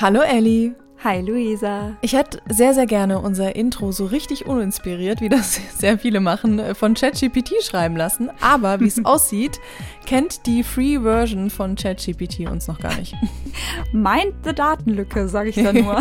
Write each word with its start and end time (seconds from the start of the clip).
Hallo 0.00 0.20
Ellie. 0.20 0.76
Hi 1.02 1.20
Luisa. 1.22 1.96
Ich 2.02 2.12
hätte 2.12 2.40
sehr, 2.48 2.72
sehr 2.72 2.86
gerne 2.86 3.18
unser 3.18 3.56
Intro 3.56 3.90
so 3.90 4.06
richtig 4.06 4.46
uninspiriert, 4.46 5.20
wie 5.20 5.28
das 5.28 5.60
sehr 5.76 5.98
viele 5.98 6.20
machen, 6.20 6.76
von 6.76 6.94
ChatGPT 6.94 7.64
schreiben 7.64 7.96
lassen. 7.96 8.30
Aber 8.40 8.78
wie 8.78 8.86
es 8.86 9.04
aussieht, 9.04 9.58
kennt 10.06 10.46
die 10.46 10.62
Free 10.62 11.00
Version 11.00 11.50
von 11.50 11.74
ChatGPT 11.74 12.48
uns 12.48 12.68
noch 12.68 12.78
gar 12.78 12.94
nicht. 12.94 13.16
Meint 13.92 14.34
the 14.44 14.54
Datenlücke, 14.54 15.26
sage 15.26 15.48
ich 15.48 15.56
da 15.56 15.72
nur. 15.72 16.00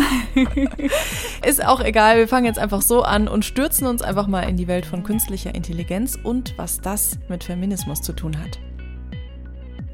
Ist 1.44 1.66
auch 1.66 1.80
egal, 1.80 2.18
wir 2.18 2.28
fangen 2.28 2.46
jetzt 2.46 2.60
einfach 2.60 2.84
so 2.84 3.02
an 3.02 3.28
und 3.28 3.46
stürzen 3.46 3.88
uns 3.88 4.04
einfach 4.04 4.28
mal 4.28 4.44
in 4.44 4.58
die 4.58 4.68
Welt 4.68 4.86
von 4.86 5.02
künstlicher 5.02 5.56
Intelligenz 5.56 6.20
und 6.24 6.54
was 6.56 6.82
das 6.82 7.18
mit 7.30 7.44
Feminismus 7.44 8.04
zu 8.04 8.14
tun 8.14 8.38
hat. 8.40 8.60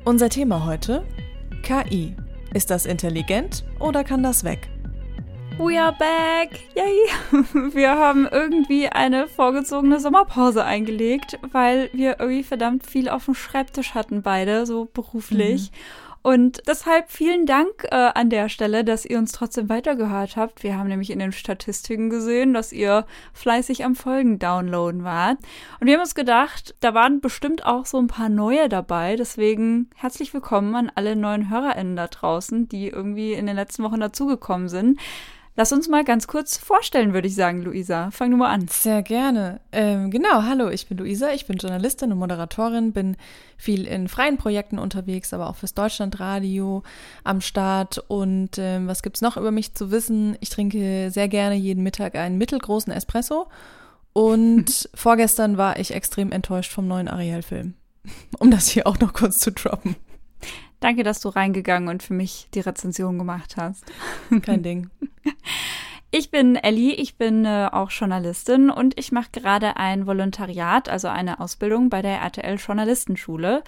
Unser 0.03 0.27
Thema 0.27 0.65
heute: 0.65 1.05
KI. 1.61 2.17
Ist 2.53 2.69
das 2.69 2.85
intelligent 2.85 3.63
oder 3.79 4.03
kann 4.03 4.21
das 4.21 4.43
weg? 4.43 4.69
We 5.57 5.79
are 5.79 5.93
back! 5.93 6.59
Yay! 6.75 7.71
Wir 7.73 7.91
haben 7.91 8.27
irgendwie 8.31 8.89
eine 8.89 9.27
vorgezogene 9.27 9.99
Sommerpause 9.99 10.63
eingelegt, 10.63 11.39
weil 11.51 11.89
wir 11.93 12.19
irgendwie 12.19 12.43
verdammt 12.43 12.85
viel 12.85 13.09
auf 13.09 13.25
dem 13.25 13.35
Schreibtisch 13.35 13.93
hatten, 13.93 14.21
beide, 14.21 14.65
so 14.65 14.85
beruflich. 14.85 15.71
Mhm. 15.71 15.75
Und 16.23 16.61
deshalb 16.67 17.11
vielen 17.11 17.45
Dank 17.45 17.83
äh, 17.91 17.95
an 17.95 18.29
der 18.29 18.47
Stelle, 18.47 18.85
dass 18.85 19.05
ihr 19.05 19.17
uns 19.17 19.33
trotzdem 19.33 19.67
weitergehört 19.67 20.37
habt. 20.37 20.63
Wir 20.63 20.77
haben 20.77 20.87
nämlich 20.87 21.09
in 21.09 21.19
den 21.19 21.33
Statistiken 21.33 22.09
gesehen, 22.09 22.53
dass 22.53 22.71
ihr 22.71 23.05
fleißig 23.33 23.83
am 23.83 23.93
Folgen 23.93 24.39
downloaden 24.39 25.03
wart. 25.03 25.37
Und 25.81 25.87
wir 25.87 25.95
haben 25.95 26.01
uns 26.01 26.15
gedacht, 26.15 26.75
da 26.79 26.93
waren 26.93 27.19
bestimmt 27.19 27.65
auch 27.65 27.85
so 27.85 27.97
ein 27.97 28.07
paar 28.07 28.29
neue 28.29 28.69
dabei. 28.69 29.17
Deswegen 29.17 29.89
herzlich 29.95 30.33
willkommen 30.33 30.73
an 30.75 30.91
alle 30.95 31.17
neuen 31.17 31.49
HörerInnen 31.49 31.97
da 31.97 32.07
draußen, 32.07 32.69
die 32.69 32.87
irgendwie 32.87 33.33
in 33.33 33.45
den 33.45 33.57
letzten 33.57 33.83
Wochen 33.83 33.99
dazugekommen 33.99 34.69
sind. 34.69 35.01
Lass 35.55 35.71
uns 35.71 35.87
mal 35.87 36.03
ganz 36.03 36.25
kurz 36.25 36.57
vorstellen, 36.57 37.13
würde 37.13 37.27
ich 37.27 37.35
sagen, 37.35 37.61
Luisa. 37.61 38.09
Fang 38.09 38.31
nur 38.31 38.39
mal 38.39 38.49
an. 38.49 38.67
Sehr 38.67 39.03
gerne. 39.03 39.59
Ähm, 39.71 40.09
genau, 40.09 40.41
hallo, 40.41 40.69
ich 40.69 40.87
bin 40.87 40.97
Luisa, 40.97 41.31
ich 41.31 41.45
bin 41.45 41.57
Journalistin 41.57 42.11
und 42.11 42.17
Moderatorin, 42.17 42.91
bin 42.91 43.17
viel 43.55 43.85
in 43.85 44.07
freien 44.07 44.37
Projekten 44.37 44.79
unterwegs, 44.79 45.31
aber 45.31 45.47
auch 45.47 45.55
fürs 45.55 45.75
Deutschlandradio 45.75 46.81
am 47.23 47.39
Start. 47.39 48.03
Und 48.07 48.57
ähm, 48.57 48.87
was 48.87 49.03
gibt's 49.03 49.21
noch 49.21 49.37
über 49.37 49.51
mich 49.51 49.75
zu 49.75 49.91
wissen? 49.91 50.37
Ich 50.39 50.49
trinke 50.49 51.11
sehr 51.11 51.27
gerne 51.27 51.55
jeden 51.55 51.83
Mittag 51.83 52.15
einen 52.15 52.39
mittelgroßen 52.39 52.91
Espresso. 52.91 53.47
Und 54.11 54.89
vorgestern 54.95 55.57
war 55.57 55.77
ich 55.77 55.93
extrem 55.93 56.31
enttäuscht 56.31 56.71
vom 56.71 56.87
neuen 56.87 57.07
Ariel-Film. 57.07 57.75
Um 58.39 58.51
das 58.51 58.67
hier 58.67 58.85
auch 58.85 58.99
noch 58.99 59.13
kurz 59.13 59.39
zu 59.39 59.51
droppen. 59.51 59.95
Danke, 60.83 61.03
dass 61.03 61.21
du 61.21 61.29
reingegangen 61.29 61.87
und 61.87 62.03
für 62.03 62.13
mich 62.13 62.49
die 62.53 62.59
Rezension 62.59 63.17
gemacht 63.17 63.55
hast. 63.55 63.85
Kein 64.41 64.63
Ding. 64.63 64.89
Ich 66.11 66.29
bin 66.29 66.57
Ellie, 66.57 66.93
ich 66.93 67.15
bin 67.15 67.45
äh, 67.45 67.69
auch 67.71 67.89
Journalistin 67.89 68.69
und 68.69 68.99
ich 68.99 69.13
mache 69.13 69.29
gerade 69.31 69.77
ein 69.77 70.07
Volontariat, 70.07 70.89
also 70.89 71.07
eine 71.07 71.39
Ausbildung 71.39 71.89
bei 71.89 72.01
der 72.01 72.17
RTL 72.17 72.57
Journalistenschule. 72.57 73.63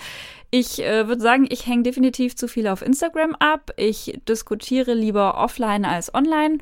Ich 0.52 0.84
äh, 0.84 1.08
würde 1.08 1.22
sagen, 1.22 1.48
ich 1.50 1.66
hänge 1.66 1.84
definitiv 1.84 2.36
zu 2.36 2.50
viel 2.50 2.68
auf 2.68 2.82
Instagram 2.82 3.34
ab. 3.36 3.72
Ich 3.78 4.20
diskutiere 4.28 4.94
lieber 4.94 5.38
offline 5.38 5.86
als 5.86 6.14
online. 6.14 6.58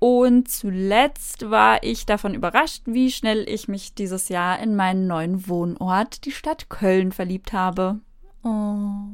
Und 0.00 0.50
zuletzt 0.50 1.48
war 1.48 1.82
ich 1.82 2.04
davon 2.04 2.34
überrascht, 2.34 2.82
wie 2.84 3.10
schnell 3.10 3.48
ich 3.48 3.68
mich 3.68 3.94
dieses 3.94 4.28
Jahr 4.28 4.60
in 4.60 4.76
meinen 4.76 5.06
neuen 5.06 5.48
Wohnort, 5.48 6.26
die 6.26 6.32
Stadt 6.32 6.68
Köln, 6.68 7.10
verliebt 7.10 7.54
habe. 7.54 8.00
Oh. 8.44 9.08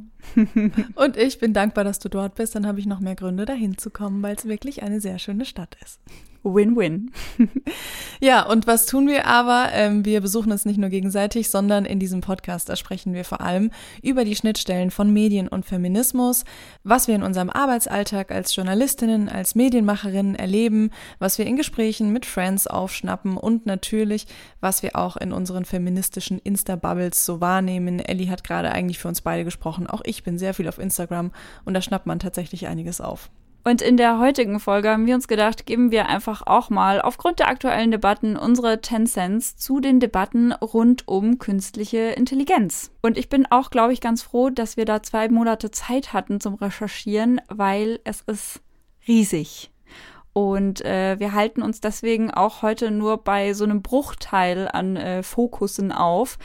Und 0.97 1.17
ich 1.17 1.39
bin 1.39 1.53
dankbar, 1.55 1.84
dass 1.84 2.00
du 2.00 2.09
dort 2.09 2.34
bist. 2.34 2.55
Dann 2.55 2.67
habe 2.67 2.81
ich 2.81 2.86
noch 2.86 3.00
mehr 3.00 3.14
Gründe, 3.14 3.47
dahin 3.47 3.78
zu 3.78 3.91
kommen, 3.91 4.23
weil 4.23 4.34
es 4.34 4.45
wirklich 4.45 4.83
eine 4.83 5.00
sehr 5.00 5.19
schöne 5.19 5.45
Stadt 5.45 5.77
ist. 5.84 6.00
Win-win. 6.42 7.10
ja, 8.20 8.46
und 8.46 8.66
was 8.66 8.86
tun 8.86 9.06
wir 9.06 9.27
aber? 9.27 9.69
Ähm, 9.72 10.05
wir 10.05 10.20
besuchen 10.20 10.52
uns 10.52 10.64
nicht 10.64 10.78
nur 10.78 10.88
gegenseitig, 10.88 11.50
sondern 11.50 11.84
in 11.84 11.98
diesem 11.98 12.20
Podcast, 12.20 12.68
da 12.68 12.77
sprechen 12.77 13.12
wir 13.12 13.24
vor 13.24 13.40
allem 13.40 13.70
über 14.02 14.24
die 14.24 14.36
Schnittstellen 14.36 14.90
von 14.90 15.12
Medien 15.12 15.48
und 15.48 15.67
Feminismus, 15.67 16.45
was 16.83 17.08
wir 17.08 17.14
in 17.14 17.23
unserem 17.23 17.51
Arbeitsalltag 17.51 18.33
als 18.33 18.55
Journalistinnen, 18.55 19.28
als 19.28 19.55
Medienmacherinnen 19.55 20.34
erleben, 20.34 20.90
was 21.18 21.39
wir 21.39 21.46
in 21.46 21.56
Gesprächen 21.56 22.12
mit 22.12 22.24
Friends 22.27 22.67
aufschnappen 22.67 23.36
und 23.36 23.67
natürlich, 23.67 24.27
was 24.61 24.83
wir 24.83 24.96
auch 24.96 25.17
in 25.17 25.33
unseren 25.33 25.64
feministischen 25.64 26.39
Insta-Bubbles 26.39 27.24
so 27.24 27.40
wahrnehmen. 27.40 28.01
Ellie 28.01 28.30
hat 28.30 28.45
gerade 28.45 28.72
eigentlich 28.72 28.98
für 28.98 29.08
uns 29.08 29.20
beide 29.20 29.45
gesprochen. 29.45 29.86
Auch 29.86 30.02
ich 30.05 30.22
bin 30.22 30.39
sehr 30.39 30.55
viel 30.55 30.68
auf 30.68 30.78
Instagram 30.78 31.33
und 31.64 31.74
da 31.74 31.83
schnappt 31.83 32.07
man 32.07 32.18
tatsächlich 32.18 32.67
einiges 32.67 33.01
auf. 33.01 33.30
Und 33.62 33.82
in 33.82 33.98
der 33.98 34.18
heutigen 34.18 34.58
Folge 34.58 34.88
haben 34.88 35.06
wir 35.06 35.14
uns 35.14 35.28
gedacht, 35.28 35.66
geben 35.66 35.90
wir 35.90 36.08
einfach 36.08 36.46
auch 36.46 36.70
mal 36.70 37.00
aufgrund 37.00 37.40
der 37.40 37.48
aktuellen 37.48 37.90
Debatten 37.90 38.36
unsere 38.36 38.80
10 38.80 39.06
Cents 39.06 39.56
zu 39.56 39.80
den 39.80 40.00
Debatten 40.00 40.52
rund 40.52 41.06
um 41.06 41.38
künstliche 41.38 41.98
Intelligenz. 41.98 42.90
Und 43.02 43.18
ich 43.18 43.28
bin 43.28 43.46
auch, 43.50 43.70
glaube 43.70 43.92
ich, 43.92 44.00
ganz 44.00 44.22
froh, 44.22 44.48
dass 44.48 44.78
wir 44.78 44.86
da 44.86 45.02
zwei 45.02 45.28
Monate 45.28 45.70
Zeit 45.70 46.14
hatten 46.14 46.40
zum 46.40 46.54
Recherchieren, 46.54 47.40
weil 47.48 48.00
es 48.04 48.22
ist 48.22 48.60
riesig. 49.06 49.70
Und 50.32 50.82
äh, 50.84 51.18
wir 51.18 51.34
halten 51.34 51.60
uns 51.60 51.80
deswegen 51.80 52.30
auch 52.30 52.62
heute 52.62 52.90
nur 52.90 53.18
bei 53.18 53.52
so 53.52 53.64
einem 53.64 53.82
Bruchteil 53.82 54.68
an 54.72 54.96
äh, 54.96 55.22
Fokussen 55.22 55.92
auf, 55.92 56.38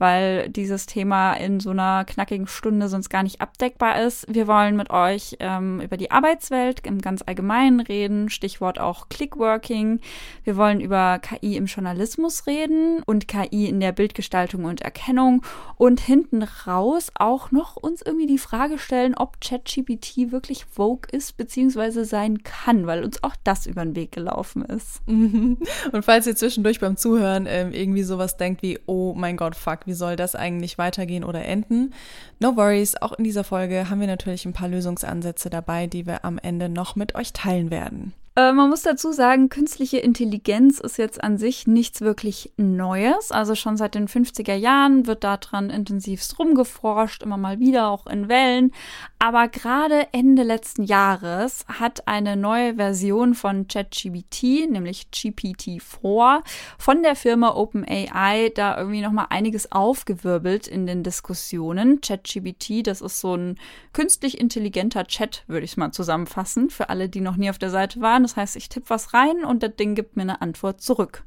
weil 0.00 0.48
dieses 0.48 0.86
Thema 0.86 1.34
in 1.34 1.60
so 1.60 1.70
einer 1.70 2.04
knackigen 2.04 2.46
Stunde 2.46 2.88
sonst 2.88 3.10
gar 3.10 3.22
nicht 3.22 3.40
abdeckbar 3.40 4.02
ist. 4.02 4.26
Wir 4.32 4.46
wollen 4.48 4.76
mit 4.76 4.90
euch 4.90 5.36
ähm, 5.40 5.80
über 5.80 5.96
die 5.96 6.10
Arbeitswelt 6.10 6.86
im 6.86 7.00
ganz 7.00 7.22
Allgemeinen 7.22 7.80
reden, 7.80 8.30
Stichwort 8.30 8.80
auch 8.80 9.08
Clickworking. 9.10 10.00
Wir 10.42 10.56
wollen 10.56 10.80
über 10.80 11.18
KI 11.18 11.56
im 11.56 11.66
Journalismus 11.66 12.46
reden 12.46 13.02
und 13.04 13.28
KI 13.28 13.68
in 13.68 13.78
der 13.78 13.92
Bildgestaltung 13.92 14.64
und 14.64 14.80
Erkennung 14.80 15.42
und 15.76 16.00
hinten 16.00 16.42
raus 16.42 17.12
auch 17.14 17.50
noch 17.50 17.76
uns 17.76 18.02
irgendwie 18.02 18.26
die 18.26 18.38
Frage 18.38 18.78
stellen, 18.78 19.14
ob 19.14 19.40
ChatGPT 19.40 20.32
wirklich 20.32 20.64
Vogue 20.64 21.08
ist 21.12 21.36
bzw. 21.36 22.04
sein 22.04 22.42
kann, 22.42 22.86
weil 22.86 23.04
uns 23.04 23.22
auch 23.22 23.36
das 23.44 23.66
über 23.66 23.84
den 23.84 23.94
Weg 23.96 24.12
gelaufen 24.12 24.64
ist. 24.64 25.02
Und 25.06 26.04
falls 26.04 26.26
ihr 26.26 26.36
zwischendurch 26.36 26.80
beim 26.80 26.96
Zuhören 26.96 27.46
ähm, 27.48 27.72
irgendwie 27.72 28.02
sowas 28.02 28.36
denkt 28.36 28.62
wie, 28.62 28.78
oh 28.86 29.14
mein 29.14 29.36
Gott, 29.36 29.56
fuck, 29.56 29.86
wie 29.90 29.94
soll 29.94 30.14
das 30.14 30.36
eigentlich 30.36 30.78
weitergehen 30.78 31.24
oder 31.24 31.44
enden. 31.44 31.92
No 32.38 32.56
worries, 32.56 32.94
auch 32.96 33.12
in 33.12 33.24
dieser 33.24 33.42
Folge 33.42 33.90
haben 33.90 34.00
wir 34.00 34.06
natürlich 34.06 34.46
ein 34.46 34.52
paar 34.52 34.68
Lösungsansätze 34.68 35.50
dabei, 35.50 35.88
die 35.88 36.06
wir 36.06 36.24
am 36.24 36.38
Ende 36.38 36.68
noch 36.68 36.94
mit 36.94 37.16
euch 37.16 37.32
teilen 37.32 37.72
werden. 37.72 38.12
Äh, 38.40 38.52
man 38.52 38.70
muss 38.70 38.82
dazu 38.82 39.12
sagen, 39.12 39.50
künstliche 39.50 39.98
Intelligenz 39.98 40.80
ist 40.80 40.96
jetzt 40.96 41.22
an 41.22 41.36
sich 41.36 41.66
nichts 41.66 42.00
wirklich 42.00 42.52
Neues. 42.56 43.32
Also 43.32 43.54
schon 43.54 43.76
seit 43.76 43.94
den 43.94 44.08
50er 44.08 44.54
Jahren 44.54 45.06
wird 45.06 45.24
daran 45.24 45.68
intensivst 45.68 46.38
rumgeforscht, 46.38 47.22
immer 47.22 47.36
mal 47.36 47.58
wieder, 47.58 47.90
auch 47.90 48.06
in 48.06 48.28
Wellen. 48.28 48.72
Aber 49.18 49.48
gerade 49.48 50.08
Ende 50.12 50.42
letzten 50.42 50.84
Jahres 50.84 51.66
hat 51.68 52.08
eine 52.08 52.36
neue 52.36 52.76
Version 52.76 53.34
von 53.34 53.68
ChatGPT, 53.68 54.70
nämlich 54.70 55.08
GPT-4, 55.12 56.40
von 56.78 57.02
der 57.02 57.16
Firma 57.16 57.54
OpenAI 57.54 58.52
da 58.54 58.78
irgendwie 58.78 59.02
nochmal 59.02 59.26
einiges 59.28 59.70
aufgewirbelt 59.70 60.66
in 60.66 60.86
den 60.86 61.02
Diskussionen. 61.02 62.00
ChatGPT, 62.00 62.86
das 62.86 63.02
ist 63.02 63.20
so 63.20 63.34
ein 63.34 63.58
künstlich 63.92 64.40
intelligenter 64.40 65.04
Chat, 65.04 65.44
würde 65.46 65.64
ich 65.64 65.72
es 65.72 65.76
mal 65.76 65.92
zusammenfassen, 65.92 66.70
für 66.70 66.88
alle, 66.88 67.10
die 67.10 67.20
noch 67.20 67.36
nie 67.36 67.50
auf 67.50 67.58
der 67.58 67.70
Seite 67.70 68.00
waren. 68.00 68.24
Das 68.30 68.36
heißt, 68.36 68.56
ich 68.56 68.68
tippe 68.68 68.90
was 68.90 69.12
rein 69.12 69.44
und 69.44 69.62
das 69.62 69.74
Ding 69.76 69.94
gibt 69.94 70.16
mir 70.16 70.22
eine 70.22 70.40
Antwort 70.40 70.80
zurück. 70.80 71.24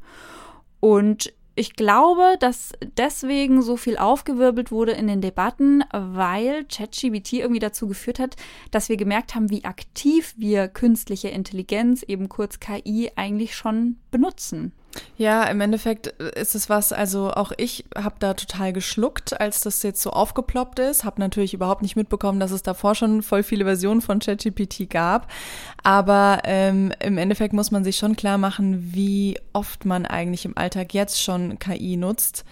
Und 0.80 1.34
ich 1.56 1.76
glaube, 1.76 2.38
dass 2.40 2.72
deswegen 2.98 3.62
so 3.62 3.78
viel 3.78 3.98
aufgewirbelt 3.98 4.72
wurde 4.72 4.94
in 4.94 5.08
den 5.08 5.22
Debatten, 5.22 5.84
weil 5.92 6.66
ChatGPT 6.66 7.34
irgendwie 7.34 7.60
dazu 7.60 7.88
geführt 7.88 8.20
hat, 8.20 8.36
dass 8.72 8.90
wir 8.90 8.98
gemerkt 8.98 9.36
haben, 9.36 9.50
wie 9.50 9.66
aktiv 9.66 10.34
wir 10.38 10.68
künstliche 10.68 11.28
Intelligenz, 11.28 12.04
eben 12.04 12.28
kurz 12.30 12.60
KI, 12.60 13.12
eigentlich 13.16 13.56
schon 13.56 13.98
benutzen. 14.10 14.74
Ja, 15.18 15.44
im 15.46 15.62
Endeffekt 15.62 16.08
ist 16.08 16.56
es 16.56 16.70
was, 16.70 16.92
also 16.94 17.32
auch 17.32 17.52
ich 17.58 17.86
habe 17.96 18.16
da 18.20 18.34
total 18.34 18.74
geschluckt, 18.74 19.40
als 19.40 19.62
das 19.62 19.84
jetzt 19.84 20.02
so 20.02 20.12
aufgeploppt 20.12 20.80
ist. 20.80 21.04
Habe 21.04 21.22
natürlich 21.22 21.54
überhaupt 21.54 21.82
nicht 21.82 21.96
mitbekommen, 21.96 22.40
dass 22.40 22.52
es 22.52 22.64
davor 22.64 22.96
schon 22.96 23.22
voll 23.22 23.44
viele 23.44 23.66
Versionen 23.66 24.02
von 24.02 24.20
ChatGPT 24.20 24.90
gab. 24.90 25.32
Aber 25.84 26.42
ähm, 26.46 26.92
im 27.00 27.18
Endeffekt 27.18 27.54
muss 27.54 27.72
man 27.72 27.84
sich 27.84 27.98
schon 27.98 28.16
klar 28.16 28.38
machen, 28.38 28.94
wie 28.94 29.40
oft 29.54 29.86
man 29.86 30.06
eigentlich 30.06 30.46
im 30.46 30.58
Alltag 30.58 30.94
jetzt 30.94 31.22
schon 31.22 31.60
KI 31.60 31.98
nutzt. 31.98 32.44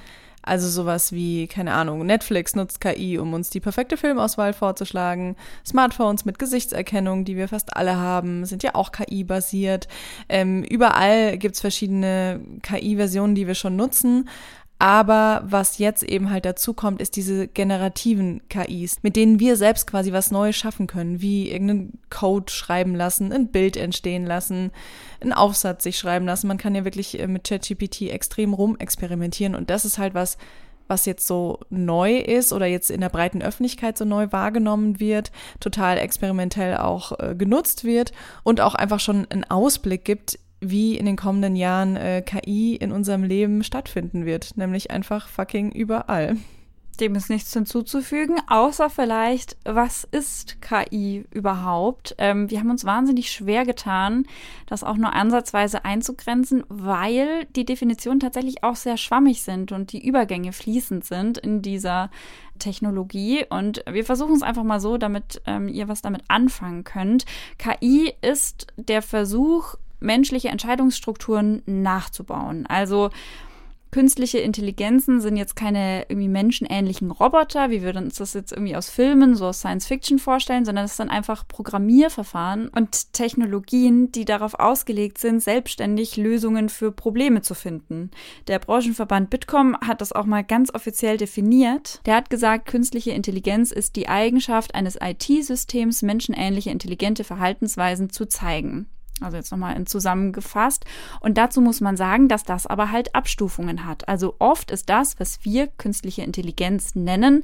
Also 0.43 0.67
sowas 0.69 1.11
wie, 1.11 1.47
keine 1.47 1.73
Ahnung, 1.73 2.05
Netflix 2.05 2.55
nutzt 2.55 2.81
KI, 2.81 3.19
um 3.19 3.33
uns 3.33 3.49
die 3.49 3.59
perfekte 3.59 3.95
Filmauswahl 3.95 4.53
vorzuschlagen. 4.53 5.35
Smartphones 5.65 6.25
mit 6.25 6.39
Gesichtserkennung, 6.39 7.25
die 7.25 7.38
wir 7.38 7.47
fast 7.47 7.75
alle 7.75 7.97
haben, 7.97 8.45
sind 8.45 8.63
ja 8.63 8.73
auch 8.73 8.91
KI-basiert. 8.91 9.88
Ähm, 10.29 10.63
überall 10.63 11.38
gibt's 11.38 11.61
verschiedene 11.61 12.41
KI-Versionen, 12.63 13.35
die 13.35 13.47
wir 13.47 13.55
schon 13.55 13.75
nutzen. 13.75 14.29
Aber 14.81 15.44
was 15.45 15.78
jetzt 15.78 16.01
eben 16.01 16.31
halt 16.31 16.44
dazu 16.44 16.74
kommt, 16.74 17.04
ist 17.04 17.16
diese 17.16 17.48
generativen 17.48 18.42
KIs, 18.50 19.04
mit 19.04 19.16
denen 19.16 19.39
wir 19.39 19.56
selbst 19.56 19.86
quasi 19.86 20.12
was 20.12 20.31
Neues 20.31 20.56
schaffen 20.56 20.88
können, 20.88 21.22
wie 21.22 21.51
irgendeinen 21.51 22.00
Code 22.10 22.51
schreiben 22.51 22.95
lassen, 22.95 23.31
ein 23.31 23.50
Bild 23.50 23.78
entstehen 23.78 24.25
lassen, 24.25 24.72
einen 25.19 25.33
Aufsatz 25.33 25.83
sich 25.83 26.00
schreiben 26.00 26.25
lassen. 26.25 26.48
Man 26.48 26.57
kann 26.57 26.74
ja 26.74 26.83
wirklich 26.83 27.19
äh, 27.19 27.28
mit 27.28 27.44
ChatGPT 27.44 28.10
extrem 28.10 28.56
rumexperimentieren 28.56 29.54
und 29.54 29.69
das 29.69 29.86
ist 29.86 30.00
halt 30.00 30.16
was, 30.16 30.39
was 30.88 31.06
jetzt 31.06 31.28
so 31.28 31.60
neu 31.69 32.18
ist 32.18 32.51
oder 32.51 32.66
jetzt 32.66 32.89
in 32.89 33.01
der 33.01 33.10
breiten 33.10 33.44
Öffentlichkeit 33.44 34.00
so 34.00 34.06
neu 34.06 34.31
wahrgenommen 34.31 35.00
wird, 35.00 35.31
total 35.60 36.00
experimentell 36.00 36.78
auch 36.78 37.19
äh, 37.19 37.36
genutzt 37.36 37.83
wird 37.83 38.13
und 38.42 38.62
auch 38.62 38.74
einfach 38.74 39.00
schon 39.00 39.28
einen 39.30 39.44
Ausblick 39.44 40.06
gibt, 40.06 40.39
wie 40.61 40.95
in 40.95 41.05
den 41.05 41.17
kommenden 41.17 41.55
Jahren 41.55 41.97
äh, 41.97 42.21
KI 42.21 42.75
in 42.75 42.91
unserem 42.91 43.23
Leben 43.23 43.63
stattfinden 43.63 44.25
wird, 44.25 44.55
nämlich 44.57 44.91
einfach 44.91 45.27
fucking 45.27 45.71
überall. 45.71 46.37
Dem 46.99 47.15
ist 47.15 47.31
nichts 47.31 47.51
hinzuzufügen, 47.51 48.39
außer 48.47 48.91
vielleicht, 48.91 49.57
was 49.63 50.03
ist 50.11 50.61
KI 50.61 51.25
überhaupt? 51.31 52.13
Ähm, 52.19 52.51
wir 52.51 52.59
haben 52.59 52.69
uns 52.69 52.85
wahnsinnig 52.85 53.31
schwer 53.31 53.65
getan, 53.65 54.27
das 54.67 54.83
auch 54.83 54.97
nur 54.97 55.13
ansatzweise 55.13 55.83
einzugrenzen, 55.83 56.63
weil 56.67 57.45
die 57.55 57.65
Definitionen 57.65 58.19
tatsächlich 58.19 58.63
auch 58.63 58.75
sehr 58.75 58.97
schwammig 58.97 59.41
sind 59.41 59.71
und 59.71 59.93
die 59.93 60.05
Übergänge 60.05 60.53
fließend 60.53 61.03
sind 61.03 61.39
in 61.39 61.63
dieser 61.63 62.11
Technologie. 62.59 63.45
Und 63.49 63.83
wir 63.89 64.05
versuchen 64.05 64.35
es 64.35 64.43
einfach 64.43 64.63
mal 64.63 64.79
so, 64.79 64.97
damit 64.97 65.41
ähm, 65.47 65.69
ihr 65.69 65.87
was 65.87 66.03
damit 66.03 66.21
anfangen 66.27 66.83
könnt. 66.83 67.25
KI 67.57 68.13
ist 68.21 68.67
der 68.77 69.01
Versuch, 69.01 69.75
menschliche 70.01 70.50
Entscheidungsstrukturen 70.50 71.62
nachzubauen. 71.65 72.65
Also 72.65 73.09
künstliche 73.92 74.39
Intelligenzen 74.39 75.19
sind 75.19 75.36
jetzt 75.36 75.56
keine 75.56 76.06
irgendwie 76.07 76.30
menschenähnlichen 76.30 77.12
Roboter, 77.12 77.69
wie 77.69 77.83
wir 77.83 77.95
uns 77.95 78.15
das 78.15 78.33
jetzt 78.33 78.53
irgendwie 78.53 78.75
aus 78.75 78.89
Filmen, 78.89 79.36
so 79.36 79.48
aus 79.48 79.59
Science 79.59 79.86
Fiction 79.86 80.18
vorstellen, 80.18 80.65
sondern 80.65 80.86
es 80.86 80.98
sind 80.98 81.09
einfach 81.09 81.48
Programmierverfahren 81.48 82.69
und 82.69 83.13
Technologien, 83.13 84.12
die 84.12 84.25
darauf 84.25 84.56
ausgelegt 84.56 85.18
sind, 85.18 85.42
selbstständig 85.42 86.15
Lösungen 86.15 86.69
für 86.69 86.92
Probleme 86.92 87.42
zu 87.42 87.54
finden. 87.54 88.12
Der 88.47 88.59
Branchenverband 88.59 89.30
Bitkom 89.30 89.77
hat 89.86 90.00
das 90.00 90.13
auch 90.13 90.25
mal 90.25 90.44
ganz 90.44 90.74
offiziell 90.74 91.18
definiert. 91.18 92.00
Der 92.06 92.15
hat 92.15 92.30
gesagt, 92.30 92.68
künstliche 92.68 93.12
Intelligenz 93.12 93.71
ist 93.71 93.97
die 93.97 94.07
Eigenschaft 94.07 94.74
eines 94.74 94.97
IT-Systems, 95.01 96.01
menschenähnliche 96.01 96.71
intelligente 96.71 97.25
Verhaltensweisen 97.25 98.09
zu 98.09 98.25
zeigen. 98.25 98.88
Also 99.21 99.38
jetzt 99.38 99.51
nochmal 99.51 99.83
zusammengefasst. 99.85 100.85
Und 101.19 101.38
dazu 101.38 101.62
muss 101.62 101.81
man 101.81 101.97
sagen, 101.97 102.27
dass 102.27 102.44
das 102.44 102.68
aber 102.68 102.91
halt 102.91 103.15
Abstufungen 103.15 103.85
hat. 103.85 104.07
Also 104.07 104.35
oft 104.39 104.71
ist 104.71 104.89
das, 104.89 105.19
was 105.19 105.44
wir 105.44 105.68
künstliche 105.68 106.23
Intelligenz 106.23 106.95
nennen, 106.95 107.44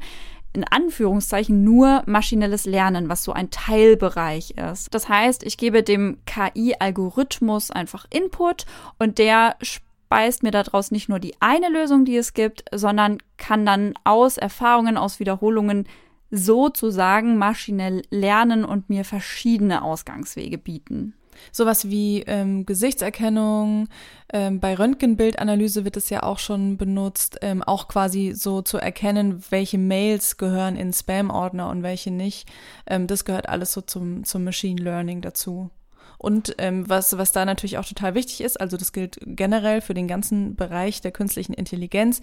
in 0.54 0.64
Anführungszeichen 0.64 1.64
nur 1.64 2.04
maschinelles 2.08 2.66
Lernen, 2.66 3.10
was 3.10 3.24
so 3.24 3.32
ein 3.34 3.52
Teilbereich 3.52 4.52
ist. 4.52 4.94
Das 4.94 5.08
heißt, 5.08 5.44
ich 5.44 5.58
gebe 5.58 5.84
dem 5.84 6.18
KI-Algorithmus 6.26 7.70
einfach 7.70 8.06
Input 8.10 8.66
und 8.98 9.20
der 9.20 9.56
speist 9.62 10.42
mir 10.42 10.52
daraus 10.52 10.90
nicht 10.90 11.10
nur 11.10 11.20
die 11.20 11.36
eine 11.42 11.70
Lösung, 11.70 12.06
die 12.06 12.18
es 12.18 12.34
gibt, 12.34 12.64
sondern 12.74 13.18
kann 13.38 13.66
dann 13.66 13.94
aus 14.04 14.38
Erfahrungen, 14.38 14.98
aus 14.98 15.20
Wiederholungen 15.20 15.88
sozusagen 16.32 17.38
maschinell 17.38 18.02
lernen 18.10 18.66
und 18.66 18.90
mir 18.90 19.06
verschiedene 19.06 19.84
Ausgangswege 19.84 20.58
bieten. 20.58 21.14
Sowas 21.52 21.90
wie 21.90 22.24
ähm, 22.28 22.66
Gesichtserkennung, 22.66 23.88
ähm, 24.34 24.60
bei 24.60 24.76
Röntgenbildanalyse 24.76 25.86
wird 25.86 25.98
es 25.98 26.10
ja 26.10 26.24
auch 26.24 26.40
schon 26.40 26.78
benutzt, 26.78 27.40
ähm, 27.42 27.64
auch 27.64 27.88
quasi 27.88 28.34
so 28.36 28.62
zu 28.62 28.78
erkennen, 28.78 29.44
welche 29.50 29.78
Mails 29.78 30.38
gehören 30.38 30.76
in 30.76 30.92
Spam-Ordner 30.92 31.70
und 31.70 31.84
welche 31.84 32.12
nicht. 32.12 32.50
Ähm, 32.86 33.08
das 33.08 33.26
gehört 33.26 33.48
alles 33.48 33.72
so 33.72 33.82
zum, 33.82 34.24
zum 34.26 34.44
Machine 34.44 34.82
Learning 34.82 35.22
dazu. 35.22 35.70
Und 36.18 36.56
ähm, 36.58 36.90
was, 36.90 37.18
was 37.18 37.32
da 37.32 37.46
natürlich 37.46 37.78
auch 37.78 37.86
total 37.86 38.16
wichtig 38.16 38.42
ist, 38.42 38.60
also 38.60 38.76
das 38.76 38.92
gilt 38.92 39.20
generell 39.22 39.82
für 39.82 39.94
den 39.94 40.08
ganzen 40.08 40.56
Bereich 40.56 41.02
der 41.02 41.12
künstlichen 41.12 41.54
Intelligenz, 41.54 42.22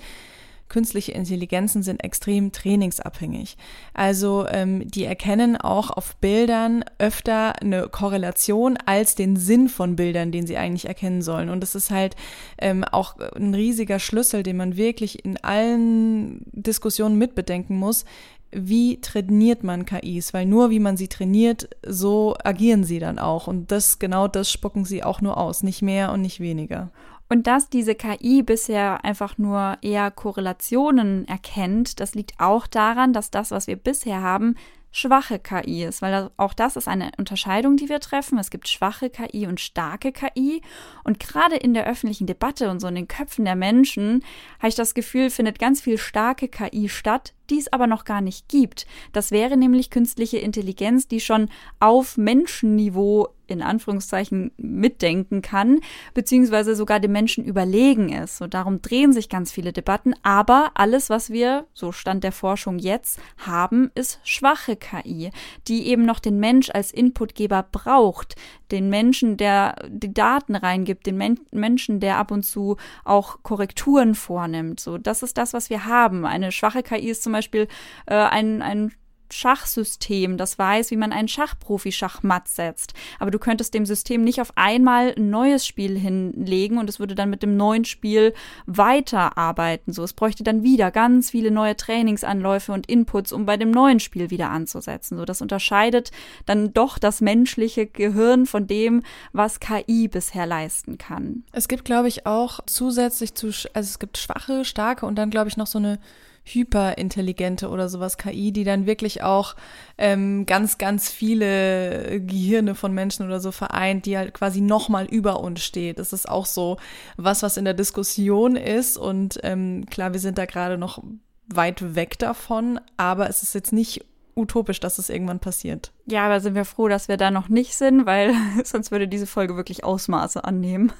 künstliche 0.68 1.12
Intelligenzen 1.12 1.82
sind 1.82 2.02
extrem 2.02 2.52
trainingsabhängig. 2.52 3.56
Also 3.92 4.46
ähm, 4.48 4.88
die 4.90 5.04
erkennen 5.04 5.56
auch 5.56 5.90
auf 5.90 6.16
Bildern 6.16 6.84
öfter 6.98 7.60
eine 7.60 7.88
Korrelation 7.88 8.76
als 8.86 9.14
den 9.14 9.36
Sinn 9.36 9.68
von 9.68 9.96
Bildern, 9.96 10.32
den 10.32 10.46
sie 10.46 10.56
eigentlich 10.56 10.86
erkennen 10.86 11.22
sollen. 11.22 11.48
Und 11.50 11.60
das 11.60 11.74
ist 11.74 11.90
halt 11.90 12.16
ähm, 12.58 12.84
auch 12.84 13.16
ein 13.36 13.54
riesiger 13.54 13.98
Schlüssel, 13.98 14.42
den 14.42 14.56
man 14.56 14.76
wirklich 14.76 15.24
in 15.24 15.36
allen 15.38 16.42
Diskussionen 16.52 17.18
mitbedenken 17.18 17.76
muss. 17.76 18.04
Wie 18.50 19.00
trainiert 19.00 19.64
man 19.64 19.84
KIs? 19.84 20.32
Weil 20.32 20.46
nur 20.46 20.70
wie 20.70 20.78
man 20.78 20.96
sie 20.96 21.08
trainiert, 21.08 21.68
so 21.84 22.36
agieren 22.42 22.84
sie 22.84 23.00
dann 23.00 23.18
auch. 23.18 23.48
Und 23.48 23.72
das, 23.72 23.98
genau 23.98 24.28
das 24.28 24.50
spucken 24.50 24.84
sie 24.84 25.02
auch 25.02 25.20
nur 25.20 25.36
aus, 25.36 25.62
nicht 25.64 25.82
mehr 25.82 26.12
und 26.12 26.22
nicht 26.22 26.38
weniger. 26.38 26.90
Und 27.34 27.48
dass 27.48 27.68
diese 27.68 27.96
KI 27.96 28.44
bisher 28.44 29.04
einfach 29.04 29.38
nur 29.38 29.76
eher 29.82 30.12
Korrelationen 30.12 31.26
erkennt, 31.26 31.98
das 31.98 32.14
liegt 32.14 32.38
auch 32.38 32.68
daran, 32.68 33.12
dass 33.12 33.32
das, 33.32 33.50
was 33.50 33.66
wir 33.66 33.74
bisher 33.74 34.22
haben, 34.22 34.54
schwache 34.92 35.40
KI 35.40 35.82
ist, 35.82 36.00
weil 36.00 36.30
auch 36.36 36.54
das 36.54 36.76
ist 36.76 36.86
eine 36.86 37.10
Unterscheidung, 37.18 37.76
die 37.76 37.88
wir 37.88 37.98
treffen. 37.98 38.38
Es 38.38 38.50
gibt 38.50 38.68
schwache 38.68 39.10
KI 39.10 39.48
und 39.48 39.58
starke 39.58 40.12
KI. 40.12 40.62
Und 41.02 41.18
gerade 41.18 41.56
in 41.56 41.74
der 41.74 41.88
öffentlichen 41.88 42.28
Debatte 42.28 42.70
und 42.70 42.78
so 42.78 42.86
in 42.86 42.94
den 42.94 43.08
Köpfen 43.08 43.44
der 43.44 43.56
Menschen 43.56 44.22
habe 44.60 44.68
ich 44.68 44.76
das 44.76 44.94
Gefühl, 44.94 45.28
findet 45.28 45.58
ganz 45.58 45.80
viel 45.80 45.98
starke 45.98 46.46
KI 46.46 46.88
statt, 46.88 47.34
die 47.50 47.58
es 47.58 47.72
aber 47.72 47.86
noch 47.86 48.04
gar 48.04 48.20
nicht 48.20 48.48
gibt. 48.48 48.86
Das 49.12 49.30
wäre 49.30 49.56
nämlich 49.56 49.90
künstliche 49.90 50.38
Intelligenz, 50.38 51.08
die 51.08 51.20
schon 51.20 51.48
auf 51.80 52.16
Menschenniveau 52.16 53.28
in 53.46 53.62
Anführungszeichen 53.62 54.52
mitdenken 54.56 55.42
kann, 55.42 55.80
beziehungsweise 56.14 56.74
sogar 56.74 57.00
dem 57.00 57.12
Menschen 57.12 57.44
überlegen 57.44 58.10
ist. 58.10 58.38
So 58.38 58.46
darum 58.46 58.80
drehen 58.80 59.12
sich 59.12 59.28
ganz 59.28 59.52
viele 59.52 59.72
Debatten. 59.72 60.14
Aber 60.22 60.72
alles, 60.74 61.10
was 61.10 61.30
wir, 61.30 61.66
so 61.74 61.92
stand 61.92 62.24
der 62.24 62.32
Forschung 62.32 62.78
jetzt, 62.78 63.20
haben, 63.38 63.90
ist 63.94 64.20
schwache 64.24 64.76
KI, 64.76 65.30
die 65.68 65.88
eben 65.88 66.04
noch 66.04 66.20
den 66.20 66.38
Mensch 66.38 66.70
als 66.70 66.90
Inputgeber 66.90 67.66
braucht. 67.70 68.36
Den 68.70 68.88
Menschen, 68.88 69.36
der 69.36 69.76
die 69.88 70.12
Daten 70.12 70.56
reingibt, 70.56 71.06
den 71.06 71.16
Men 71.16 71.38
Menschen, 71.50 72.00
der 72.00 72.16
ab 72.16 72.30
und 72.30 72.44
zu 72.44 72.76
auch 73.04 73.38
Korrekturen 73.42 74.14
vornimmt. 74.14 74.80
So, 74.80 74.98
das 74.98 75.22
ist 75.22 75.36
das, 75.36 75.52
was 75.52 75.70
wir 75.70 75.84
haben. 75.84 76.24
Eine 76.24 76.50
schwache 76.50 76.82
KI 76.82 77.10
ist 77.10 77.22
zum 77.22 77.32
Beispiel 77.34 77.68
äh, 78.06 78.14
ein, 78.14 78.62
ein 78.62 78.92
Schachsystem, 79.34 80.36
das 80.36 80.58
weiß, 80.58 80.90
wie 80.90 80.96
man 80.96 81.12
einen 81.12 81.28
Schachprofi 81.28 81.92
Schachmatt 81.92 82.48
setzt. 82.48 82.94
Aber 83.18 83.30
du 83.30 83.38
könntest 83.38 83.74
dem 83.74 83.86
System 83.86 84.22
nicht 84.22 84.40
auf 84.40 84.52
einmal 84.56 85.14
ein 85.16 85.30
neues 85.30 85.66
Spiel 85.66 85.98
hinlegen 85.98 86.78
und 86.78 86.88
es 86.88 86.98
würde 86.98 87.14
dann 87.14 87.30
mit 87.30 87.42
dem 87.42 87.56
neuen 87.56 87.84
Spiel 87.84 88.34
weiterarbeiten. 88.66 89.92
So, 89.92 90.04
es 90.04 90.12
bräuchte 90.12 90.44
dann 90.44 90.62
wieder 90.62 90.90
ganz 90.90 91.30
viele 91.30 91.50
neue 91.50 91.76
Trainingsanläufe 91.76 92.72
und 92.72 92.86
Inputs, 92.86 93.32
um 93.32 93.46
bei 93.46 93.56
dem 93.56 93.70
neuen 93.70 94.00
Spiel 94.00 94.30
wieder 94.30 94.50
anzusetzen. 94.50 95.18
So, 95.18 95.24
das 95.24 95.42
unterscheidet 95.42 96.10
dann 96.46 96.72
doch 96.72 96.98
das 96.98 97.20
menschliche 97.20 97.86
Gehirn 97.86 98.46
von 98.46 98.66
dem, 98.66 99.02
was 99.32 99.60
KI 99.60 100.08
bisher 100.08 100.46
leisten 100.46 100.98
kann. 100.98 101.44
Es 101.52 101.68
gibt, 101.68 101.84
glaube 101.84 102.08
ich, 102.08 102.26
auch 102.26 102.60
zusätzlich 102.66 103.34
zu, 103.34 103.46
also 103.46 103.68
es 103.74 103.98
gibt 103.98 104.18
schwache, 104.18 104.64
starke 104.64 105.06
und 105.06 105.16
dann, 105.16 105.30
glaube 105.30 105.48
ich, 105.48 105.56
noch 105.56 105.66
so 105.66 105.78
eine 105.78 105.98
hyperintelligente 106.44 107.68
oder 107.68 107.88
sowas 107.88 108.18
KI, 108.18 108.52
die 108.52 108.64
dann 108.64 108.86
wirklich 108.86 109.22
auch 109.22 109.56
ähm, 109.96 110.46
ganz, 110.46 110.78
ganz 110.78 111.10
viele 111.10 112.20
Gehirne 112.20 112.74
von 112.74 112.92
Menschen 112.92 113.24
oder 113.26 113.40
so 113.40 113.50
vereint, 113.50 114.06
die 114.06 114.18
halt 114.18 114.34
quasi 114.34 114.60
nochmal 114.60 115.06
über 115.06 115.40
uns 115.40 115.62
steht. 115.62 115.98
Das 115.98 116.12
ist 116.12 116.28
auch 116.28 116.46
so 116.46 116.76
was, 117.16 117.42
was 117.42 117.56
in 117.56 117.64
der 117.64 117.74
Diskussion 117.74 118.56
ist. 118.56 118.98
Und 118.98 119.40
ähm, 119.42 119.86
klar, 119.90 120.12
wir 120.12 120.20
sind 120.20 120.38
da 120.38 120.44
gerade 120.44 120.78
noch 120.78 121.02
weit 121.46 121.94
weg 121.94 122.18
davon, 122.18 122.80
aber 122.96 123.28
es 123.28 123.42
ist 123.42 123.54
jetzt 123.54 123.72
nicht 123.72 124.04
utopisch, 124.36 124.80
dass 124.80 124.98
es 124.98 125.10
irgendwann 125.10 125.40
passiert. 125.40 125.92
Ja, 126.06 126.26
aber 126.26 126.40
sind 126.40 126.54
wir 126.54 126.64
froh, 126.64 126.88
dass 126.88 127.08
wir 127.08 127.16
da 127.16 127.30
noch 127.30 127.48
nicht 127.48 127.74
sind, 127.76 128.06
weil 128.06 128.34
sonst 128.64 128.90
würde 128.90 129.08
diese 129.08 129.26
Folge 129.26 129.56
wirklich 129.56 129.84
Ausmaße 129.84 130.44
annehmen. 130.44 130.92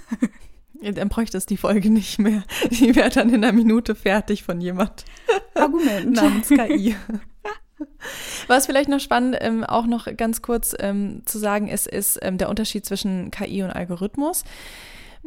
Dann 0.83 1.09
bräuchte 1.09 1.39
es 1.39 1.47
die 1.47 1.57
Folge 1.57 1.91
nicht 1.91 2.19
mehr. 2.19 2.43
Die 2.71 2.95
wäre 2.95 3.11
dann 3.11 3.31
in 3.31 3.45
einer 3.45 3.53
Minute 3.53 3.95
fertig 3.95 4.43
von 4.43 4.61
jemand. 4.61 5.05
Argument. 5.55 6.13
Namens 6.13 6.49
KI. 6.49 6.97
Was 8.47 8.67
vielleicht 8.67 8.89
noch 8.89 9.01
spannend, 9.01 9.37
ähm, 9.41 9.65
auch 9.65 9.87
noch 9.87 10.07
ganz 10.17 10.43
kurz 10.43 10.75
ähm, 10.79 11.23
zu 11.25 11.39
sagen 11.39 11.69
ist, 11.69 11.87
ist 11.87 12.19
ähm, 12.23 12.39
der 12.39 12.49
Unterschied 12.49 12.85
zwischen 12.85 13.31
KI 13.31 13.63
und 13.63 13.71
Algorithmus. 13.71 14.45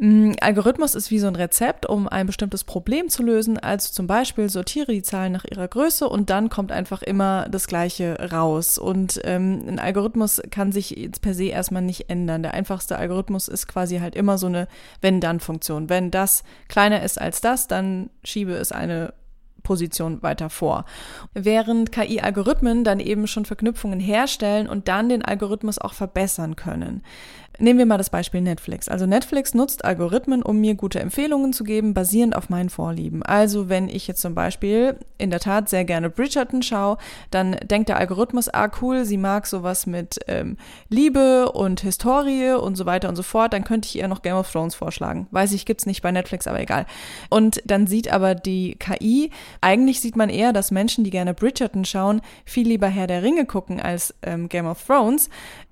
Ein 0.00 0.36
Algorithmus 0.40 0.94
ist 0.94 1.10
wie 1.10 1.18
so 1.18 1.26
ein 1.26 1.34
Rezept, 1.34 1.84
um 1.84 2.06
ein 2.06 2.26
bestimmtes 2.26 2.62
Problem 2.62 3.08
zu 3.08 3.24
lösen. 3.24 3.58
Also 3.58 3.92
zum 3.92 4.06
Beispiel 4.06 4.48
sortiere 4.48 4.92
die 4.92 5.02
Zahlen 5.02 5.32
nach 5.32 5.44
ihrer 5.44 5.66
Größe 5.66 6.08
und 6.08 6.30
dann 6.30 6.50
kommt 6.50 6.70
einfach 6.70 7.02
immer 7.02 7.48
das 7.48 7.66
Gleiche 7.66 8.30
raus. 8.30 8.78
Und 8.78 9.20
ähm, 9.24 9.64
ein 9.66 9.80
Algorithmus 9.80 10.40
kann 10.50 10.70
sich 10.70 10.90
jetzt 10.90 11.20
per 11.20 11.34
se 11.34 11.46
erstmal 11.46 11.82
nicht 11.82 12.10
ändern. 12.10 12.44
Der 12.44 12.54
einfachste 12.54 12.96
Algorithmus 12.96 13.48
ist 13.48 13.66
quasi 13.66 13.98
halt 13.98 14.14
immer 14.14 14.38
so 14.38 14.46
eine 14.46 14.68
Wenn-Dann-Funktion. 15.00 15.88
Wenn 15.88 16.12
das 16.12 16.44
kleiner 16.68 17.02
ist 17.02 17.20
als 17.20 17.40
das, 17.40 17.66
dann 17.66 18.10
schiebe 18.22 18.52
es 18.52 18.70
eine 18.70 19.14
Position 19.64 20.22
weiter 20.22 20.48
vor. 20.48 20.84
Während 21.34 21.92
KI-Algorithmen 21.92 22.84
dann 22.84 23.00
eben 23.00 23.26
schon 23.26 23.44
Verknüpfungen 23.44 24.00
herstellen 24.00 24.68
und 24.68 24.88
dann 24.88 25.08
den 25.08 25.24
Algorithmus 25.24 25.78
auch 25.78 25.92
verbessern 25.92 26.56
können. 26.56 27.02
Nehmen 27.60 27.80
wir 27.80 27.86
mal 27.86 27.98
das 27.98 28.10
Beispiel 28.10 28.40
Netflix. 28.40 28.88
Also 28.88 29.04
Netflix 29.06 29.52
nutzt 29.52 29.84
Algorithmen, 29.84 30.44
um 30.44 30.60
mir 30.60 30.76
gute 30.76 31.00
Empfehlungen 31.00 31.52
zu 31.52 31.64
geben, 31.64 31.92
basierend 31.92 32.36
auf 32.36 32.50
meinen 32.50 32.70
Vorlieben. 32.70 33.24
Also 33.24 33.68
wenn 33.68 33.88
ich 33.88 34.06
jetzt 34.06 34.20
zum 34.20 34.36
Beispiel 34.36 34.96
in 35.18 35.30
der 35.30 35.40
Tat 35.40 35.68
sehr 35.68 35.84
gerne 35.84 36.08
Bridgerton 36.08 36.62
schaue, 36.62 36.98
dann 37.32 37.56
denkt 37.64 37.88
der 37.88 37.98
Algorithmus, 37.98 38.48
ah 38.48 38.70
cool, 38.80 39.04
sie 39.04 39.16
mag 39.16 39.48
sowas 39.48 39.86
mit 39.86 40.20
ähm, 40.28 40.56
Liebe 40.88 41.50
und 41.50 41.80
Historie 41.80 42.52
und 42.52 42.76
so 42.76 42.86
weiter 42.86 43.08
und 43.08 43.16
so 43.16 43.24
fort, 43.24 43.52
dann 43.52 43.64
könnte 43.64 43.88
ich 43.88 43.96
ihr 43.96 44.06
noch 44.06 44.22
Game 44.22 44.36
of 44.36 44.52
Thrones 44.52 44.76
vorschlagen. 44.76 45.26
Weiß 45.32 45.52
ich, 45.52 45.66
gibt's 45.66 45.84
nicht 45.84 46.00
bei 46.00 46.12
Netflix, 46.12 46.46
aber 46.46 46.60
egal. 46.60 46.86
Und 47.28 47.60
dann 47.64 47.88
sieht 47.88 48.12
aber 48.12 48.36
die 48.36 48.76
KI, 48.78 49.30
eigentlich 49.60 50.00
sieht 50.00 50.14
man 50.14 50.28
eher, 50.28 50.52
dass 50.52 50.70
Menschen, 50.70 51.02
die 51.02 51.10
gerne 51.10 51.34
Bridgerton 51.34 51.84
schauen, 51.84 52.20
viel 52.44 52.68
lieber 52.68 52.86
Herr 52.86 53.08
der 53.08 53.24
Ringe 53.24 53.46
gucken 53.46 53.80
als 53.80 54.14
ähm, 54.22 54.48
Game 54.48 54.66
of 54.66 54.84
Thrones 54.86 55.28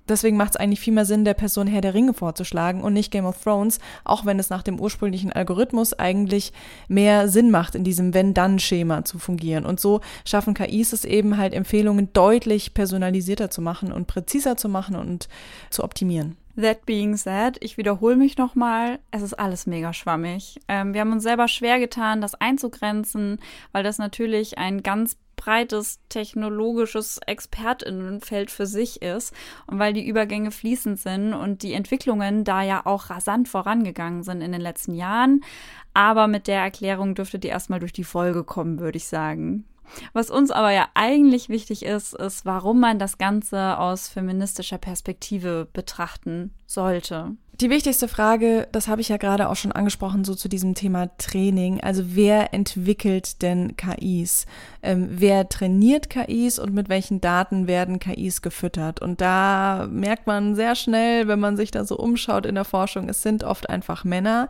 deswegen 0.09 0.37
macht 0.37 0.51
es 0.51 0.55
eigentlich 0.57 0.79
viel 0.79 0.93
mehr 0.93 1.05
Sinn, 1.05 1.25
der 1.25 1.33
Person 1.33 1.67
Herr 1.67 1.81
der 1.81 1.93
Ringe 1.93 2.13
vorzuschlagen 2.13 2.81
und 2.81 2.93
nicht 2.93 3.11
Game 3.11 3.25
of 3.25 3.41
Thrones, 3.43 3.79
auch 4.03 4.25
wenn 4.25 4.39
es 4.39 4.49
nach 4.49 4.63
dem 4.63 4.79
ursprünglichen 4.79 5.31
Algorithmus 5.31 5.93
eigentlich 5.93 6.53
mehr 6.87 7.27
Sinn 7.27 7.51
macht, 7.51 7.75
in 7.75 7.83
diesem 7.83 8.13
Wenn-Dann-Schema 8.13 9.05
zu 9.05 9.19
fungieren. 9.19 9.65
Und 9.65 9.79
so 9.79 10.01
schaffen 10.25 10.53
KIs 10.53 10.93
es 10.93 11.05
eben 11.05 11.37
halt, 11.37 11.53
Empfehlungen 11.53 12.11
deutlich 12.13 12.73
personalisierter 12.73 13.49
zu 13.49 13.61
machen 13.61 13.91
und 13.91 14.07
präziser 14.07 14.57
zu 14.57 14.69
machen 14.69 14.95
und 14.95 15.27
zu 15.69 15.83
optimieren. 15.83 16.37
That 16.59 16.87
being 16.87 17.17
said, 17.17 17.57
ich 17.59 17.77
wiederhole 17.77 18.15
mich 18.15 18.37
nochmal, 18.37 18.97
es 19.11 19.21
ist 19.21 19.35
alles 19.35 19.67
mega 19.67 19.93
schwammig. 19.93 20.59
Ähm, 20.67 20.95
wir 20.95 21.01
haben 21.01 21.11
uns 21.11 21.21
selber 21.21 21.47
schwer 21.47 21.77
getan, 21.79 22.19
das 22.19 22.33
einzugrenzen, 22.33 23.37
weil 23.73 23.83
das 23.83 23.99
natürlich 23.99 24.57
ein 24.57 24.81
ganz 24.81 25.17
breites 25.37 25.99
technologisches 26.09 27.19
Expertinnenfeld 27.25 28.51
für 28.51 28.65
sich 28.65 29.01
ist 29.01 29.33
und 29.67 29.79
weil 29.79 29.93
die 29.93 30.05
Übergänge 30.05 30.51
fließend 30.51 30.99
sind 30.99 31.33
und 31.33 31.63
die 31.63 31.71
Entwicklungen 31.71 32.43
da 32.43 32.61
ja 32.61 32.85
auch 32.85 33.09
rasant 33.09 33.47
vorangegangen 33.47 34.23
sind 34.23 34.41
in 34.41 34.51
den 34.51 34.59
letzten 34.59 34.93
Jahren. 34.93 35.45
Aber 35.93 36.27
mit 36.27 36.47
der 36.47 36.59
Erklärung 36.59 37.15
dürfte 37.15 37.39
die 37.39 37.47
erstmal 37.47 37.79
durch 37.79 37.93
die 37.93 38.03
Folge 38.03 38.43
kommen, 38.43 38.79
würde 38.79 38.97
ich 38.97 39.07
sagen. 39.07 39.63
Was 40.11 40.29
uns 40.29 40.51
aber 40.51 40.71
ja 40.71 40.89
eigentlich 40.93 41.47
wichtig 41.47 41.85
ist, 41.85 42.13
ist, 42.13 42.45
warum 42.45 42.79
man 42.79 42.99
das 42.99 43.17
Ganze 43.17 43.77
aus 43.79 44.09
feministischer 44.09 44.77
Perspektive 44.77 45.67
betrachten 45.71 46.53
sollte. 46.65 47.37
Die 47.59 47.71
wichtigste 47.71 48.07
Frage, 48.07 48.67
das 48.71 48.87
habe 48.87 49.01
ich 49.01 49.09
ja 49.09 49.17
gerade 49.17 49.49
auch 49.49 49.55
schon 49.55 49.71
angesprochen, 49.71 50.23
so 50.23 50.35
zu 50.35 50.47
diesem 50.47 50.75
Thema 50.75 51.09
Training. 51.17 51.81
Also 51.81 52.03
wer 52.09 52.53
entwickelt 52.53 53.41
denn 53.41 53.75
KIs? 53.75 54.45
Ähm, 54.83 55.07
wer 55.09 55.49
trainiert 55.49 56.07
KIs 56.07 56.59
und 56.59 56.75
mit 56.75 56.87
welchen 56.87 57.19
Daten 57.19 57.65
werden 57.65 57.97
KIs 57.97 58.43
gefüttert? 58.43 59.01
Und 59.01 59.21
da 59.21 59.87
merkt 59.89 60.27
man 60.27 60.53
sehr 60.53 60.75
schnell, 60.75 61.27
wenn 61.27 61.39
man 61.39 61.57
sich 61.57 61.71
da 61.71 61.83
so 61.83 61.97
umschaut 61.97 62.45
in 62.45 62.53
der 62.53 62.63
Forschung, 62.63 63.09
es 63.09 63.23
sind 63.23 63.43
oft 63.43 63.71
einfach 63.71 64.03
Männer, 64.03 64.49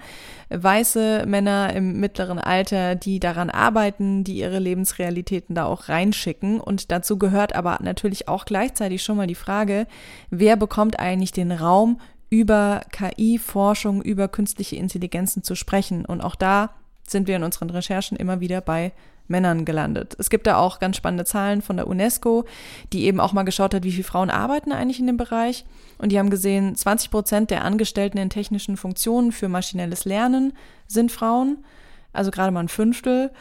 weiße 0.50 1.24
Männer 1.26 1.74
im 1.74 2.02
mittleren 2.02 2.40
Alter, 2.40 2.96
die 2.96 3.22
daran 3.22 3.50
arbeiten, 3.50 4.26
die 4.26 4.40
ihre 4.40 4.60
Lebensrealitäten 4.60 5.56
da 5.56 5.64
auch 5.64 5.88
reinschicken. 5.88 6.60
Und 6.60 6.92
dazu 6.92 7.18
gehört 7.18 7.56
aber 7.56 7.80
natürlich 7.82 8.28
auch 8.28 8.44
gleichzeitig 8.44 9.02
schon 9.02 9.16
mal 9.16 9.28
die 9.28 9.36
Frage, 9.36 9.88
wer 10.30 10.58
bekommt 10.58 11.00
eigentlich 11.00 11.32
den 11.32 11.54
Raum 11.54 12.02
über 12.30 12.82
KI-Forschung, 12.92 14.02
über 14.02 14.28
künstliche 14.28 14.76
Intelligenzen 14.76 15.44
zu 15.44 15.56
sprechen. 15.56 16.06
Und 16.06 16.22
auch 16.22 16.36
da 16.36 16.72
sind 17.08 17.28
wir 17.28 17.36
in 17.36 17.44
unseren 17.44 17.70
Recherchen 17.70 18.18
immer 18.18 18.40
wieder 18.40 18.62
bei 18.62 18.92
Männern 19.28 19.66
gelandet. 19.66 20.16
Es 20.20 20.30
gibt 20.30 20.48
da 20.48 20.58
auch 20.58 20.80
ganz 20.80 20.98
spannende 20.98 21.26
Zahlen 21.26 21.62
von 21.62 21.78
der 21.78 21.88
UNESCO, 21.88 22.46
die 22.94 23.06
eben 23.06 23.20
auch 23.20 23.34
mal 23.34 23.44
geschaut 23.44 23.74
hat, 23.74 23.84
wie 23.84 23.92
viele 23.92 24.04
Frauen 24.04 24.30
arbeiten 24.30 24.72
eigentlich 24.72 25.00
in 25.00 25.08
dem 25.08 25.18
Bereich. 25.18 25.66
Und 25.98 26.12
die 26.12 26.20
haben 26.20 26.30
gesehen, 26.30 26.76
20 26.76 27.12
Prozent 27.12 27.52
der 27.52 27.66
Angestellten 27.66 28.18
in 28.18 28.30
technischen 28.30 28.78
Funktionen 28.78 29.32
für 29.32 29.50
maschinelles 29.50 30.06
Lernen 30.06 30.54
sind 30.88 31.12
Frauen, 31.12 31.58
also 32.14 32.32
gerade 32.32 32.52
mal 32.52 32.62
ein 32.62 32.70
Fünftel. 32.70 33.32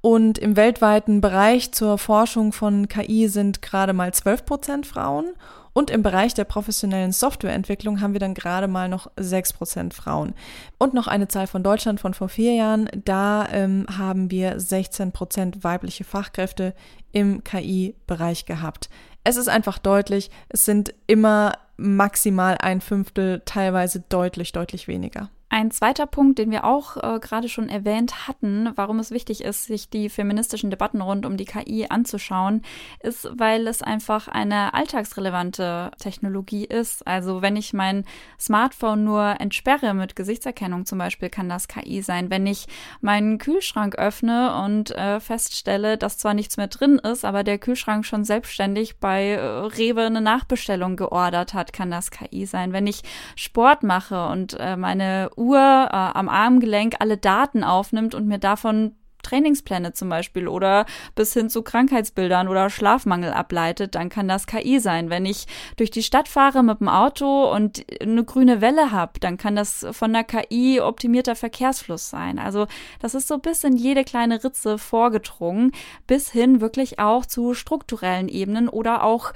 Und 0.00 0.38
im 0.38 0.56
weltweiten 0.56 1.20
Bereich 1.20 1.72
zur 1.72 1.98
Forschung 1.98 2.52
von 2.52 2.88
KI 2.88 3.28
sind 3.28 3.62
gerade 3.62 3.92
mal 3.92 4.14
12 4.14 4.44
Prozent 4.44 4.86
Frauen. 4.86 5.32
Und 5.72 5.90
im 5.90 6.02
Bereich 6.02 6.34
der 6.34 6.44
professionellen 6.44 7.12
Softwareentwicklung 7.12 8.00
haben 8.00 8.12
wir 8.12 8.20
dann 8.20 8.34
gerade 8.34 8.66
mal 8.66 8.88
noch 8.88 9.10
6% 9.16 9.92
Frauen. 9.92 10.34
Und 10.76 10.94
noch 10.94 11.06
eine 11.06 11.28
Zahl 11.28 11.46
von 11.46 11.62
Deutschland 11.62 12.00
von 12.00 12.14
vor 12.14 12.28
vier 12.28 12.54
Jahren. 12.54 12.88
Da 13.04 13.46
ähm, 13.52 13.86
haben 13.96 14.30
wir 14.30 14.58
16% 14.58 15.62
weibliche 15.62 16.04
Fachkräfte 16.04 16.74
im 17.12 17.44
KI-Bereich 17.44 18.44
gehabt. 18.44 18.88
Es 19.24 19.36
ist 19.36 19.48
einfach 19.48 19.78
deutlich, 19.78 20.30
es 20.48 20.64
sind 20.64 20.94
immer 21.06 21.52
maximal 21.76 22.56
ein 22.58 22.80
Fünftel, 22.80 23.42
teilweise 23.44 24.00
deutlich, 24.08 24.52
deutlich 24.52 24.88
weniger. 24.88 25.30
Ein 25.50 25.70
zweiter 25.70 26.06
Punkt, 26.06 26.38
den 26.38 26.50
wir 26.50 26.64
auch 26.64 26.98
äh, 26.98 27.18
gerade 27.20 27.48
schon 27.48 27.70
erwähnt 27.70 28.28
hatten, 28.28 28.70
warum 28.74 28.98
es 28.98 29.10
wichtig 29.10 29.42
ist, 29.42 29.64
sich 29.64 29.88
die 29.88 30.10
feministischen 30.10 30.68
Debatten 30.68 31.00
rund 31.00 31.24
um 31.24 31.38
die 31.38 31.46
KI 31.46 31.86
anzuschauen, 31.88 32.62
ist, 33.00 33.30
weil 33.32 33.66
es 33.66 33.80
einfach 33.80 34.28
eine 34.28 34.74
alltagsrelevante 34.74 35.90
Technologie 35.98 36.66
ist. 36.66 37.06
Also 37.06 37.40
wenn 37.40 37.56
ich 37.56 37.72
mein 37.72 38.04
Smartphone 38.38 39.04
nur 39.04 39.40
entsperre 39.40 39.94
mit 39.94 40.16
Gesichtserkennung 40.16 40.84
zum 40.84 40.98
Beispiel, 40.98 41.30
kann 41.30 41.48
das 41.48 41.66
KI 41.66 42.02
sein. 42.02 42.28
Wenn 42.28 42.46
ich 42.46 42.66
meinen 43.00 43.38
Kühlschrank 43.38 43.96
öffne 43.96 44.54
und 44.62 44.90
äh, 44.90 45.18
feststelle, 45.18 45.96
dass 45.96 46.18
zwar 46.18 46.34
nichts 46.34 46.58
mehr 46.58 46.68
drin 46.68 46.98
ist, 46.98 47.24
aber 47.24 47.42
der 47.42 47.56
Kühlschrank 47.56 48.04
schon 48.04 48.24
selbstständig 48.24 48.98
bei 48.98 49.30
äh, 49.30 49.40
Rewe 49.40 50.02
eine 50.02 50.20
Nachbestellung 50.20 50.96
geordert 50.96 51.54
hat, 51.54 51.72
kann 51.72 51.90
das 51.90 52.10
KI 52.10 52.44
sein. 52.44 52.74
Wenn 52.74 52.86
ich 52.86 53.00
Sport 53.34 53.82
mache 53.82 54.26
und 54.28 54.52
äh, 54.60 54.76
meine 54.76 55.30
Uhr 55.38 55.58
äh, 55.58 55.96
am 55.96 56.28
Armgelenk 56.28 56.96
alle 56.98 57.16
Daten 57.16 57.64
aufnimmt 57.64 58.14
und 58.14 58.26
mir 58.26 58.38
davon 58.38 58.94
Trainingspläne 59.22 59.92
zum 59.92 60.08
Beispiel 60.08 60.48
oder 60.48 60.86
bis 61.14 61.32
hin 61.34 61.50
zu 61.50 61.62
Krankheitsbildern 61.62 62.48
oder 62.48 62.70
Schlafmangel 62.70 63.32
ableitet, 63.32 63.94
dann 63.94 64.08
kann 64.08 64.28
das 64.28 64.46
KI 64.46 64.78
sein. 64.78 65.10
Wenn 65.10 65.26
ich 65.26 65.46
durch 65.76 65.90
die 65.90 66.02
Stadt 66.02 66.28
fahre 66.28 66.62
mit 66.62 66.80
dem 66.80 66.88
Auto 66.88 67.52
und 67.52 67.84
eine 68.00 68.24
grüne 68.24 68.60
Welle 68.60 68.90
habe, 68.90 69.20
dann 69.20 69.36
kann 69.36 69.56
das 69.56 69.86
von 69.90 70.12
der 70.12 70.24
KI 70.24 70.80
optimierter 70.80 71.34
Verkehrsfluss 71.34 72.08
sein. 72.08 72.38
Also 72.38 72.66
das 73.00 73.14
ist 73.14 73.28
so 73.28 73.38
bis 73.38 73.64
in 73.64 73.76
jede 73.76 74.04
kleine 74.04 74.42
Ritze 74.42 74.78
vorgedrungen, 74.78 75.72
bis 76.06 76.30
hin 76.30 76.60
wirklich 76.60 76.98
auch 76.98 77.26
zu 77.26 77.54
strukturellen 77.54 78.28
Ebenen 78.28 78.68
oder 78.68 79.02
auch 79.04 79.32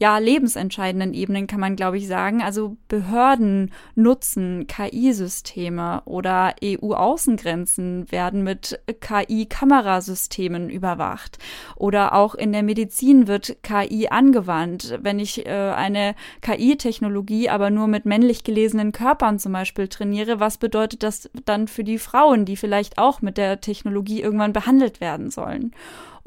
ja, 0.00 0.18
lebensentscheidenden 0.18 1.12
Ebenen 1.12 1.48
kann 1.48 1.58
man, 1.58 1.74
glaube 1.74 1.98
ich, 1.98 2.06
sagen. 2.06 2.40
Also 2.40 2.76
Behörden 2.86 3.72
nutzen 3.96 4.68
KI-Systeme 4.68 6.02
oder 6.04 6.54
EU-Außengrenzen 6.62 8.10
werden 8.12 8.44
mit 8.44 8.80
KI-Kamerasystemen 9.00 10.70
überwacht. 10.70 11.38
Oder 11.74 12.14
auch 12.14 12.36
in 12.36 12.52
der 12.52 12.62
Medizin 12.62 13.26
wird 13.26 13.56
KI 13.64 14.06
angewandt. 14.08 14.98
Wenn 15.02 15.18
ich 15.18 15.46
äh, 15.46 15.50
eine 15.50 16.14
KI-Technologie 16.42 17.48
aber 17.48 17.70
nur 17.70 17.88
mit 17.88 18.06
männlich 18.06 18.44
gelesenen 18.44 18.92
Körpern 18.92 19.40
zum 19.40 19.52
Beispiel 19.52 19.88
trainiere, 19.88 20.38
was 20.38 20.58
bedeutet 20.58 21.02
das 21.02 21.28
dann 21.44 21.66
für 21.66 21.82
die 21.82 21.98
Frauen, 21.98 22.44
die 22.44 22.56
vielleicht 22.56 22.98
auch 22.98 23.20
mit 23.20 23.36
der 23.36 23.60
Technologie 23.60 24.22
irgendwann 24.22 24.52
behandelt 24.52 25.00
werden 25.00 25.30
sollen? 25.30 25.72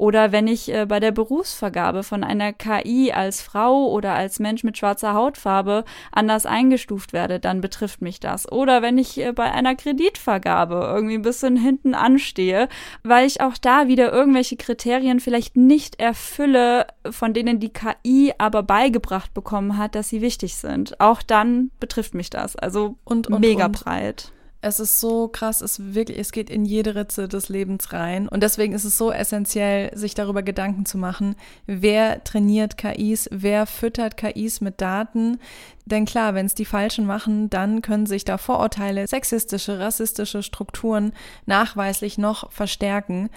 Oder 0.02 0.32
wenn 0.32 0.48
ich 0.48 0.68
äh, 0.68 0.84
bei 0.84 0.98
der 0.98 1.12
Berufsvergabe 1.12 2.02
von 2.02 2.24
einer 2.24 2.52
KI 2.52 3.12
als 3.12 3.40
Frau 3.40 3.88
oder 3.88 4.14
als 4.14 4.40
Mensch 4.40 4.64
mit 4.64 4.76
schwarzer 4.76 5.14
Hautfarbe 5.14 5.84
anders 6.10 6.44
eingestuft 6.44 7.12
werde, 7.12 7.38
dann 7.38 7.60
betrifft 7.60 8.02
mich 8.02 8.18
das. 8.18 8.50
Oder 8.50 8.82
wenn 8.82 8.98
ich 8.98 9.16
äh, 9.18 9.30
bei 9.30 9.52
einer 9.52 9.76
Kreditvergabe 9.76 10.90
irgendwie 10.92 11.14
ein 11.14 11.22
bisschen 11.22 11.54
hinten 11.56 11.94
anstehe, 11.94 12.68
weil 13.04 13.28
ich 13.28 13.42
auch 13.42 13.56
da 13.56 13.86
wieder 13.86 14.12
irgendwelche 14.12 14.56
Kriterien 14.56 15.20
vielleicht 15.20 15.56
nicht 15.56 16.00
erfülle, 16.00 16.88
von 17.08 17.32
denen 17.32 17.60
die 17.60 17.72
KI 17.72 18.32
aber 18.38 18.64
beigebracht 18.64 19.32
bekommen 19.32 19.78
hat, 19.78 19.94
dass 19.94 20.08
sie 20.08 20.20
wichtig 20.20 20.56
sind. 20.56 20.98
Auch 20.98 21.22
dann 21.22 21.70
betrifft 21.78 22.14
mich 22.14 22.28
das. 22.28 22.56
Also 22.56 22.96
und, 23.04 23.28
und 23.28 23.38
mega 23.38 23.66
und. 23.66 23.84
breit. 23.84 24.32
Es 24.64 24.78
ist 24.78 25.00
so 25.00 25.26
krass, 25.26 25.60
es 25.60 25.92
wirklich, 25.92 26.18
es 26.18 26.30
geht 26.30 26.48
in 26.48 26.64
jede 26.64 26.94
Ritze 26.94 27.26
des 27.26 27.48
Lebens 27.48 27.92
rein. 27.92 28.28
Und 28.28 28.44
deswegen 28.44 28.74
ist 28.74 28.84
es 28.84 28.96
so 28.96 29.10
essentiell, 29.10 29.90
sich 29.98 30.14
darüber 30.14 30.44
Gedanken 30.44 30.86
zu 30.86 30.98
machen, 30.98 31.34
wer 31.66 32.22
trainiert 32.22 32.78
KIs, 32.78 33.28
wer 33.32 33.66
füttert 33.66 34.16
KIs 34.16 34.60
mit 34.60 34.80
Daten. 34.80 35.40
Denn 35.84 36.04
klar, 36.04 36.34
wenn 36.34 36.46
es 36.46 36.54
die 36.54 36.64
Falschen 36.64 37.06
machen, 37.06 37.50
dann 37.50 37.82
können 37.82 38.06
sich 38.06 38.24
da 38.24 38.38
Vorurteile, 38.38 39.08
sexistische, 39.08 39.80
rassistische 39.80 40.44
Strukturen 40.44 41.12
nachweislich 41.44 42.16
noch 42.16 42.52
verstärken 42.52 43.30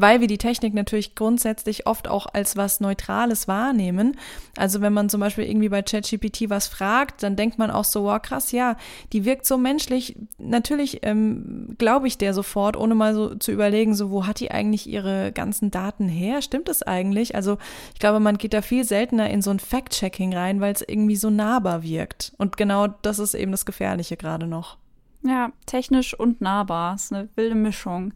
weil 0.00 0.20
wir 0.20 0.26
die 0.26 0.38
Technik 0.38 0.74
natürlich 0.74 1.14
grundsätzlich 1.14 1.86
oft 1.86 2.08
auch 2.08 2.26
als 2.32 2.56
was 2.56 2.80
Neutrales 2.80 3.48
wahrnehmen. 3.48 4.16
Also 4.56 4.80
wenn 4.80 4.92
man 4.92 5.08
zum 5.08 5.20
Beispiel 5.20 5.44
irgendwie 5.44 5.68
bei 5.68 5.82
ChatGPT 5.82 6.50
was 6.50 6.68
fragt, 6.68 7.22
dann 7.22 7.36
denkt 7.36 7.58
man 7.58 7.70
auch 7.70 7.84
so, 7.84 8.04
wow, 8.04 8.20
krass, 8.20 8.52
ja, 8.52 8.76
die 9.12 9.24
wirkt 9.24 9.46
so 9.46 9.58
menschlich. 9.58 10.16
Natürlich 10.38 11.00
ähm, 11.02 11.74
glaube 11.78 12.06
ich 12.06 12.18
der 12.18 12.34
sofort, 12.34 12.76
ohne 12.76 12.94
mal 12.94 13.14
so 13.14 13.34
zu 13.34 13.52
überlegen, 13.52 13.94
so, 13.94 14.10
wo 14.10 14.26
hat 14.26 14.40
die 14.40 14.50
eigentlich 14.50 14.88
ihre 14.88 15.32
ganzen 15.32 15.70
Daten 15.70 16.08
her? 16.08 16.42
Stimmt 16.42 16.68
es 16.68 16.82
eigentlich? 16.82 17.34
Also 17.34 17.58
ich 17.94 18.00
glaube, 18.00 18.20
man 18.20 18.38
geht 18.38 18.54
da 18.54 18.62
viel 18.62 18.84
seltener 18.84 19.30
in 19.30 19.42
so 19.42 19.50
ein 19.50 19.60
Fact-Checking 19.60 20.34
rein, 20.34 20.60
weil 20.60 20.72
es 20.72 20.82
irgendwie 20.86 21.16
so 21.16 21.30
nahbar 21.30 21.82
wirkt. 21.82 22.32
Und 22.38 22.56
genau 22.56 22.88
das 22.88 23.18
ist 23.18 23.34
eben 23.34 23.52
das 23.52 23.66
Gefährliche 23.66 24.16
gerade 24.16 24.46
noch. 24.46 24.78
Ja, 25.22 25.52
technisch 25.66 26.18
und 26.18 26.40
nahbar. 26.40 26.94
Ist 26.94 27.12
eine 27.12 27.28
wilde 27.36 27.54
Mischung. 27.54 28.14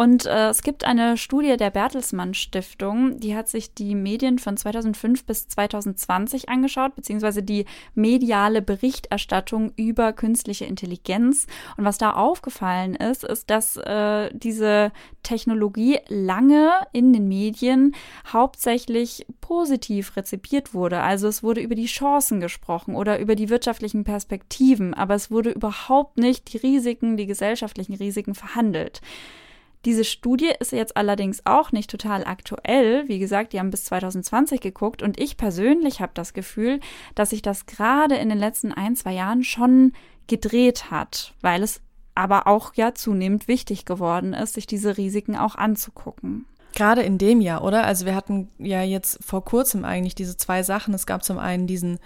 Und 0.00 0.24
äh, 0.24 0.48
es 0.48 0.62
gibt 0.62 0.84
eine 0.84 1.18
Studie 1.18 1.58
der 1.58 1.68
Bertelsmann 1.68 2.32
Stiftung, 2.32 3.20
die 3.20 3.36
hat 3.36 3.48
sich 3.50 3.74
die 3.74 3.94
Medien 3.94 4.38
von 4.38 4.56
2005 4.56 5.26
bis 5.26 5.46
2020 5.48 6.48
angeschaut, 6.48 6.94
beziehungsweise 6.94 7.42
die 7.42 7.66
mediale 7.94 8.62
Berichterstattung 8.62 9.72
über 9.76 10.14
künstliche 10.14 10.64
Intelligenz. 10.64 11.46
Und 11.76 11.84
was 11.84 11.98
da 11.98 12.12
aufgefallen 12.12 12.94
ist, 12.94 13.24
ist, 13.24 13.50
dass 13.50 13.76
äh, 13.76 14.30
diese 14.32 14.90
Technologie 15.22 15.98
lange 16.08 16.70
in 16.94 17.12
den 17.12 17.28
Medien 17.28 17.94
hauptsächlich 18.26 19.26
positiv 19.42 20.16
rezipiert 20.16 20.72
wurde. 20.72 21.00
Also 21.00 21.28
es 21.28 21.42
wurde 21.42 21.60
über 21.60 21.74
die 21.74 21.84
Chancen 21.84 22.40
gesprochen 22.40 22.96
oder 22.96 23.18
über 23.18 23.34
die 23.34 23.50
wirtschaftlichen 23.50 24.04
Perspektiven, 24.04 24.94
aber 24.94 25.14
es 25.14 25.30
wurde 25.30 25.50
überhaupt 25.50 26.16
nicht 26.16 26.39
die 26.48 26.58
Risiken, 26.58 27.16
die 27.16 27.26
gesellschaftlichen 27.26 27.94
Risiken 27.94 28.34
verhandelt. 28.34 29.00
Diese 29.86 30.04
Studie 30.04 30.52
ist 30.58 30.72
jetzt 30.72 30.96
allerdings 30.96 31.46
auch 31.46 31.72
nicht 31.72 31.90
total 31.90 32.24
aktuell. 32.26 33.08
Wie 33.08 33.18
gesagt, 33.18 33.54
die 33.54 33.58
haben 33.58 33.70
bis 33.70 33.84
2020 33.86 34.60
geguckt 34.60 35.02
und 35.02 35.18
ich 35.18 35.38
persönlich 35.38 36.02
habe 36.02 36.12
das 36.14 36.34
Gefühl, 36.34 36.80
dass 37.14 37.30
sich 37.30 37.40
das 37.40 37.64
gerade 37.64 38.16
in 38.16 38.28
den 38.28 38.38
letzten 38.38 38.72
ein, 38.72 38.94
zwei 38.94 39.14
Jahren 39.14 39.42
schon 39.42 39.92
gedreht 40.26 40.90
hat, 40.90 41.32
weil 41.40 41.62
es 41.62 41.80
aber 42.14 42.46
auch 42.46 42.74
ja 42.74 42.94
zunehmend 42.94 43.48
wichtig 43.48 43.86
geworden 43.86 44.34
ist, 44.34 44.54
sich 44.54 44.66
diese 44.66 44.98
Risiken 44.98 45.34
auch 45.36 45.54
anzugucken. 45.54 46.44
Gerade 46.74 47.02
in 47.02 47.18
dem 47.18 47.40
Jahr, 47.40 47.64
oder? 47.64 47.84
Also 47.84 48.06
wir 48.06 48.14
hatten 48.14 48.48
ja 48.58 48.82
jetzt 48.82 49.18
vor 49.24 49.44
kurzem 49.44 49.84
eigentlich 49.84 50.14
diese 50.14 50.36
zwei 50.36 50.62
Sachen. 50.62 50.94
Es 50.94 51.06
gab 51.06 51.24
zum 51.24 51.38
einen 51.38 51.66
diesen 51.66 51.98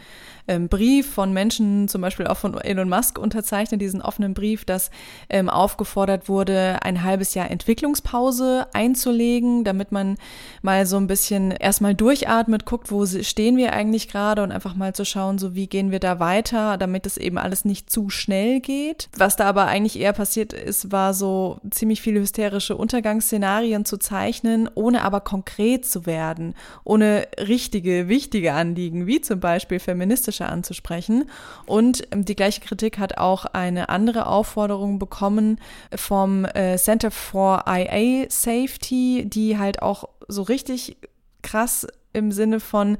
ähm, 0.46 0.68
Brief 0.68 1.10
von 1.10 1.32
Menschen, 1.32 1.88
zum 1.88 2.00
Beispiel 2.00 2.26
auch 2.26 2.36
von 2.36 2.58
Elon 2.58 2.88
Musk 2.88 3.18
unterzeichnet, 3.18 3.80
diesen 3.80 4.02
offenen 4.02 4.34
Brief, 4.34 4.64
dass 4.64 4.90
ähm, 5.28 5.48
aufgefordert 5.48 6.28
wurde, 6.28 6.78
ein 6.82 7.02
halbes 7.02 7.34
Jahr 7.34 7.50
Entwicklungspause 7.50 8.66
einzulegen, 8.72 9.64
damit 9.64 9.92
man 9.92 10.16
mal 10.62 10.86
so 10.86 10.96
ein 10.96 11.06
bisschen 11.06 11.50
erstmal 11.50 11.94
durchatmet, 11.94 12.66
guckt, 12.66 12.90
wo 12.90 13.06
stehen 13.06 13.56
wir 13.56 13.72
eigentlich 13.72 14.08
gerade 14.08 14.42
und 14.42 14.52
einfach 14.52 14.74
mal 14.74 14.94
zu 14.94 15.04
schauen, 15.04 15.38
so 15.38 15.54
wie 15.54 15.66
gehen 15.66 15.90
wir 15.90 16.00
da 16.00 16.20
weiter, 16.20 16.76
damit 16.76 17.06
es 17.06 17.16
eben 17.16 17.38
alles 17.38 17.64
nicht 17.64 17.90
zu 17.90 18.10
schnell 18.10 18.60
geht. 18.60 19.08
Was 19.16 19.36
da 19.36 19.46
aber 19.46 19.66
eigentlich 19.66 19.98
eher 19.98 20.12
passiert 20.12 20.52
ist, 20.52 20.92
war 20.92 21.14
so 21.14 21.58
ziemlich 21.70 22.02
viele 22.02 22.20
hysterische 22.20 22.76
Untergangsszenarien 22.76 23.84
zu 23.84 23.96
zeichnen, 23.96 24.53
ohne 24.74 25.02
aber 25.02 25.20
konkret 25.20 25.86
zu 25.86 26.06
werden, 26.06 26.54
ohne 26.84 27.26
richtige, 27.38 28.08
wichtige 28.08 28.52
Anliegen, 28.52 29.06
wie 29.06 29.20
zum 29.20 29.40
Beispiel 29.40 29.78
feministische 29.78 30.46
anzusprechen. 30.46 31.28
Und 31.66 32.06
ähm, 32.10 32.24
die 32.24 32.36
gleiche 32.36 32.60
Kritik 32.60 32.98
hat 32.98 33.18
auch 33.18 33.44
eine 33.44 33.88
andere 33.88 34.26
Aufforderung 34.26 34.98
bekommen 34.98 35.58
vom 35.94 36.44
äh, 36.44 36.76
Center 36.76 37.10
for 37.10 37.64
IA 37.66 38.26
Safety, 38.28 39.24
die 39.26 39.58
halt 39.58 39.82
auch 39.82 40.08
so 40.28 40.42
richtig 40.42 40.96
krass 41.42 41.86
im 42.14 42.32
Sinne 42.32 42.60
von, 42.60 42.96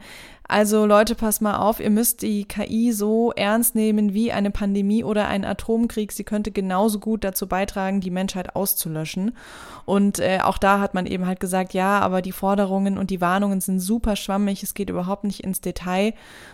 also 0.46 0.84
Leute, 0.84 1.14
pass 1.14 1.40
mal 1.40 1.56
auf, 1.56 1.80
ihr 1.80 1.88
müsst 1.88 2.20
die 2.20 2.44
KI 2.44 2.92
so 2.92 3.32
ernst 3.32 3.74
nehmen 3.74 4.12
wie 4.12 4.30
eine 4.30 4.50
Pandemie 4.50 5.02
oder 5.02 5.26
ein 5.26 5.44
Atomkrieg. 5.44 6.12
Sie 6.12 6.24
könnte 6.24 6.50
genauso 6.50 6.98
gut 7.00 7.24
dazu 7.24 7.46
beitragen, 7.46 8.02
die 8.02 8.10
Menschheit 8.10 8.54
auszulöschen. 8.54 9.34
Und 9.86 10.18
äh, 10.18 10.40
auch 10.42 10.58
da 10.58 10.80
hat 10.80 10.92
man 10.92 11.06
eben 11.06 11.26
halt 11.26 11.40
gesagt, 11.40 11.72
ja, 11.72 11.98
aber 12.00 12.20
die 12.20 12.32
Forderungen 12.32 12.98
und 12.98 13.08
die 13.08 13.22
Warnungen 13.22 13.62
sind 13.62 13.80
super 13.80 14.16
schwammig, 14.16 14.62
es 14.62 14.74
geht 14.74 14.90
überhaupt 14.90 15.24
nicht 15.24 15.40
ins 15.40 15.62
Detail. 15.62 16.12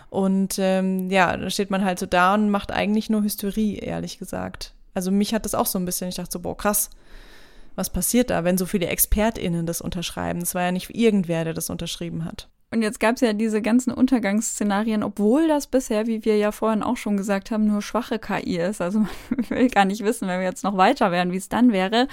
Und 0.09 0.55
ähm, 0.57 1.09
ja, 1.09 1.35
da 1.35 1.49
steht 1.49 1.69
man 1.69 1.83
halt 1.83 1.99
so 1.99 2.05
da 2.05 2.33
und 2.33 2.49
macht 2.49 2.71
eigentlich 2.71 3.09
nur 3.09 3.23
Hysterie, 3.23 3.79
ehrlich 3.79 4.19
gesagt. 4.19 4.73
Also 4.93 5.11
mich 5.11 5.33
hat 5.33 5.43
das 5.43 5.55
auch 5.55 5.65
so 5.65 5.77
ein 5.79 5.85
bisschen, 5.85 6.07
ich 6.07 6.15
dachte 6.15 6.31
so, 6.31 6.39
boah, 6.39 6.55
krass 6.55 6.89
was 7.81 7.89
passiert 7.89 8.29
da, 8.29 8.43
wenn 8.43 8.59
so 8.59 8.67
viele 8.67 8.85
ExpertInnen 8.85 9.65
das 9.65 9.81
unterschreiben? 9.81 10.41
Es 10.41 10.53
war 10.53 10.61
ja 10.61 10.71
nicht 10.71 10.95
irgendwer, 10.95 11.45
der 11.45 11.55
das 11.55 11.71
unterschrieben 11.71 12.25
hat. 12.25 12.47
Und 12.69 12.83
jetzt 12.83 12.99
gab 12.99 13.15
es 13.15 13.21
ja 13.21 13.33
diese 13.33 13.59
ganzen 13.59 13.91
Untergangsszenarien, 13.91 15.01
obwohl 15.01 15.47
das 15.47 15.65
bisher, 15.65 16.05
wie 16.05 16.23
wir 16.23 16.37
ja 16.37 16.51
vorhin 16.51 16.83
auch 16.83 16.95
schon 16.95 17.17
gesagt 17.17 17.49
haben, 17.49 17.65
nur 17.65 17.81
schwache 17.81 18.19
KI 18.19 18.57
ist. 18.59 18.81
Also 18.81 18.99
man 19.29 19.49
will 19.49 19.67
gar 19.69 19.85
nicht 19.85 20.03
wissen, 20.03 20.27
wenn 20.27 20.39
wir 20.39 20.45
jetzt 20.45 20.63
noch 20.63 20.77
weiter 20.77 21.11
wären, 21.11 21.31
wie 21.31 21.37
es 21.37 21.49
dann 21.49 21.71
wäre. 21.71 22.07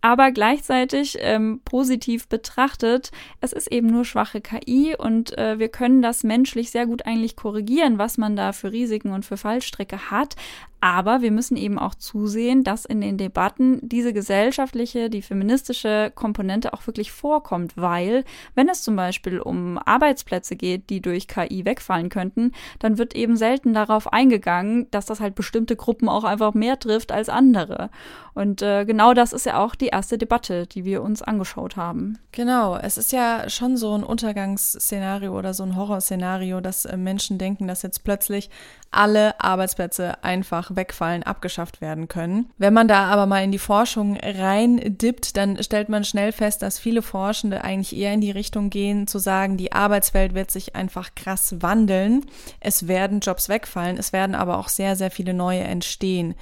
Aber 0.00 0.32
gleichzeitig 0.32 1.18
ähm, 1.20 1.60
positiv 1.64 2.28
betrachtet, 2.28 3.10
es 3.40 3.52
ist 3.52 3.70
eben 3.72 3.86
nur 3.86 4.06
schwache 4.06 4.40
KI 4.40 4.94
und 4.98 5.36
äh, 5.36 5.58
wir 5.58 5.68
können 5.68 6.00
das 6.00 6.24
menschlich 6.24 6.70
sehr 6.70 6.86
gut 6.86 7.06
eigentlich 7.06 7.36
korrigieren, 7.36 7.98
was 7.98 8.18
man 8.18 8.36
da 8.36 8.52
für 8.52 8.72
Risiken 8.72 9.12
und 9.12 9.24
für 9.24 9.36
Fallstricke 9.36 10.10
hat. 10.10 10.36
Aber 10.84 11.22
wir 11.22 11.30
müssen 11.30 11.56
eben 11.56 11.78
auch 11.78 11.94
zusehen, 11.94 12.62
dass 12.62 12.84
in 12.84 13.00
den 13.00 13.16
Debatten 13.16 13.80
diese 13.88 14.12
gesellschaftliche, 14.12 15.08
die 15.08 15.22
feministische 15.22 16.12
Komponente 16.14 16.74
auch 16.74 16.86
wirklich 16.86 17.10
vorkommt, 17.10 17.78
weil 17.78 18.22
wenn 18.54 18.68
es 18.68 18.82
zum 18.82 18.94
Beispiel 18.94 19.40
um 19.40 19.78
Arbeitsplätze 19.78 20.56
geht, 20.56 20.90
die 20.90 21.00
durch 21.00 21.26
KI 21.26 21.64
wegfallen 21.64 22.10
könnten, 22.10 22.52
dann 22.80 22.98
wird 22.98 23.16
eben 23.16 23.38
selten 23.38 23.72
darauf 23.72 24.12
eingegangen, 24.12 24.86
dass 24.90 25.06
das 25.06 25.20
halt 25.20 25.34
bestimmte 25.34 25.74
Gruppen 25.74 26.10
auch 26.10 26.24
einfach 26.24 26.52
mehr 26.52 26.78
trifft 26.78 27.12
als 27.12 27.30
andere. 27.30 27.88
Und 28.34 28.60
äh, 28.60 28.84
genau 28.84 29.14
das 29.14 29.32
ist 29.32 29.46
ja 29.46 29.64
auch 29.64 29.76
die 29.76 29.86
erste 29.86 30.18
Debatte, 30.18 30.66
die 30.66 30.84
wir 30.84 31.02
uns 31.02 31.22
angeschaut 31.22 31.76
haben. 31.76 32.18
Genau, 32.32 32.76
es 32.76 32.98
ist 32.98 33.12
ja 33.12 33.48
schon 33.48 33.76
so 33.76 33.96
ein 33.96 34.02
Untergangsszenario 34.02 35.38
oder 35.38 35.54
so 35.54 35.62
ein 35.62 35.76
Horrorszenario, 35.76 36.60
dass 36.60 36.84
äh, 36.84 36.96
Menschen 36.96 37.38
denken, 37.38 37.68
dass 37.68 37.82
jetzt 37.82 38.04
plötzlich 38.04 38.50
alle 38.90 39.40
Arbeitsplätze 39.40 40.22
einfach 40.22 40.73
wegfallen, 40.76 41.22
abgeschafft 41.22 41.80
werden 41.80 42.08
können. 42.08 42.50
Wenn 42.58 42.74
man 42.74 42.88
da 42.88 43.04
aber 43.06 43.26
mal 43.26 43.42
in 43.42 43.52
die 43.52 43.58
Forschung 43.58 44.16
rein 44.22 44.80
dippt, 44.84 45.36
dann 45.36 45.62
stellt 45.62 45.88
man 45.88 46.04
schnell 46.04 46.32
fest, 46.32 46.62
dass 46.62 46.78
viele 46.78 47.02
Forschende 47.02 47.64
eigentlich 47.64 47.96
eher 47.96 48.12
in 48.12 48.20
die 48.20 48.30
Richtung 48.30 48.70
gehen, 48.70 49.06
zu 49.06 49.18
sagen, 49.18 49.56
die 49.56 49.72
Arbeitswelt 49.72 50.34
wird 50.34 50.50
sich 50.50 50.74
einfach 50.74 51.14
krass 51.14 51.56
wandeln. 51.60 52.26
Es 52.60 52.88
werden 52.88 53.20
Jobs 53.20 53.48
wegfallen, 53.48 53.98
es 53.98 54.12
werden 54.12 54.34
aber 54.34 54.58
auch 54.58 54.68
sehr, 54.68 54.96
sehr 54.96 55.10
viele 55.10 55.34
neue 55.34 55.60
entstehen. 55.60 56.34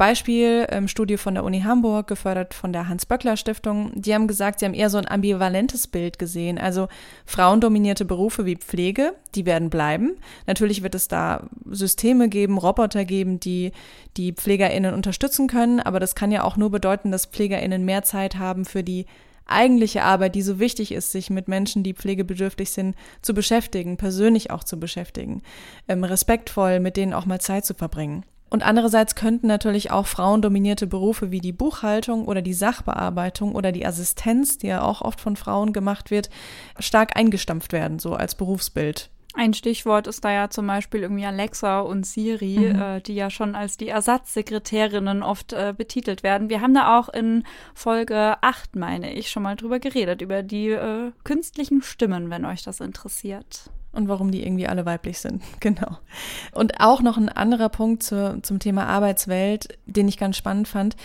Beispiel, 0.00 0.66
ähm, 0.70 0.88
Studie 0.88 1.18
von 1.18 1.34
der 1.34 1.44
Uni 1.44 1.60
Hamburg, 1.60 2.06
gefördert 2.06 2.54
von 2.54 2.72
der 2.72 2.88
Hans-Böckler-Stiftung. 2.88 3.92
Die 3.94 4.14
haben 4.14 4.28
gesagt, 4.28 4.58
sie 4.58 4.64
haben 4.64 4.72
eher 4.72 4.88
so 4.88 4.96
ein 4.96 5.06
ambivalentes 5.06 5.88
Bild 5.88 6.18
gesehen. 6.18 6.56
Also 6.56 6.88
frauendominierte 7.26 8.06
Berufe 8.06 8.46
wie 8.46 8.56
Pflege, 8.56 9.12
die 9.34 9.44
werden 9.44 9.68
bleiben. 9.68 10.16
Natürlich 10.46 10.82
wird 10.82 10.94
es 10.94 11.08
da 11.08 11.50
Systeme 11.66 12.30
geben, 12.30 12.56
Roboter 12.56 13.04
geben, 13.04 13.40
die 13.40 13.72
die 14.16 14.32
PflegerInnen 14.32 14.94
unterstützen 14.94 15.48
können. 15.48 15.80
Aber 15.80 16.00
das 16.00 16.14
kann 16.14 16.32
ja 16.32 16.44
auch 16.44 16.56
nur 16.56 16.70
bedeuten, 16.70 17.12
dass 17.12 17.26
PflegerInnen 17.26 17.84
mehr 17.84 18.02
Zeit 18.02 18.38
haben 18.38 18.64
für 18.64 18.82
die 18.82 19.04
eigentliche 19.44 20.02
Arbeit, 20.02 20.34
die 20.34 20.40
so 20.40 20.58
wichtig 20.58 20.92
ist, 20.92 21.12
sich 21.12 21.28
mit 21.28 21.46
Menschen, 21.46 21.82
die 21.82 21.92
pflegebedürftig 21.92 22.70
sind, 22.70 22.96
zu 23.20 23.34
beschäftigen, 23.34 23.98
persönlich 23.98 24.50
auch 24.50 24.64
zu 24.64 24.80
beschäftigen, 24.80 25.42
ähm, 25.88 26.04
respektvoll 26.04 26.80
mit 26.80 26.96
denen 26.96 27.12
auch 27.12 27.26
mal 27.26 27.42
Zeit 27.42 27.66
zu 27.66 27.74
verbringen. 27.74 28.24
Und 28.50 28.64
andererseits 28.64 29.14
könnten 29.14 29.46
natürlich 29.46 29.92
auch 29.92 30.08
frauendominierte 30.08 30.88
Berufe 30.88 31.30
wie 31.30 31.40
die 31.40 31.52
Buchhaltung 31.52 32.26
oder 32.26 32.42
die 32.42 32.52
Sachbearbeitung 32.52 33.54
oder 33.54 33.70
die 33.70 33.86
Assistenz, 33.86 34.58
die 34.58 34.66
ja 34.66 34.82
auch 34.82 35.02
oft 35.02 35.20
von 35.20 35.36
Frauen 35.36 35.72
gemacht 35.72 36.10
wird, 36.10 36.30
stark 36.80 37.16
eingestampft 37.16 37.72
werden, 37.72 38.00
so 38.00 38.14
als 38.14 38.34
Berufsbild. 38.34 39.10
Ein 39.34 39.54
Stichwort 39.54 40.08
ist 40.08 40.24
da 40.24 40.32
ja 40.32 40.50
zum 40.50 40.66
Beispiel 40.66 41.02
irgendwie 41.02 41.24
Alexa 41.24 41.80
und 41.80 42.04
Siri, 42.04 42.58
mhm. 42.58 42.82
äh, 42.82 43.00
die 43.00 43.14
ja 43.14 43.30
schon 43.30 43.54
als 43.54 43.76
die 43.76 43.88
Ersatzsekretärinnen 43.88 45.22
oft 45.22 45.52
äh, 45.52 45.72
betitelt 45.76 46.24
werden. 46.24 46.50
Wir 46.50 46.60
haben 46.60 46.74
da 46.74 46.98
auch 46.98 47.08
in 47.08 47.44
Folge 47.72 48.42
8, 48.42 48.74
meine 48.74 49.14
ich, 49.14 49.30
schon 49.30 49.44
mal 49.44 49.54
drüber 49.54 49.78
geredet, 49.78 50.20
über 50.20 50.42
die 50.42 50.70
äh, 50.70 51.12
künstlichen 51.22 51.82
Stimmen, 51.82 52.28
wenn 52.30 52.44
euch 52.44 52.64
das 52.64 52.80
interessiert. 52.80 53.70
Und 53.92 54.08
warum 54.08 54.30
die 54.30 54.44
irgendwie 54.44 54.66
alle 54.66 54.86
weiblich 54.86 55.18
sind. 55.18 55.42
Genau. 55.60 55.98
Und 56.52 56.80
auch 56.80 57.02
noch 57.02 57.16
ein 57.16 57.28
anderer 57.28 57.68
Punkt 57.68 58.02
zu, 58.02 58.40
zum 58.42 58.58
Thema 58.58 58.86
Arbeitswelt, 58.86 59.78
den 59.86 60.08
ich 60.08 60.18
ganz 60.18 60.36
spannend 60.36 60.68
fand. 60.68 60.96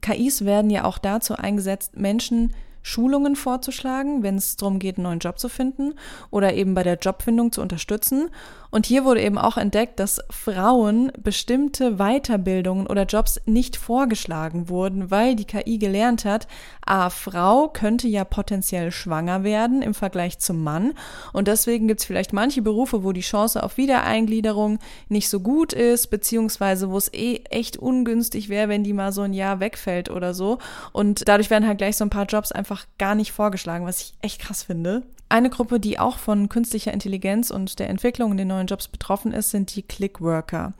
KIs 0.00 0.44
werden 0.44 0.70
ja 0.70 0.84
auch 0.84 0.98
dazu 0.98 1.36
eingesetzt, 1.36 1.96
Menschen 1.96 2.52
Schulungen 2.82 3.36
vorzuschlagen, 3.36 4.22
wenn 4.22 4.36
es 4.36 4.56
darum 4.56 4.78
geht, 4.78 4.96
einen 4.96 5.04
neuen 5.04 5.18
Job 5.18 5.38
zu 5.38 5.48
finden 5.48 5.94
oder 6.30 6.54
eben 6.54 6.74
bei 6.74 6.82
der 6.82 6.98
Jobfindung 6.98 7.52
zu 7.52 7.60
unterstützen. 7.60 8.30
Und 8.70 8.86
hier 8.86 9.04
wurde 9.04 9.20
eben 9.20 9.36
auch 9.36 9.56
entdeckt, 9.56 9.98
dass 9.98 10.20
Frauen 10.30 11.10
bestimmte 11.20 11.96
Weiterbildungen 11.96 12.86
oder 12.86 13.04
Jobs 13.04 13.40
nicht 13.44 13.76
vorgeschlagen 13.76 14.68
wurden, 14.68 15.10
weil 15.10 15.34
die 15.34 15.44
KI 15.44 15.78
gelernt 15.78 16.24
hat, 16.24 16.46
a, 16.86 17.10
Frau 17.10 17.68
könnte 17.68 18.06
ja 18.06 18.24
potenziell 18.24 18.92
schwanger 18.92 19.42
werden 19.42 19.82
im 19.82 19.92
Vergleich 19.92 20.38
zum 20.38 20.62
Mann. 20.62 20.92
Und 21.32 21.48
deswegen 21.48 21.88
gibt 21.88 22.00
es 22.00 22.06
vielleicht 22.06 22.32
manche 22.32 22.62
Berufe, 22.62 23.02
wo 23.02 23.12
die 23.12 23.20
Chance 23.22 23.62
auf 23.62 23.76
Wiedereingliederung 23.76 24.78
nicht 25.08 25.28
so 25.28 25.40
gut 25.40 25.72
ist, 25.72 26.08
beziehungsweise 26.08 26.90
wo 26.90 26.96
es 26.96 27.12
eh 27.12 27.42
echt 27.50 27.76
ungünstig 27.76 28.48
wäre, 28.48 28.68
wenn 28.68 28.84
die 28.84 28.92
mal 28.92 29.10
so 29.10 29.22
ein 29.22 29.32
Jahr 29.32 29.58
wegfällt 29.58 30.10
oder 30.10 30.32
so. 30.32 30.58
Und 30.92 31.26
dadurch 31.26 31.50
werden 31.50 31.66
halt 31.66 31.78
gleich 31.78 31.96
so 31.96 32.04
ein 32.04 32.10
paar 32.10 32.26
Jobs 32.26 32.52
einfach 32.52 32.69
gar 32.98 33.14
nicht 33.14 33.32
vorgeschlagen, 33.32 33.86
was 33.86 34.00
ich 34.00 34.14
echt 34.20 34.40
krass 34.40 34.62
finde. 34.62 35.02
Eine 35.28 35.50
Gruppe, 35.50 35.78
die 35.78 35.98
auch 35.98 36.18
von 36.18 36.48
künstlicher 36.48 36.92
Intelligenz 36.92 37.50
und 37.50 37.78
der 37.78 37.88
Entwicklung 37.88 38.32
in 38.32 38.36
den 38.36 38.48
neuen 38.48 38.66
Jobs 38.66 38.88
betroffen 38.88 39.32
ist, 39.32 39.50
sind 39.50 39.74
die 39.76 39.82
Clickworker. 39.82 40.72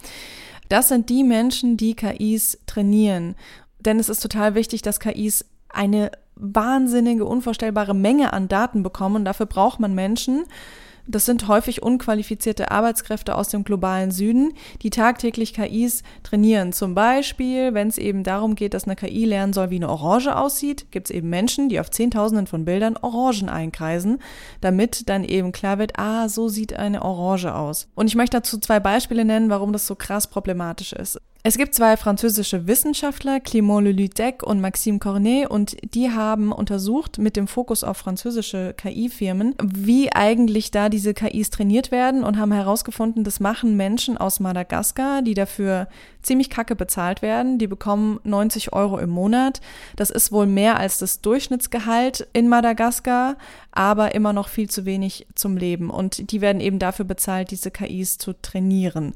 Das 0.69 0.89
sind 0.89 1.09
die 1.09 1.25
Menschen, 1.25 1.77
die 1.77 1.95
KIs 1.95 2.59
trainieren. 2.67 3.37
Denn 3.79 3.99
es 3.99 4.09
ist 4.09 4.21
total 4.21 4.55
wichtig, 4.55 4.83
dass 4.83 5.01
KIs 5.01 5.45
eine 5.69 6.11
wahnsinnige, 6.35 7.25
unvorstellbare 7.25 7.95
Menge 7.95 8.33
an 8.33 8.49
Daten 8.49 8.83
bekommen. 8.83 9.17
Und 9.17 9.25
dafür 9.25 9.47
braucht 9.47 9.81
man 9.81 9.95
Menschen, 9.95 10.45
das 11.11 11.27
sind 11.27 11.49
häufig 11.49 11.83
unqualifizierte 11.83 12.71
Arbeitskräfte 12.71 13.35
aus 13.35 13.49
dem 13.49 13.65
globalen 13.65 14.11
Süden, 14.11 14.55
die 14.83 14.91
tagtäglich 14.91 15.55
KIs 15.55 16.03
trainieren. 16.23 16.73
Zum 16.73 16.95
Beispiel, 16.95 17.75
wenn 17.75 17.89
es 17.89 17.99
eben 17.99 18.23
darum 18.23 18.55
geht, 18.55 18.75
dass 18.75 18.85
eine 18.85 18.97
KI 18.97 19.25
lernen 19.25 19.53
soll, 19.53 19.71
wie 19.71 19.77
eine 19.77 19.89
Orange 19.89 20.37
aussieht, 20.37 20.91
gibt 20.91 21.11
es 21.11 21.15
eben 21.15 21.29
Menschen, 21.29 21.69
die 21.69 21.81
auf 21.81 21.91
Zehntausenden 21.91 22.47
von 22.47 22.65
Bildern 22.65 22.97
Orangen 22.97 23.49
einkreisen, 23.49 24.19
damit 24.61 25.09
dann 25.09 25.25
eben 25.25 25.53
klar 25.53 25.79
wird, 25.79 25.99
ah, 25.99 26.29
so 26.29 26.49
sieht 26.49 26.75
eine 26.75 27.03
Orange 27.03 27.55
aus. 27.55 27.89
Und 27.95 28.07
ich 28.07 28.15
möchte 28.15 28.39
dazu 28.39 28.59
zwei 28.59 28.81
Beispiele 28.81 29.25
nennen, 29.25 29.51
warum 29.51 29.73
das 29.73 29.87
so 29.87 29.95
krass 29.95 30.27
problematisch 30.27 30.93
ist. 30.93 31.21
Es 31.43 31.57
gibt 31.57 31.75
zwei 31.75 31.97
französische 31.97 32.67
Wissenschaftler, 32.67 33.37
Clément 33.39 33.81
Leludec 33.81 34.43
und 34.43 34.61
Maxime 34.61 34.99
Cornet, 34.99 35.49
und 35.49 35.75
die 35.95 36.11
haben 36.11 36.53
untersucht 36.53 37.17
mit 37.17 37.35
dem 37.35 37.49
Fokus 37.49 37.83
auf 37.83 37.97
französische 37.97 38.75
KI-Firmen, 38.77 39.55
wie 39.63 40.13
eigentlich 40.13 40.71
da 40.71 40.91
diese 40.91 41.15
KIs 41.15 41.49
trainiert 41.49 41.91
werden 41.91 42.25
und 42.25 42.39
haben 42.39 42.53
herausgefunden, 42.53 43.25
das 43.25 43.41
machen 43.41 43.75
Menschen 43.79 44.19
aus 44.19 44.39
Madagaskar, 44.39 45.23
die 45.23 45.33
dafür 45.33 45.89
ziemlich 46.21 46.51
kacke 46.51 46.77
bezahlt 46.77 47.23
werden. 47.23 47.59
Die 47.59 47.69
bekommen 47.69 48.21
90 48.25 48.75
Euro 48.75 48.99
im 48.99 49.09
Monat. 49.09 49.63
Das 49.97 50.11
ist 50.11 50.33
wohl 50.33 50.47
mehr 50.47 50.79
als 50.79 50.99
das 50.99 51.23
Durchschnittsgehalt 51.23 52.29
in 52.35 52.51
Madagaskar, 52.51 53.39
aber 53.73 54.15
immer 54.15 54.35
noch 54.35 54.49
viel 54.49 54.69
zu 54.69 54.85
wenig 54.85 55.27
zum 55.35 55.57
Leben. 55.57 55.89
Und 55.89 56.33
die 56.33 56.43
werden 56.43 56.61
eben 56.61 56.79
dafür 56.79 57.07
bezahlt, 57.07 57.51
diese 57.51 57.71
KIs 57.71 58.19
zu 58.19 58.35
trainieren. 58.35 59.15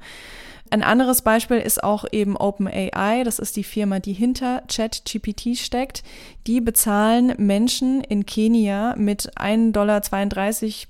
Ein 0.74 0.82
anderes 0.82 1.22
Beispiel 1.22 1.58
ist 1.58 1.84
auch 1.84 2.04
eben 2.10 2.37
OpenAI. 2.37 3.22
Das 3.22 3.38
ist 3.38 3.54
die 3.54 3.62
Firma, 3.62 4.00
die 4.00 4.12
hinter 4.12 4.64
ChatGPT 4.66 5.56
steckt. 5.56 6.02
Die 6.48 6.60
bezahlen 6.60 7.32
Menschen 7.37 8.00
in 8.00 8.26
Kenia 8.26 8.96
mit 8.96 9.30
1,32 9.38 9.70
Dollar 9.70 10.00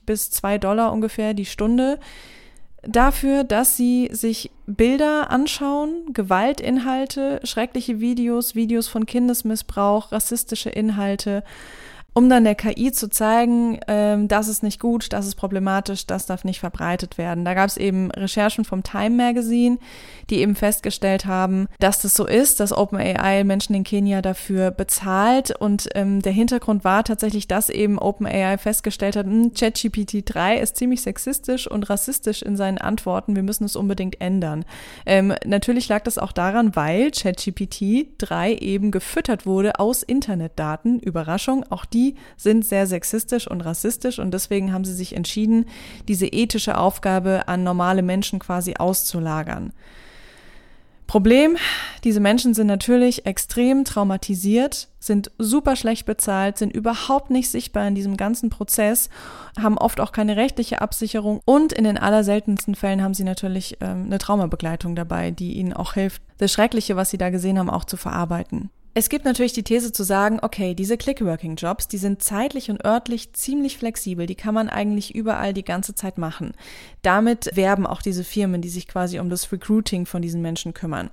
bis 0.07 0.31
2 0.31 0.57
Dollar 0.57 0.90
ungefähr 0.90 1.35
die 1.35 1.44
Stunde 1.44 2.01
dafür, 2.81 3.44
dass 3.44 3.77
sie 3.77 4.09
sich 4.11 4.51
Bilder 4.66 5.31
anschauen, 5.31 6.14
Gewaltinhalte, 6.14 7.40
schreckliche 7.44 8.01
Videos, 8.01 8.55
Videos 8.55 8.88
von 8.88 9.05
Kindesmissbrauch, 9.05 10.12
rassistische 10.12 10.70
Inhalte 10.70 11.44
um 12.14 12.29
dann 12.29 12.44
der 12.44 12.55
KI 12.55 12.92
zu 12.92 13.11
zeigen, 13.11 13.81
ähm, 13.88 14.29
das 14.29 14.46
ist 14.46 14.62
nicht 14.62 14.79
gut, 14.79 15.12
das 15.12 15.27
ist 15.27 15.35
problematisch, 15.35 16.07
das 16.07 16.27
darf 16.27 16.44
nicht 16.44 16.61
verbreitet 16.61 17.18
werden. 17.18 17.44
Da 17.44 17.55
gab 17.55 17.68
es 17.68 17.77
eben 17.77 18.12
Recherchen 18.12 18.64
vom 18.64 18.85
Time 18.85 19.11
Magazine, 19.11 19.79
die 20.31 20.38
eben 20.38 20.55
festgestellt 20.55 21.27
haben, 21.27 21.66
dass 21.81 22.03
das 22.03 22.14
so 22.14 22.24
ist, 22.24 22.61
dass 22.61 22.72
OpenAI 22.72 23.42
Menschen 23.42 23.74
in 23.74 23.83
Kenia 23.83 24.22
dafür 24.22 24.70
bezahlt. 24.70 25.50
Und 25.59 25.88
ähm, 25.96 26.22
der 26.22 26.31
Hintergrund 26.31 26.85
war 26.85 27.03
tatsächlich, 27.03 27.48
dass 27.48 27.68
eben 27.68 27.98
OpenAI 27.98 28.59
festgestellt 28.59 29.16
hat, 29.16 29.27
hm, 29.27 29.53
ChatGPT 29.53 30.22
3 30.24 30.59
ist 30.59 30.77
ziemlich 30.77 31.03
sexistisch 31.03 31.68
und 31.68 31.90
rassistisch 31.90 32.42
in 32.42 32.57
seinen 32.57 32.79
Antworten, 32.79 33.35
wir 33.35 33.42
müssen 33.42 33.64
es 33.64 33.74
unbedingt 33.74 34.20
ändern. 34.20 34.64
Ähm, 35.05 35.35
natürlich 35.44 35.88
lag 35.88 36.05
das 36.05 36.18
auch 36.18 36.33
daran, 36.33 36.77
weil 36.77 37.11
ChatGPT 37.11 38.07
3 38.18 38.55
eben 38.55 38.92
gefüttert 38.92 39.46
wurde 39.46 39.81
aus 39.81 40.05
Internetdaten. 40.05 41.00
Überraschung, 41.00 41.64
auch 41.70 41.85
die 41.85 42.04
sind 42.37 42.64
sehr 42.64 42.87
sexistisch 42.87 43.49
und 43.49 43.62
rassistisch 43.62 44.19
und 44.19 44.33
deswegen 44.33 44.73
haben 44.73 44.85
sie 44.85 44.95
sich 44.95 45.17
entschieden, 45.17 45.67
diese 46.09 46.27
ethische 46.27 46.79
Aufgabe 46.79 47.49
an 47.49 47.64
normale 47.64 48.03
Menschen 48.03 48.38
quasi 48.38 48.75
auszulagern. 48.79 49.73
Problem, 51.07 51.57
diese 52.03 52.21
Menschen 52.21 52.55
sind 52.55 52.67
natürlich 52.67 53.27
extrem 53.27 53.85
traumatisiert, 53.85 54.88
sind 54.99 55.31
super 55.38 55.77
schlecht 55.77 56.07
bezahlt, 56.07 56.57
sind 56.59 56.73
überhaupt 56.73 57.31
nicht 57.31 57.51
sichtbar 57.51 57.87
in 57.87 57.95
diesem 57.95 58.17
ganzen 58.17 58.49
Prozess, 58.49 59.11
haben 59.61 59.77
oft 59.77 60.01
auch 60.01 60.12
keine 60.12 60.37
rechtliche 60.37 60.81
Absicherung 60.81 61.40
und 61.45 61.73
in 61.73 61.85
den 61.85 61.99
allerseltensten 61.99 62.75
Fällen 62.75 63.03
haben 63.03 63.14
sie 63.14 63.25
natürlich 63.25 63.77
ähm, 63.81 64.07
eine 64.07 64.19
Traumabegleitung 64.19 64.97
dabei, 64.97 65.31
die 65.31 65.53
ihnen 65.55 65.75
auch 65.75 65.95
hilft, 65.95 66.23
das 66.38 66.53
Schreckliche, 66.53 66.97
was 66.97 67.11
sie 67.11 67.19
da 67.19 67.31
gesehen 67.31 67.59
haben, 67.59 67.71
auch 67.71 67.85
zu 67.85 67.97
verarbeiten. 67.97 68.71
Es 68.97 69.09
gibt 69.09 69.25
natürlich 69.25 69.53
die 69.53 69.65
These 69.65 69.91
zu 69.91 70.05
sagen, 70.05 70.39
okay, 70.41 70.75
diese 70.75 70.97
Click-Working-Jobs, 70.97 71.89
die 71.89 71.99
sind 71.99 72.23
zeitlich 72.23 72.71
und 72.71 72.85
örtlich 72.85 73.33
ziemlich 73.33 73.77
flexibel, 73.77 74.27
die 74.27 74.37
kann 74.37 74.55
man 74.55 74.69
eigentlich 74.69 75.17
überall 75.17 75.53
die 75.53 75.65
ganze 75.65 75.97
Zeit 75.97 76.17
machen. 76.17 76.53
Damit 77.03 77.51
werben 77.57 77.89
auch 77.89 78.03
diese 78.03 78.23
Firmen, 78.23 78.63
die 78.63 78.69
sich 78.69 78.87
quasi 78.87 79.19
um 79.19 79.31
das 79.31 79.51
Recruiting 79.51 80.07
von 80.07 80.23
diesen 80.23 80.43
Menschen 80.43 80.75
kümmern. 80.75 81.11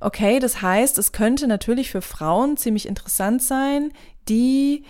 Okay, 0.00 0.38
das 0.38 0.60
heißt, 0.60 0.98
es 0.98 1.12
könnte 1.12 1.46
natürlich 1.46 1.90
für 1.90 2.02
Frauen 2.02 2.58
ziemlich 2.58 2.86
interessant 2.86 3.42
sein, 3.42 3.92
die 4.28 4.84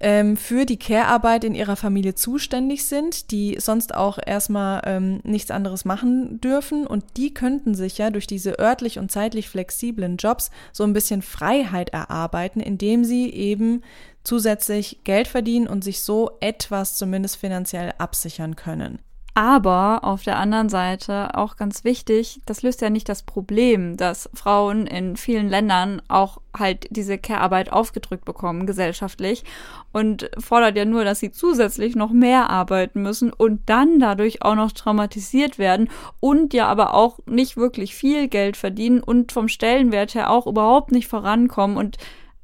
ähm, 0.00 0.36
für 0.36 0.64
die 0.64 0.78
Care-Arbeit 0.78 1.44
in 1.44 1.54
ihrer 1.54 1.76
Familie 1.76 2.14
zuständig 2.14 2.84
sind, 2.86 3.30
die 3.30 3.56
sonst 3.58 3.94
auch 3.94 4.18
erstmal 4.24 4.82
ähm, 4.84 5.20
nichts 5.24 5.50
anderes 5.50 5.84
machen 5.84 6.40
dürfen. 6.40 6.86
Und 6.86 7.04
die 7.16 7.34
könnten 7.34 7.74
sich 7.74 7.98
ja 7.98 8.10
durch 8.10 8.26
diese 8.26 8.58
örtlich 8.58 8.98
und 8.98 9.10
zeitlich 9.10 9.48
flexiblen 9.48 10.16
Jobs 10.16 10.50
so 10.72 10.84
ein 10.84 10.92
bisschen 10.92 11.22
Freiheit 11.22 11.90
erarbeiten, 11.90 12.60
indem 12.60 13.04
sie 13.04 13.30
eben 13.30 13.82
zusätzlich 14.22 15.00
Geld 15.04 15.26
verdienen 15.26 15.66
und 15.66 15.82
sich 15.82 16.02
so 16.02 16.32
etwas 16.40 16.96
zumindest 16.96 17.36
finanziell 17.36 17.92
absichern 17.98 18.56
können. 18.56 19.00
Aber 19.38 20.00
auf 20.02 20.24
der 20.24 20.36
anderen 20.36 20.68
Seite 20.68 21.36
auch 21.36 21.54
ganz 21.54 21.84
wichtig, 21.84 22.40
das 22.44 22.62
löst 22.62 22.80
ja 22.80 22.90
nicht 22.90 23.08
das 23.08 23.22
Problem, 23.22 23.96
dass 23.96 24.28
Frauen 24.34 24.88
in 24.88 25.16
vielen 25.16 25.48
Ländern 25.48 26.02
auch 26.08 26.40
halt 26.58 26.88
diese 26.90 27.18
Care-Arbeit 27.18 27.72
aufgedrückt 27.72 28.24
bekommen, 28.24 28.66
gesellschaftlich, 28.66 29.44
und 29.92 30.28
fordert 30.40 30.76
ja 30.76 30.84
nur, 30.84 31.04
dass 31.04 31.20
sie 31.20 31.30
zusätzlich 31.30 31.94
noch 31.94 32.10
mehr 32.10 32.50
arbeiten 32.50 33.00
müssen 33.00 33.32
und 33.32 33.60
dann 33.66 34.00
dadurch 34.00 34.42
auch 34.42 34.56
noch 34.56 34.72
traumatisiert 34.72 35.56
werden 35.56 35.88
und 36.18 36.52
ja 36.52 36.66
aber 36.66 36.94
auch 36.94 37.20
nicht 37.26 37.56
wirklich 37.56 37.94
viel 37.94 38.26
Geld 38.26 38.56
verdienen 38.56 39.00
und 39.00 39.30
vom 39.30 39.46
Stellenwert 39.46 40.16
her 40.16 40.30
auch 40.30 40.48
überhaupt 40.48 40.90
nicht 40.90 41.06
vorankommen 41.06 41.76
und 41.76 41.96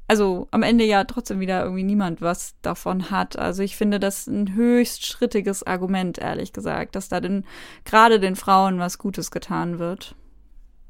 also 0.07 0.47
am 0.51 0.63
Ende 0.63 0.85
ja 0.85 1.03
trotzdem 1.03 1.39
wieder 1.39 1.63
irgendwie 1.63 1.83
niemand 1.83 2.21
was 2.21 2.55
davon 2.61 3.09
hat. 3.09 3.37
Also 3.37 3.63
ich 3.63 3.75
finde 3.75 3.99
das 3.99 4.27
ein 4.27 4.53
höchst 4.53 5.05
schrittiges 5.05 5.63
Argument, 5.63 6.17
ehrlich 6.17 6.53
gesagt, 6.53 6.95
dass 6.95 7.09
da 7.09 7.19
denn 7.19 7.43
gerade 7.85 8.19
den 8.19 8.35
Frauen 8.35 8.79
was 8.79 8.97
Gutes 8.97 9.31
getan 9.31 9.79
wird. 9.79 10.15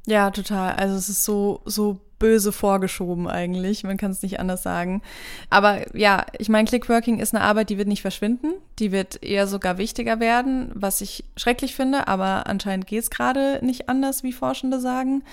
Ja, 0.05 0.29
total. 0.31 0.73
Also 0.73 0.95
es 0.95 1.09
ist 1.09 1.23
so, 1.23 1.61
so 1.65 1.99
böse 2.19 2.51
vorgeschoben 2.51 3.27
eigentlich. 3.27 3.83
Man 3.83 3.97
kann 3.97 4.11
es 4.11 4.21
nicht 4.21 4.39
anders 4.39 4.63
sagen. 4.63 5.01
Aber 5.49 5.95
ja, 5.97 6.25
ich 6.37 6.49
meine, 6.49 6.67
Clickworking 6.67 7.19
ist 7.19 7.33
eine 7.33 7.43
Arbeit, 7.43 7.69
die 7.69 7.77
wird 7.77 7.87
nicht 7.87 8.01
verschwinden. 8.01 8.53
Die 8.79 8.91
wird 8.91 9.23
eher 9.23 9.47
sogar 9.47 9.77
wichtiger 9.77 10.19
werden, 10.19 10.71
was 10.73 11.01
ich 11.01 11.25
schrecklich 11.35 11.75
finde. 11.75 12.07
Aber 12.07 12.47
anscheinend 12.47 12.87
geht 12.87 13.03
es 13.03 13.09
gerade 13.09 13.59
nicht 13.63 13.89
anders, 13.89 14.23
wie 14.23 14.33
Forschende 14.33 14.79
sagen. 14.79 15.23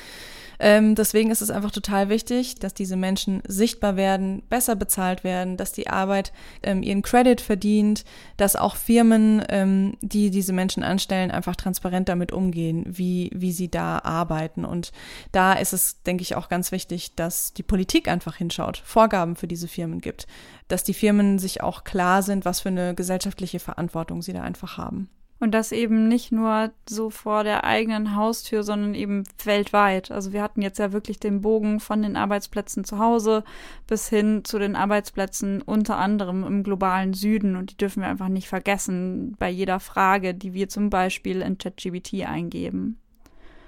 Ähm, 0.64 0.94
deswegen 0.94 1.32
ist 1.32 1.42
es 1.42 1.50
einfach 1.50 1.72
total 1.72 2.08
wichtig, 2.08 2.60
dass 2.60 2.72
diese 2.72 2.94
Menschen 2.94 3.42
sichtbar 3.48 3.96
werden, 3.96 4.44
besser 4.48 4.76
bezahlt 4.76 5.24
werden, 5.24 5.56
dass 5.56 5.72
die 5.72 5.88
Arbeit 5.88 6.32
ähm, 6.62 6.84
ihren 6.84 7.02
Credit 7.02 7.40
verdient, 7.40 8.04
dass 8.36 8.54
auch 8.54 8.76
Firmen, 8.76 9.44
ähm, 9.48 9.96
die 10.02 10.30
diese 10.30 10.52
Menschen 10.52 10.84
anstellen, 10.84 11.32
einfach 11.32 11.56
transparent 11.56 12.08
damit 12.08 12.30
umgehen, 12.30 12.84
wie, 12.86 13.28
wie 13.34 13.50
sie 13.50 13.72
da 13.72 13.98
arbeiten. 14.04 14.64
Und 14.64 14.92
da 15.32 15.54
ist 15.54 15.72
es, 15.72 16.00
denke 16.04 16.22
ich, 16.22 16.36
auch 16.36 16.48
ganz 16.48 16.70
wichtig, 16.70 17.16
dass 17.16 17.52
die 17.52 17.64
Politik 17.64 18.06
einfach 18.06 18.36
hinschaut, 18.36 18.76
Vorgaben 18.84 19.34
für 19.34 19.48
diese 19.48 19.66
Firmen 19.66 20.00
gibt, 20.00 20.28
dass 20.68 20.84
die 20.84 20.94
Firmen 20.94 21.40
sich 21.40 21.60
auch 21.60 21.82
klar 21.82 22.22
sind, 22.22 22.44
was 22.44 22.60
für 22.60 22.68
eine 22.68 22.94
gesellschaftliche 22.94 23.58
Verantwortung 23.58 24.22
sie 24.22 24.32
da 24.32 24.42
einfach 24.42 24.78
haben. 24.78 25.08
Und 25.42 25.50
das 25.50 25.72
eben 25.72 26.06
nicht 26.06 26.30
nur 26.30 26.70
so 26.88 27.10
vor 27.10 27.42
der 27.42 27.64
eigenen 27.64 28.14
Haustür, 28.14 28.62
sondern 28.62 28.94
eben 28.94 29.24
weltweit. 29.42 30.12
Also 30.12 30.32
wir 30.32 30.40
hatten 30.40 30.62
jetzt 30.62 30.78
ja 30.78 30.92
wirklich 30.92 31.18
den 31.18 31.40
Bogen 31.40 31.80
von 31.80 32.00
den 32.00 32.14
Arbeitsplätzen 32.14 32.84
zu 32.84 33.00
Hause 33.00 33.42
bis 33.88 34.08
hin 34.08 34.44
zu 34.44 34.60
den 34.60 34.76
Arbeitsplätzen 34.76 35.60
unter 35.60 35.98
anderem 35.98 36.44
im 36.44 36.62
globalen 36.62 37.12
Süden. 37.12 37.56
Und 37.56 37.72
die 37.72 37.76
dürfen 37.76 38.02
wir 38.04 38.08
einfach 38.08 38.28
nicht 38.28 38.46
vergessen 38.46 39.34
bei 39.36 39.50
jeder 39.50 39.80
Frage, 39.80 40.32
die 40.32 40.54
wir 40.54 40.68
zum 40.68 40.90
Beispiel 40.90 41.40
in 41.40 41.58
ChatGBT 41.58 42.24
eingeben. 42.24 43.00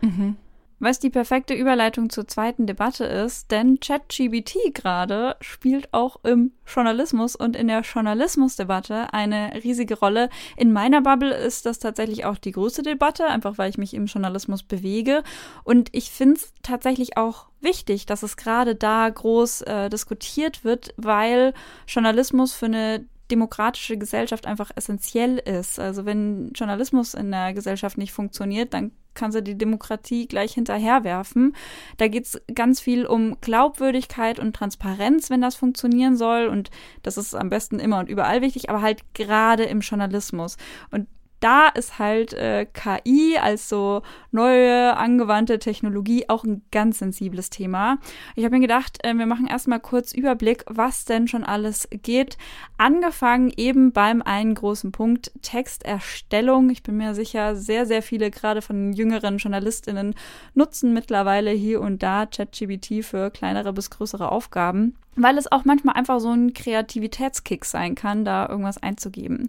Mhm. 0.00 0.37
Was 0.80 0.98
die 0.98 1.10
perfekte 1.10 1.54
Überleitung 1.54 2.10
zur 2.10 2.26
zweiten 2.26 2.66
Debatte 2.66 3.04
ist, 3.04 3.50
denn 3.50 3.78
ChatGBT 3.80 4.74
gerade 4.74 5.37
spielt 5.40 5.92
auch 5.94 6.16
im 6.24 6.52
Journalismus 6.66 7.37
und 7.37 7.54
in 7.54 7.68
der 7.68 7.82
Journalismusdebatte 7.82 9.12
eine 9.12 9.52
riesige 9.62 9.98
Rolle. 9.98 10.28
In 10.56 10.72
meiner 10.72 11.00
Bubble 11.00 11.34
ist 11.34 11.64
das 11.64 11.78
tatsächlich 11.78 12.24
auch 12.24 12.38
die 12.38 12.52
größte 12.52 12.82
Debatte, 12.82 13.26
einfach 13.26 13.56
weil 13.56 13.70
ich 13.70 13.78
mich 13.78 13.94
im 13.94 14.06
Journalismus 14.06 14.62
bewege. 14.64 15.22
Und 15.62 15.88
ich 15.92 16.10
finde 16.10 16.37
es 16.37 16.52
tatsächlich 16.62 17.16
auch 17.16 17.46
wichtig, 17.60 18.04
dass 18.06 18.22
es 18.22 18.37
gerade 18.37 18.74
da 18.74 19.08
groß 19.08 19.62
äh, 19.62 19.88
diskutiert 19.88 20.64
wird, 20.64 20.92
weil 20.96 21.54
Journalismus 21.87 22.52
für 22.52 22.66
eine 22.66 23.06
demokratische 23.30 23.96
Gesellschaft 23.96 24.46
einfach 24.46 24.70
essentiell 24.74 25.38
ist. 25.38 25.78
Also 25.78 26.04
wenn 26.04 26.50
Journalismus 26.52 27.14
in 27.14 27.30
der 27.30 27.54
Gesellschaft 27.54 27.96
nicht 27.96 28.12
funktioniert, 28.12 28.74
dann 28.74 28.92
kann 29.14 29.33
sie 29.33 29.42
die 29.42 29.59
Demokratie 29.59 30.27
gleich 30.27 30.55
hinterherwerfen. 30.55 31.55
Da 31.96 32.09
geht 32.09 32.27
es 32.27 32.40
ganz 32.55 32.81
viel 32.81 33.07
um 33.07 33.37
Glaubwürdigkeit 33.40 34.38
und 34.38 34.55
Transparenz, 34.55 35.31
wenn 35.31 35.40
das 35.40 35.55
funktionieren 35.55 36.16
soll. 36.16 36.46
Und 36.46 36.70
das 37.03 37.16
ist 37.16 37.35
am 37.35 37.50
besten 37.50 37.79
immer 37.79 37.98
und 37.98 38.09
überall 38.09 38.42
wichtig, 38.42 38.70
aber 38.70 38.83
halt 38.83 39.03
gerade 39.14 39.64
im 39.64 39.81
Journalismus. 39.81 40.57
Und 40.90 41.07
da 41.44 41.68
ist 41.68 41.98
halt 41.98 42.33
äh, 42.33 42.64
KI 42.64 43.37
so 43.57 44.00
neue 44.30 44.96
angewandte 44.96 45.59
Technologie 45.59 46.24
auch 46.30 46.42
ein 46.42 46.62
ganz 46.72 47.00
sensibles 47.00 47.50
Thema. 47.50 47.98
Ich 48.35 48.44
habe 48.44 48.54
mir 48.54 48.62
gedacht, 48.62 48.96
äh, 49.04 49.12
wir 49.12 49.26
machen 49.26 49.46
erstmal 49.46 49.80
kurz 49.80 50.12
Überblick, 50.12 50.64
was 50.68 51.04
denn 51.04 51.28
schon 51.28 51.44
alles 51.44 51.87
geht. 51.90 52.38
Angefangen 52.78 53.52
eben 53.54 53.92
beim 53.92 54.22
einen 54.22 54.54
großen 54.54 54.90
Punkt 54.90 55.33
Texterstellung. 55.42 56.70
Ich 56.70 56.83
bin 56.83 56.96
mir 56.96 57.14
sicher, 57.14 57.57
sehr, 57.57 57.85
sehr 57.85 58.00
viele 58.00 58.30
gerade 58.30 58.62
von 58.62 58.94
jüngeren 58.94 59.37
JournalistInnen 59.37 60.14
nutzen 60.54 60.94
mittlerweile 60.94 61.50
hier 61.50 61.83
und 61.83 62.02
da 62.02 62.24
ChatGBT 62.24 63.04
für 63.04 63.30
kleinere 63.30 63.74
bis 63.74 63.90
größere 63.90 64.33
Aufgaben 64.33 64.94
weil 65.16 65.38
es 65.38 65.50
auch 65.50 65.64
manchmal 65.64 65.94
einfach 65.94 66.18
so 66.18 66.33
ein 66.33 66.54
Kreativitätskick 66.54 67.64
sein 67.64 67.94
kann, 67.94 68.24
da 68.24 68.48
irgendwas 68.48 68.83
einzugeben. 68.83 69.48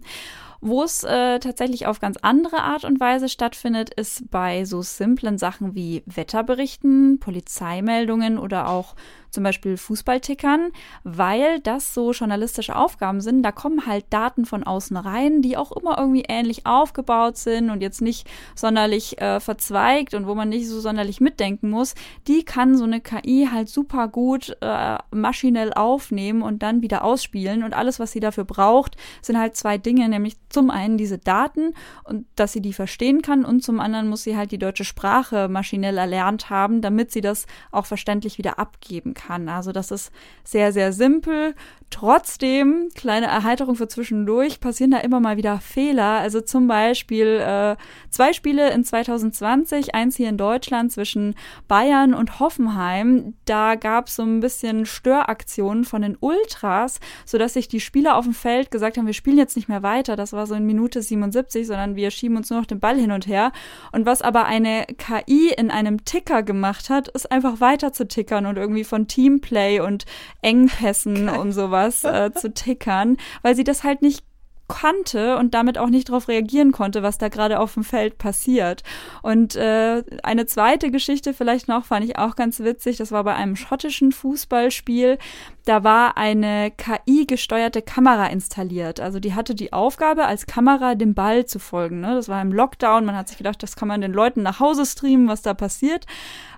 Wo 0.60 0.82
es 0.82 1.04
äh, 1.04 1.38
tatsächlich 1.38 1.86
auf 1.86 2.00
ganz 2.00 2.16
andere 2.22 2.62
Art 2.62 2.84
und 2.84 3.00
Weise 3.00 3.28
stattfindet, 3.28 3.92
ist 3.94 4.30
bei 4.30 4.64
so 4.64 4.82
simplen 4.82 5.38
Sachen 5.38 5.74
wie 5.74 6.02
Wetterberichten, 6.06 7.18
Polizeimeldungen 7.20 8.38
oder 8.38 8.68
auch 8.68 8.94
zum 9.36 9.44
Beispiel 9.44 9.76
Fußballtickern, 9.76 10.70
weil 11.04 11.60
das 11.60 11.92
so 11.92 12.12
journalistische 12.12 12.74
Aufgaben 12.74 13.20
sind. 13.20 13.42
Da 13.42 13.52
kommen 13.52 13.84
halt 13.84 14.06
Daten 14.08 14.46
von 14.46 14.62
außen 14.64 14.96
rein, 14.96 15.42
die 15.42 15.58
auch 15.58 15.72
immer 15.72 15.98
irgendwie 15.98 16.24
ähnlich 16.26 16.64
aufgebaut 16.64 17.36
sind 17.36 17.68
und 17.68 17.82
jetzt 17.82 18.00
nicht 18.00 18.26
sonderlich 18.54 19.20
äh, 19.20 19.38
verzweigt 19.38 20.14
und 20.14 20.26
wo 20.26 20.34
man 20.34 20.48
nicht 20.48 20.66
so 20.70 20.80
sonderlich 20.80 21.20
mitdenken 21.20 21.68
muss. 21.68 21.94
Die 22.28 22.44
kann 22.44 22.78
so 22.78 22.84
eine 22.84 23.02
KI 23.02 23.48
halt 23.52 23.68
super 23.68 24.08
gut 24.08 24.56
äh, 24.62 24.96
maschinell 25.10 25.74
aufnehmen 25.74 26.40
und 26.40 26.62
dann 26.62 26.80
wieder 26.80 27.04
ausspielen. 27.04 27.62
Und 27.62 27.74
alles, 27.74 28.00
was 28.00 28.12
sie 28.12 28.20
dafür 28.20 28.44
braucht, 28.44 28.96
sind 29.20 29.38
halt 29.38 29.54
zwei 29.54 29.76
Dinge, 29.76 30.08
nämlich 30.08 30.36
zum 30.48 30.70
einen 30.70 30.96
diese 30.96 31.18
Daten 31.18 31.74
und 32.04 32.24
dass 32.36 32.54
sie 32.54 32.62
die 32.62 32.72
verstehen 32.72 33.20
kann 33.20 33.44
und 33.44 33.62
zum 33.62 33.80
anderen 33.80 34.08
muss 34.08 34.22
sie 34.22 34.34
halt 34.34 34.50
die 34.50 34.58
deutsche 34.58 34.84
Sprache 34.86 35.48
maschinell 35.48 35.98
erlernt 35.98 36.48
haben, 36.48 36.80
damit 36.80 37.12
sie 37.12 37.20
das 37.20 37.44
auch 37.70 37.84
verständlich 37.84 38.38
wieder 38.38 38.58
abgeben 38.58 39.12
kann 39.12 39.25
kann. 39.26 39.48
Also 39.48 39.72
das 39.72 39.90
ist 39.90 40.12
sehr, 40.44 40.72
sehr 40.72 40.92
simpel. 40.92 41.54
Trotzdem, 41.90 42.88
kleine 42.94 43.26
Erheiterung 43.26 43.76
für 43.76 43.88
zwischendurch, 43.88 44.60
passieren 44.60 44.90
da 44.90 44.98
immer 44.98 45.20
mal 45.20 45.36
wieder 45.36 45.60
Fehler. 45.60 46.18
Also 46.18 46.40
zum 46.40 46.66
Beispiel 46.66 47.26
äh, 47.40 47.76
zwei 48.10 48.32
Spiele 48.32 48.70
in 48.72 48.84
2020, 48.84 49.94
eins 49.94 50.16
hier 50.16 50.28
in 50.28 50.36
Deutschland 50.36 50.92
zwischen 50.92 51.34
Bayern 51.68 52.12
und 52.12 52.38
Hoffenheim. 52.38 53.34
Da 53.46 53.76
gab 53.76 54.08
es 54.08 54.16
so 54.16 54.24
ein 54.24 54.40
bisschen 54.40 54.84
Störaktionen 54.84 55.84
von 55.84 56.02
den 56.02 56.18
Ultras, 56.20 56.98
sodass 57.24 57.54
sich 57.54 57.68
die 57.68 57.80
Spieler 57.80 58.16
auf 58.16 58.24
dem 58.24 58.34
Feld 58.34 58.70
gesagt 58.70 58.98
haben, 58.98 59.06
wir 59.06 59.14
spielen 59.14 59.38
jetzt 59.38 59.56
nicht 59.56 59.68
mehr 59.68 59.82
weiter. 59.82 60.16
Das 60.16 60.32
war 60.32 60.46
so 60.46 60.54
in 60.54 60.66
Minute 60.66 61.00
77, 61.00 61.66
sondern 61.66 61.96
wir 61.96 62.10
schieben 62.10 62.36
uns 62.36 62.50
nur 62.50 62.58
noch 62.58 62.66
den 62.66 62.80
Ball 62.80 62.98
hin 62.98 63.12
und 63.12 63.26
her. 63.26 63.52
Und 63.92 64.04
was 64.06 64.22
aber 64.22 64.44
eine 64.44 64.86
KI 64.98 65.54
in 65.56 65.70
einem 65.70 66.04
Ticker 66.04 66.42
gemacht 66.42 66.90
hat, 66.90 67.08
ist 67.08 67.30
einfach 67.30 67.60
weiter 67.60 67.92
zu 67.92 68.06
tickern 68.06 68.44
und 68.44 68.58
irgendwie 68.58 68.84
von 68.84 69.06
Teamplay 69.06 69.80
und 69.80 70.04
Engpässen 70.42 71.28
und 71.28 71.52
sowas 71.76 72.04
äh, 72.04 72.32
zu 72.34 72.52
tickern, 72.52 73.16
weil 73.42 73.54
sie 73.54 73.64
das 73.64 73.84
halt 73.84 74.02
nicht 74.02 74.24
kannte 74.68 75.36
und 75.36 75.54
damit 75.54 75.78
auch 75.78 75.90
nicht 75.90 76.08
darauf 76.08 76.26
reagieren 76.26 76.72
konnte, 76.72 77.04
was 77.04 77.18
da 77.18 77.28
gerade 77.28 77.60
auf 77.60 77.74
dem 77.74 77.84
Feld 77.84 78.18
passiert. 78.18 78.82
Und 79.22 79.54
äh, 79.54 80.02
eine 80.24 80.46
zweite 80.46 80.90
Geschichte 80.90 81.34
vielleicht 81.34 81.68
noch 81.68 81.84
fand 81.84 82.04
ich 82.04 82.18
auch 82.18 82.34
ganz 82.34 82.58
witzig. 82.58 82.96
Das 82.96 83.12
war 83.12 83.22
bei 83.22 83.36
einem 83.36 83.54
schottischen 83.54 84.10
Fußballspiel. 84.10 85.18
Da 85.66 85.84
war 85.84 86.16
eine 86.16 86.72
KI-gesteuerte 86.72 87.80
Kamera 87.80 88.26
installiert. 88.26 88.98
Also 88.98 89.20
die 89.20 89.34
hatte 89.34 89.54
die 89.54 89.72
Aufgabe, 89.72 90.24
als 90.24 90.46
Kamera 90.46 90.96
dem 90.96 91.14
Ball 91.14 91.46
zu 91.46 91.60
folgen. 91.60 92.00
Ne? 92.00 92.16
Das 92.16 92.28
war 92.28 92.42
im 92.42 92.52
Lockdown. 92.52 93.04
Man 93.04 93.16
hat 93.16 93.28
sich 93.28 93.38
gedacht, 93.38 93.62
das 93.62 93.76
kann 93.76 93.86
man 93.86 94.00
den 94.00 94.12
Leuten 94.12 94.42
nach 94.42 94.58
Hause 94.58 94.84
streamen, 94.84 95.28
was 95.28 95.42
da 95.42 95.54
passiert. 95.54 96.06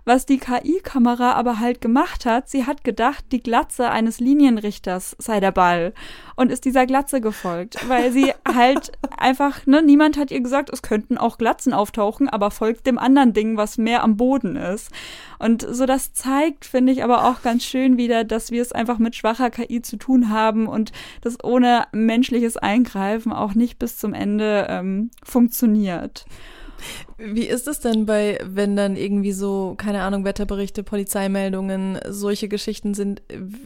Was 0.05 0.27
die 0.27 0.39
KI-Kamera 0.39 1.33
aber 1.33 1.61
halt 1.61 1.81
gemacht 1.81 2.27
hat, 2.27 2.49
sie 2.49 2.67
hat 2.67 2.85
gedacht, 2.85 3.27
die 3.33 3.43
Glatze 3.43 3.91
eines 3.91 4.21
Linienrichters 4.21 5.17
sei 5.19 5.41
der 5.41 5.53
Ball 5.53 5.93
und 6.37 6.51
ist 6.51 6.65
dieser 6.65 6.87
Glatze 6.87 7.21
gefolgt, 7.21 7.89
weil 7.89 8.13
sie 8.13 8.33
halt 8.55 8.93
einfach, 9.17 9.67
ne, 9.67 9.83
niemand 9.83 10.17
hat 10.17 10.31
ihr 10.31 10.41
gesagt, 10.41 10.71
es 10.71 10.83
könnten 10.83 11.19
auch 11.19 11.39
Glatzen 11.39 11.73
auftauchen, 11.73 12.29
aber 12.29 12.51
folgt 12.51 12.87
dem 12.87 12.99
anderen 12.99 13.33
Ding, 13.33 13.57
was 13.57 13.79
mehr 13.79 14.03
am 14.03 14.17
Boden 14.17 14.57
ist. 14.57 14.91
Und 15.39 15.67
so 15.69 15.87
das 15.87 16.13
zeigt, 16.13 16.65
finde 16.65 16.93
ich 16.93 17.05
aber 17.05 17.25
auch 17.25 17.43
ganz 17.43 17.65
schön 17.65 17.97
wieder, 17.97 18.25
dass 18.25 18.51
wir 18.51 18.63
es 18.63 18.73
einfach 18.73 18.99
mit 18.99 19.15
schwacher 19.17 19.51
KI 19.51 19.83
zu 19.83 19.97
tun 19.97 20.31
haben 20.31 20.67
und 20.67 20.93
das 21.21 21.43
ohne 21.43 21.87
menschliches 21.93 22.57
Eingreifen 22.57 23.33
auch 23.33 23.55
nicht 23.55 23.79
bis 23.79 23.97
zum 23.97 24.15
Ende 24.15 24.67
ähm, 24.69 25.11
funktioniert. 25.23 26.25
Wie 27.17 27.47
ist 27.47 27.67
es 27.69 27.81
denn 27.81 28.07
bei, 28.07 28.39
wenn 28.45 28.77
dann 28.77 28.97
irgendwie 28.97 29.33
so, 29.33 29.75
keine 29.77 30.03
Ahnung, 30.03 30.25
Wetterberichte, 30.25 30.83
Polizeimeldungen, 30.83 31.99
solche 32.09 32.49
Geschichten 32.49 32.95
sind, 32.95 33.23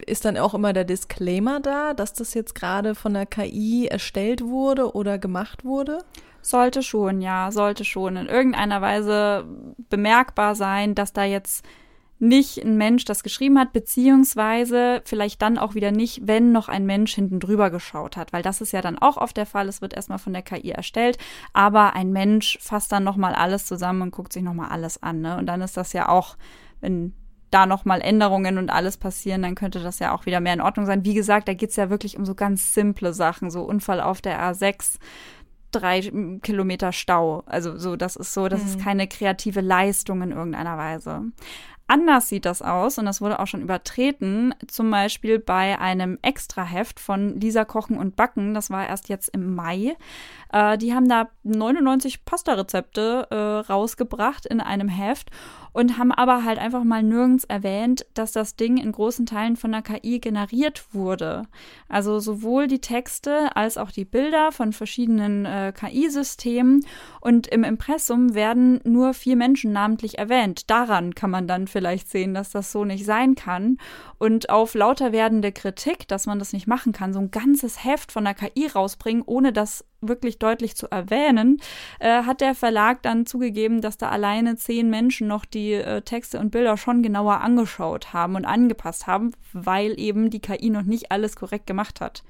ist 0.06 0.24
dann 0.24 0.36
auch 0.36 0.54
immer 0.54 0.72
der 0.72 0.84
Disclaimer 0.84 1.60
da, 1.60 1.94
dass 1.94 2.12
das 2.12 2.34
jetzt 2.34 2.54
gerade 2.54 2.94
von 2.94 3.14
der 3.14 3.26
KI 3.26 3.88
erstellt 3.88 4.42
wurde 4.42 4.94
oder 4.94 5.18
gemacht 5.18 5.64
wurde? 5.64 5.98
Sollte 6.40 6.82
schon, 6.82 7.20
ja, 7.20 7.52
sollte 7.52 7.84
schon 7.84 8.16
in 8.16 8.26
irgendeiner 8.26 8.80
Weise 8.80 9.44
bemerkbar 9.90 10.54
sein, 10.54 10.94
dass 10.94 11.12
da 11.12 11.24
jetzt 11.24 11.64
nicht 12.22 12.64
ein 12.64 12.76
Mensch 12.76 13.04
das 13.04 13.24
geschrieben 13.24 13.58
hat, 13.58 13.72
beziehungsweise 13.72 15.02
vielleicht 15.04 15.42
dann 15.42 15.58
auch 15.58 15.74
wieder 15.74 15.90
nicht, 15.90 16.20
wenn 16.22 16.52
noch 16.52 16.68
ein 16.68 16.86
Mensch 16.86 17.12
hinten 17.16 17.40
drüber 17.40 17.68
geschaut 17.70 18.16
hat, 18.16 18.32
weil 18.32 18.42
das 18.42 18.60
ist 18.60 18.72
ja 18.72 18.80
dann 18.80 18.96
auch 18.96 19.16
oft 19.16 19.36
der 19.36 19.44
Fall. 19.44 19.68
Es 19.68 19.82
wird 19.82 19.92
erstmal 19.92 20.20
von 20.20 20.32
der 20.32 20.42
KI 20.42 20.70
erstellt, 20.70 21.18
aber 21.52 21.94
ein 21.94 22.12
Mensch 22.12 22.58
fasst 22.60 22.92
dann 22.92 23.02
nochmal 23.02 23.34
alles 23.34 23.66
zusammen 23.66 24.02
und 24.02 24.12
guckt 24.12 24.32
sich 24.32 24.44
nochmal 24.44 24.68
alles 24.68 25.02
an. 25.02 25.20
Ne? 25.20 25.36
Und 25.36 25.46
dann 25.46 25.62
ist 25.62 25.76
das 25.76 25.92
ja 25.92 26.08
auch, 26.08 26.36
wenn 26.80 27.12
da 27.50 27.66
nochmal 27.66 28.00
Änderungen 28.00 28.56
und 28.56 28.70
alles 28.70 28.98
passieren, 28.98 29.42
dann 29.42 29.56
könnte 29.56 29.82
das 29.82 29.98
ja 29.98 30.14
auch 30.14 30.24
wieder 30.24 30.38
mehr 30.38 30.54
in 30.54 30.60
Ordnung 30.60 30.86
sein. 30.86 31.04
Wie 31.04 31.14
gesagt, 31.14 31.48
da 31.48 31.54
geht's 31.54 31.74
ja 31.74 31.90
wirklich 31.90 32.16
um 32.16 32.24
so 32.24 32.36
ganz 32.36 32.72
simple 32.72 33.12
Sachen, 33.12 33.50
so 33.50 33.62
Unfall 33.62 34.00
auf 34.00 34.20
der 34.20 34.40
A6 34.40 34.98
drei 35.72 36.00
Kilometer 36.42 36.92
Stau. 36.92 37.42
Also 37.46 37.76
so, 37.78 37.96
das 37.96 38.14
ist 38.16 38.32
so, 38.32 38.48
das 38.48 38.62
mhm. 38.62 38.68
ist 38.68 38.80
keine 38.80 39.08
kreative 39.08 39.60
Leistung 39.60 40.22
in 40.22 40.30
irgendeiner 40.30 40.78
Weise. 40.78 41.22
Anders 41.92 42.30
sieht 42.30 42.46
das 42.46 42.62
aus 42.62 42.96
und 42.96 43.04
das 43.04 43.20
wurde 43.20 43.38
auch 43.38 43.46
schon 43.46 43.60
übertreten, 43.60 44.54
zum 44.66 44.90
Beispiel 44.90 45.38
bei 45.38 45.78
einem 45.78 46.18
Extraheft 46.22 46.98
von 46.98 47.38
Lisa 47.38 47.66
Kochen 47.66 47.98
und 47.98 48.16
Backen, 48.16 48.54
das 48.54 48.70
war 48.70 48.86
erst 48.86 49.10
jetzt 49.10 49.28
im 49.28 49.54
Mai. 49.54 49.94
Äh, 50.54 50.78
die 50.78 50.94
haben 50.94 51.06
da 51.06 51.28
99 51.42 52.24
Pasta-Rezepte 52.24 53.26
äh, 53.28 53.36
rausgebracht 53.70 54.46
in 54.46 54.62
einem 54.62 54.88
Heft 54.88 55.30
und 55.72 55.98
haben 55.98 56.12
aber 56.12 56.44
halt 56.44 56.58
einfach 56.58 56.84
mal 56.84 57.02
nirgends 57.02 57.44
erwähnt, 57.44 58.06
dass 58.14 58.32
das 58.32 58.56
Ding 58.56 58.76
in 58.76 58.92
großen 58.92 59.26
Teilen 59.26 59.56
von 59.56 59.72
der 59.72 59.82
KI 59.82 60.18
generiert 60.18 60.84
wurde. 60.92 61.44
Also 61.88 62.20
sowohl 62.20 62.66
die 62.66 62.80
Texte 62.80 63.54
als 63.56 63.78
auch 63.78 63.90
die 63.90 64.04
Bilder 64.04 64.52
von 64.52 64.72
verschiedenen 64.72 65.46
äh, 65.46 65.72
KI-Systemen 65.74 66.84
und 67.20 67.46
im 67.46 67.64
Impressum 67.64 68.34
werden 68.34 68.80
nur 68.84 69.14
vier 69.14 69.36
Menschen 69.36 69.72
namentlich 69.72 70.18
erwähnt. 70.18 70.70
Daran 70.70 71.14
kann 71.14 71.30
man 71.30 71.46
dann 71.46 71.66
vielleicht 71.66 72.08
sehen, 72.10 72.34
dass 72.34 72.50
das 72.50 72.72
so 72.72 72.84
nicht 72.84 73.04
sein 73.04 73.34
kann. 73.34 73.78
Und 74.18 74.50
auf 74.50 74.74
lauter 74.74 75.12
werdende 75.12 75.52
Kritik, 75.52 76.06
dass 76.08 76.26
man 76.26 76.38
das 76.38 76.52
nicht 76.52 76.66
machen 76.66 76.92
kann, 76.92 77.12
so 77.12 77.18
ein 77.18 77.30
ganzes 77.30 77.84
Heft 77.84 78.12
von 78.12 78.24
der 78.24 78.34
KI 78.34 78.66
rausbringen, 78.66 79.22
ohne 79.26 79.52
dass 79.52 79.84
wirklich 80.02 80.38
deutlich 80.38 80.76
zu 80.76 80.90
erwähnen, 80.90 81.60
äh, 82.00 82.24
hat 82.24 82.40
der 82.40 82.54
Verlag 82.54 83.02
dann 83.02 83.26
zugegeben, 83.26 83.80
dass 83.80 83.96
da 83.96 84.10
alleine 84.10 84.56
zehn 84.56 84.90
Menschen 84.90 85.28
noch 85.28 85.44
die 85.44 85.72
äh, 85.72 86.02
Texte 86.02 86.38
und 86.38 86.50
Bilder 86.50 86.76
schon 86.76 87.02
genauer 87.02 87.40
angeschaut 87.40 88.12
haben 88.12 88.36
und 88.36 88.44
angepasst 88.44 89.06
haben, 89.06 89.32
weil 89.52 89.98
eben 89.98 90.30
die 90.30 90.40
KI 90.40 90.70
noch 90.70 90.82
nicht 90.82 91.10
alles 91.12 91.36
korrekt 91.36 91.66
gemacht 91.66 92.00
hat. 92.00 92.22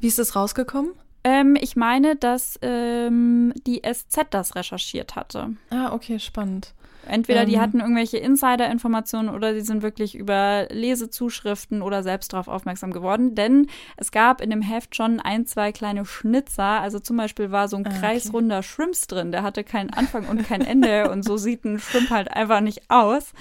Wie 0.00 0.08
ist 0.08 0.18
das 0.18 0.36
rausgekommen? 0.36 0.90
Ähm, 1.24 1.56
ich 1.60 1.74
meine, 1.74 2.14
dass 2.14 2.56
ähm, 2.62 3.52
die 3.66 3.82
SZ 3.82 4.26
das 4.30 4.54
recherchiert 4.54 5.16
hatte. 5.16 5.56
Ah, 5.70 5.92
okay, 5.92 6.20
spannend. 6.20 6.72
Entweder 7.06 7.42
ähm, 7.42 7.48
die 7.48 7.60
hatten 7.60 7.80
irgendwelche 7.80 8.18
Insider-Informationen 8.18 9.28
oder 9.28 9.54
sie 9.54 9.60
sind 9.60 9.82
wirklich 9.82 10.14
über 10.14 10.66
Lesezuschriften 10.70 11.82
oder 11.82 12.02
selbst 12.02 12.32
darauf 12.32 12.48
aufmerksam 12.48 12.92
geworden. 12.92 13.34
Denn 13.34 13.68
es 13.96 14.10
gab 14.10 14.40
in 14.40 14.50
dem 14.50 14.62
Heft 14.62 14.94
schon 14.96 15.20
ein, 15.20 15.46
zwei 15.46 15.72
kleine 15.72 16.04
Schnitzer. 16.04 16.80
Also 16.80 16.98
zum 16.98 17.16
Beispiel 17.16 17.50
war 17.50 17.68
so 17.68 17.76
ein 17.76 17.86
ah, 17.86 17.90
kreisrunder 17.90 18.58
okay. 18.58 18.66
Shrimps 18.66 19.06
drin. 19.06 19.32
Der 19.32 19.42
hatte 19.42 19.64
keinen 19.64 19.90
Anfang 19.90 20.26
und 20.26 20.46
kein 20.46 20.62
Ende. 20.62 21.10
und 21.10 21.24
so 21.24 21.36
sieht 21.36 21.64
ein 21.64 21.78
Shrimp 21.78 22.10
halt 22.10 22.30
einfach 22.30 22.60
nicht 22.60 22.90
aus. 22.90 23.32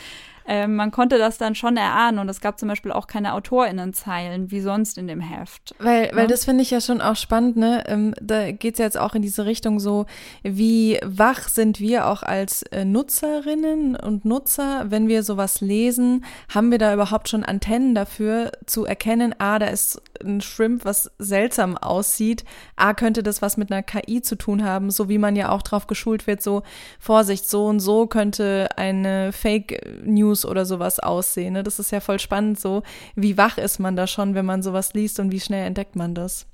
Ähm, 0.48 0.76
man 0.76 0.92
konnte 0.92 1.18
das 1.18 1.38
dann 1.38 1.56
schon 1.56 1.76
erahnen 1.76 2.20
und 2.20 2.30
es 2.30 2.40
gab 2.40 2.60
zum 2.60 2.70
Beispiel 2.70 2.92
auch 2.92 3.08
keine 3.08 3.34
AutorInnenzeilen 3.34 4.52
wie 4.52 4.62
sonst 4.62 4.98
in 4.98 5.08
dem 5.08 5.20
Heft. 5.20 5.74
Weil, 5.80 6.08
ja? 6.08 6.16
weil 6.16 6.28
das 6.28 6.46
finde 6.46 6.62
ich 6.62 6.72
ja 6.72 6.82
schon 6.82 7.02
auch 7.02 7.16
spannend, 7.16 7.58
ne? 7.58 7.84
Ähm, 7.88 8.14
da 8.22 8.52
geht 8.52 8.76
es 8.76 8.80
jetzt 8.80 8.98
auch 8.98 9.16
in 9.16 9.24
diese 9.24 9.46
Richtung 9.46 9.80
so, 9.80 10.06
wie 10.44 11.00
wach 11.04 11.50
sind 11.50 11.80
wir 11.80 12.08
auch 12.08 12.22
als 12.22 12.62
äh, 12.64 12.86
Nutzerinnen 12.86 13.96
und 13.96 14.26
Nutzer, 14.26 14.86
wenn 14.90 15.08
wir 15.08 15.24
sowas 15.24 15.62
lesen, 15.62 16.24
haben 16.54 16.70
wir 16.70 16.78
da 16.78 16.94
überhaupt 16.94 17.30
schon 17.30 17.44
Antennen 17.44 17.96
dafür 17.96 18.52
zu 18.68 18.86
erkennen, 18.86 19.34
ah, 19.40 19.58
da 19.58 19.68
ist 19.68 20.02
ein 20.24 20.42
Shrimp, 20.42 20.86
was 20.86 21.12
seltsam 21.18 21.76
aussieht, 21.78 22.46
ah, 22.76 22.94
könnte 22.94 23.24
das 23.24 23.42
was 23.42 23.58
mit 23.58 23.72
einer 23.72 23.84
KI 23.84 24.22
zu 24.22 24.36
tun 24.36 24.64
haben, 24.64 24.92
so 24.92 25.10
wie 25.10 25.18
man 25.18 25.36
ja 25.36 25.50
auch 25.50 25.64
drauf 25.64 25.88
geschult 25.88 26.28
wird, 26.28 26.42
so 26.42 26.62
Vorsicht, 27.00 27.50
so 27.50 27.66
und 27.66 27.80
so 27.80 28.06
könnte 28.06 28.70
eine 28.78 29.32
Fake 29.32 29.82
News 30.06 30.35
News 30.36 30.45
oder 30.45 30.65
sowas 30.65 31.00
aussehen. 31.00 31.54
Ne? 31.54 31.63
Das 31.63 31.80
ist 31.80 31.91
ja 31.91 32.00
voll 32.00 32.19
spannend 32.19 32.60
so. 32.60 32.84
Wie 33.15 33.38
wach 33.38 33.58
ist 33.58 33.80
man 33.80 33.95
da 33.95 34.08
schon, 34.08 34.36
wenn 34.36 34.45
man 34.45 34.62
sowas 34.62 34.93
liest 34.93 35.19
und 35.19 35.32
wie 35.32 35.39
schnell 35.39 35.65
entdeckt 35.65 35.95
man 35.95 36.13
das? 36.13 36.45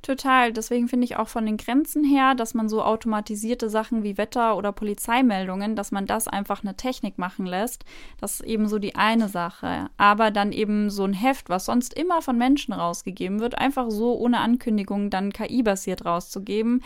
Total. 0.00 0.52
Deswegen 0.52 0.86
finde 0.86 1.06
ich 1.06 1.16
auch 1.16 1.26
von 1.26 1.44
den 1.44 1.56
Grenzen 1.56 2.04
her, 2.04 2.36
dass 2.36 2.54
man 2.54 2.68
so 2.68 2.84
automatisierte 2.84 3.68
Sachen 3.68 4.04
wie 4.04 4.16
Wetter- 4.16 4.56
oder 4.56 4.70
Polizeimeldungen, 4.70 5.74
dass 5.74 5.90
man 5.90 6.06
das 6.06 6.28
einfach 6.28 6.62
eine 6.62 6.76
Technik 6.76 7.18
machen 7.18 7.46
lässt. 7.46 7.84
Das 8.20 8.34
ist 8.34 8.46
eben 8.46 8.68
so 8.68 8.78
die 8.78 8.94
eine 8.94 9.28
Sache. 9.28 9.90
Aber 9.96 10.30
dann 10.30 10.52
eben 10.52 10.88
so 10.88 11.02
ein 11.02 11.14
Heft, 11.14 11.48
was 11.48 11.64
sonst 11.64 11.94
immer 11.94 12.22
von 12.22 12.38
Menschen 12.38 12.74
rausgegeben 12.74 13.40
wird, 13.40 13.58
einfach 13.58 13.90
so 13.90 14.16
ohne 14.16 14.38
Ankündigung 14.38 15.10
dann 15.10 15.32
KI-basiert 15.32 16.04
rauszugeben, 16.04 16.80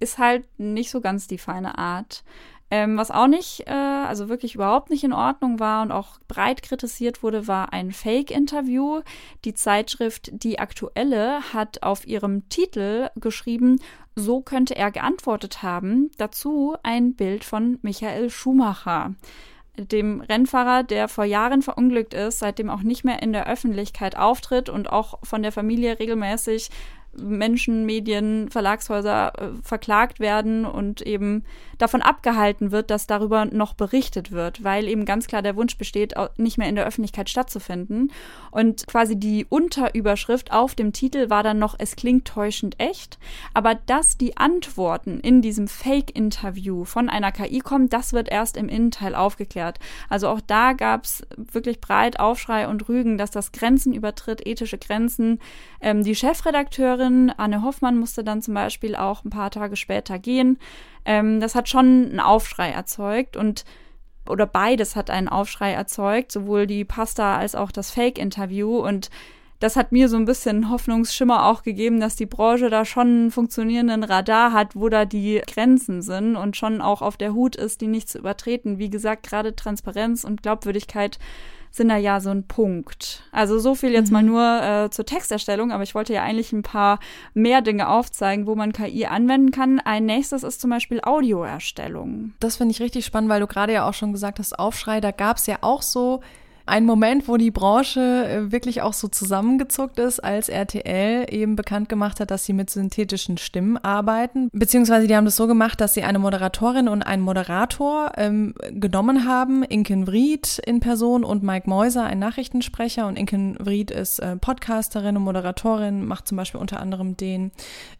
ist 0.00 0.16
halt 0.16 0.44
nicht 0.58 0.90
so 0.90 1.02
ganz 1.02 1.26
die 1.26 1.38
feine 1.38 1.76
Art. 1.76 2.24
Ähm, 2.70 2.98
was 2.98 3.10
auch 3.10 3.28
nicht, 3.28 3.66
äh, 3.66 3.72
also 3.72 4.28
wirklich 4.28 4.54
überhaupt 4.54 4.90
nicht 4.90 5.02
in 5.02 5.14
Ordnung 5.14 5.58
war 5.58 5.82
und 5.82 5.90
auch 5.90 6.18
breit 6.28 6.62
kritisiert 6.62 7.22
wurde, 7.22 7.46
war 7.46 7.72
ein 7.72 7.92
Fake-Interview. 7.92 9.00
Die 9.44 9.54
Zeitschrift 9.54 10.30
Die 10.32 10.58
Aktuelle 10.58 11.40
hat 11.54 11.82
auf 11.82 12.06
ihrem 12.06 12.48
Titel 12.50 13.08
geschrieben, 13.16 13.80
so 14.16 14.42
könnte 14.42 14.76
er 14.76 14.90
geantwortet 14.90 15.62
haben. 15.62 16.10
Dazu 16.18 16.76
ein 16.82 17.14
Bild 17.14 17.44
von 17.44 17.78
Michael 17.82 18.28
Schumacher 18.30 19.14
dem 19.78 20.20
Rennfahrer, 20.20 20.82
der 20.82 21.08
vor 21.08 21.24
Jahren 21.24 21.62
verunglückt 21.62 22.14
ist, 22.14 22.40
seitdem 22.40 22.70
auch 22.70 22.82
nicht 22.82 23.04
mehr 23.04 23.22
in 23.22 23.32
der 23.32 23.46
Öffentlichkeit 23.48 24.16
auftritt 24.16 24.68
und 24.68 24.90
auch 24.90 25.18
von 25.22 25.42
der 25.42 25.52
Familie 25.52 25.98
regelmäßig 25.98 26.70
Menschen, 27.22 27.86
Medien, 27.86 28.50
Verlagshäuser 28.50 29.32
äh, 29.36 29.48
verklagt 29.62 30.20
werden 30.20 30.64
und 30.64 31.02
eben 31.02 31.44
davon 31.78 32.02
abgehalten 32.02 32.72
wird, 32.72 32.90
dass 32.90 33.06
darüber 33.06 33.44
noch 33.44 33.74
berichtet 33.74 34.32
wird, 34.32 34.64
weil 34.64 34.88
eben 34.88 35.04
ganz 35.04 35.26
klar 35.26 35.42
der 35.42 35.56
Wunsch 35.56 35.78
besteht, 35.78 36.14
nicht 36.36 36.58
mehr 36.58 36.68
in 36.68 36.74
der 36.74 36.86
Öffentlichkeit 36.86 37.30
stattzufinden. 37.30 38.12
Und 38.50 38.86
quasi 38.86 39.16
die 39.16 39.46
Unterüberschrift 39.48 40.52
auf 40.52 40.74
dem 40.74 40.92
Titel 40.92 41.30
war 41.30 41.42
dann 41.42 41.58
noch, 41.58 41.76
es 41.78 41.96
klingt 41.96 42.26
täuschend 42.26 42.78
echt. 42.80 43.18
Aber 43.54 43.76
dass 43.86 44.18
die 44.18 44.36
Antworten 44.36 45.20
in 45.20 45.40
diesem 45.40 45.68
Fake-Interview 45.68 46.84
von 46.84 47.08
einer 47.08 47.32
KI 47.32 47.60
kommen, 47.60 47.88
das 47.88 48.12
wird 48.12 48.28
erst 48.28 48.56
im 48.56 48.68
Innenteil 48.68 49.14
aufgeklärt. 49.14 49.78
Also 50.08 50.28
auch 50.28 50.40
da 50.40 50.72
gab 50.72 51.04
es 51.04 51.26
wirklich 51.36 51.80
breit 51.80 52.18
Aufschrei 52.18 52.66
und 52.68 52.88
Rügen, 52.88 53.18
dass 53.18 53.30
das 53.30 53.52
Grenzen 53.52 53.92
übertritt, 53.92 54.46
ethische 54.46 54.78
Grenzen. 54.78 55.38
Ähm, 55.80 56.02
die 56.02 56.14
Chefredakteurin 56.14 57.07
Anne 57.36 57.62
Hoffmann 57.62 57.98
musste 57.98 58.24
dann 58.24 58.42
zum 58.42 58.54
Beispiel 58.54 58.96
auch 58.96 59.24
ein 59.24 59.30
paar 59.30 59.50
Tage 59.50 59.76
später 59.76 60.18
gehen. 60.18 60.58
Ähm, 61.04 61.40
das 61.40 61.54
hat 61.54 61.68
schon 61.68 61.86
einen 61.86 62.20
Aufschrei 62.20 62.70
erzeugt 62.70 63.36
und 63.36 63.64
oder 64.28 64.46
beides 64.46 64.94
hat 64.94 65.10
einen 65.10 65.28
Aufschrei 65.28 65.72
erzeugt, 65.72 66.32
sowohl 66.32 66.66
die 66.66 66.84
Pasta 66.84 67.38
als 67.38 67.54
auch 67.54 67.72
das 67.72 67.90
Fake-Interview 67.90 68.78
und 68.78 69.10
das 69.60 69.74
hat 69.74 69.90
mir 69.90 70.08
so 70.08 70.16
ein 70.16 70.24
bisschen 70.24 70.70
Hoffnungsschimmer 70.70 71.46
auch 71.46 71.64
gegeben, 71.64 71.98
dass 71.98 72.14
die 72.14 72.26
Branche 72.26 72.70
da 72.70 72.84
schon 72.84 73.08
einen 73.08 73.30
funktionierenden 73.32 74.04
Radar 74.04 74.52
hat, 74.52 74.76
wo 74.76 74.88
da 74.88 75.04
die 75.04 75.42
Grenzen 75.46 76.00
sind 76.00 76.36
und 76.36 76.56
schon 76.56 76.80
auch 76.80 77.02
auf 77.02 77.16
der 77.16 77.34
Hut 77.34 77.56
ist, 77.56 77.80
die 77.80 77.88
nicht 77.88 78.08
zu 78.08 78.18
übertreten. 78.18 78.78
Wie 78.78 78.90
gesagt, 78.90 79.24
gerade 79.24 79.56
Transparenz 79.56 80.22
und 80.22 80.42
Glaubwürdigkeit 80.42 81.18
sind 81.70 81.88
da 81.88 81.96
ja 81.96 82.20
so 82.20 82.30
ein 82.30 82.46
Punkt. 82.46 83.22
Also 83.32 83.58
so 83.58 83.74
viel 83.74 83.92
jetzt 83.92 84.08
mhm. 84.08 84.12
mal 84.12 84.22
nur 84.22 84.62
äh, 84.62 84.90
zur 84.90 85.06
Texterstellung, 85.06 85.72
aber 85.72 85.82
ich 85.82 85.94
wollte 85.94 86.12
ja 86.12 86.22
eigentlich 86.22 86.52
ein 86.52 86.62
paar 86.62 86.98
mehr 87.34 87.62
Dinge 87.62 87.88
aufzeigen, 87.88 88.46
wo 88.46 88.54
man 88.54 88.72
KI 88.72 89.06
anwenden 89.06 89.50
kann. 89.50 89.80
Ein 89.80 90.06
nächstes 90.06 90.42
ist 90.42 90.60
zum 90.60 90.70
Beispiel 90.70 91.00
Audioerstellung. 91.02 92.32
Das 92.40 92.56
finde 92.56 92.72
ich 92.72 92.80
richtig 92.80 93.04
spannend, 93.04 93.30
weil 93.30 93.40
du 93.40 93.46
gerade 93.46 93.72
ja 93.72 93.88
auch 93.88 93.94
schon 93.94 94.12
gesagt 94.12 94.38
hast, 94.38 94.58
Aufschrei, 94.58 95.00
da 95.00 95.10
gab 95.10 95.36
es 95.36 95.46
ja 95.46 95.58
auch 95.60 95.82
so 95.82 96.20
ein 96.68 96.84
Moment, 96.84 97.28
wo 97.28 97.36
die 97.36 97.50
Branche 97.50 98.00
äh, 98.00 98.52
wirklich 98.52 98.82
auch 98.82 98.92
so 98.92 99.08
zusammengezuckt 99.08 99.98
ist, 99.98 100.20
als 100.20 100.48
RTL 100.48 101.26
eben 101.30 101.56
bekannt 101.56 101.88
gemacht 101.88 102.20
hat, 102.20 102.30
dass 102.30 102.44
sie 102.44 102.52
mit 102.52 102.70
synthetischen 102.70 103.38
Stimmen 103.38 103.76
arbeiten. 103.78 104.48
Beziehungsweise 104.52 105.06
die 105.06 105.16
haben 105.16 105.24
das 105.24 105.36
so 105.36 105.46
gemacht, 105.46 105.80
dass 105.80 105.94
sie 105.94 106.02
eine 106.02 106.18
Moderatorin 106.18 106.88
und 106.88 107.02
einen 107.02 107.22
Moderator 107.22 108.12
ähm, 108.16 108.54
genommen 108.70 109.26
haben, 109.26 109.62
Inken 109.62 110.06
Vried 110.06 110.60
in 110.64 110.80
Person 110.80 111.24
und 111.24 111.42
Mike 111.42 111.68
Meuser, 111.68 112.04
ein 112.04 112.18
Nachrichtensprecher. 112.18 113.06
Und 113.06 113.16
Inken 113.16 113.56
Vried 113.58 113.90
ist 113.90 114.18
äh, 114.18 114.36
Podcasterin 114.36 115.16
und 115.16 115.22
Moderatorin, 115.22 116.06
macht 116.06 116.28
zum 116.28 116.36
Beispiel 116.36 116.60
unter 116.60 116.80
anderem 116.80 117.16
den 117.16 117.50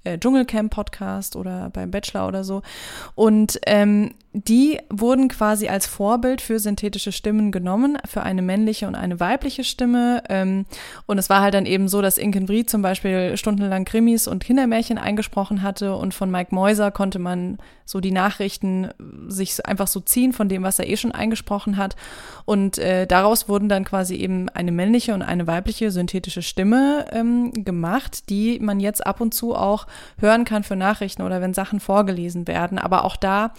äh, 0.05 0.19
Dschungelcamp-Podcast 0.19 1.37
oder 1.37 1.71
beim 1.71 1.91
Bachelor 1.91 2.29
oder 2.29 2.45
so. 2.45 2.63
Und 3.15 3.59
ähm, 3.67 4.13
die 4.45 4.79
wurden 4.89 5.29
quasi 5.29 5.69
als 5.69 5.87
Vorbild 5.87 6.41
für 6.41 6.61
synthetische 6.61 7.11
Stimmen 7.11 7.51
genommen, 7.51 7.99
für 8.07 8.23
eine 8.23 8.41
männliche 8.41 8.87
und 8.87 8.95
eine 8.95 9.19
weibliche 9.19 9.65
Stimme. 9.65 10.23
Ähm, 10.29 10.65
und 11.07 11.19
es 11.19 11.29
war 11.29 11.41
halt 11.41 11.55
dann 11.55 11.67
eben 11.67 11.89
so, 11.89 12.03
dass 12.03 12.19
Inken 12.19 12.47
Vried 12.47 12.71
zum 12.71 12.81
Beispiel 12.81 13.37
stundenlang 13.37 13.85
Krimis 13.85 14.29
und 14.29 14.45
Kindermärchen 14.45 14.97
eingesprochen 14.97 15.63
hatte 15.63 15.97
und 15.97 16.15
von 16.15 16.31
Mike 16.31 16.55
Meuser 16.55 16.93
konnte 16.93 17.19
man 17.19 17.59
so 17.85 18.01
die 18.01 18.13
Nachrichten 18.13 18.91
sich 19.29 19.67
einfach 19.67 19.89
so 19.89 20.01
ziehen 20.01 20.33
von 20.33 20.49
dem, 20.49 20.63
was 20.63 20.79
er 20.79 20.89
eh 20.89 20.97
schon 20.97 21.13
eingesprochen 21.13 21.77
hat. 21.77 21.97
Und 22.45 22.79
äh, 22.79 23.07
daraus 23.07 23.49
wurden 23.49 23.69
dann 23.69 23.85
quasi 23.85 24.15
eben 24.15 24.49
eine 24.51 24.73
männliche 24.73 25.15
und 25.15 25.23
eine 25.23 25.47
weibliche 25.47 25.91
synthetische 25.91 26.43
Stimme 26.43 27.07
ähm, 27.13 27.53
gemacht, 27.53 28.29
die 28.29 28.61
man 28.61 28.79
jetzt 28.79 29.07
ab 29.07 29.21
und 29.21 29.33
zu 29.35 29.57
auch 29.57 29.87
hören 30.21 30.45
kann 30.45 30.65
für 30.65 30.77
Nachrichten 30.77 31.23
oder 31.23 31.41
wenn 31.41 31.55
Sachen 31.55 31.81
vorgelesen 31.81 32.47
werden. 32.47 32.79
Aber 32.79 33.05
auch 33.05 33.17
da 33.17 33.53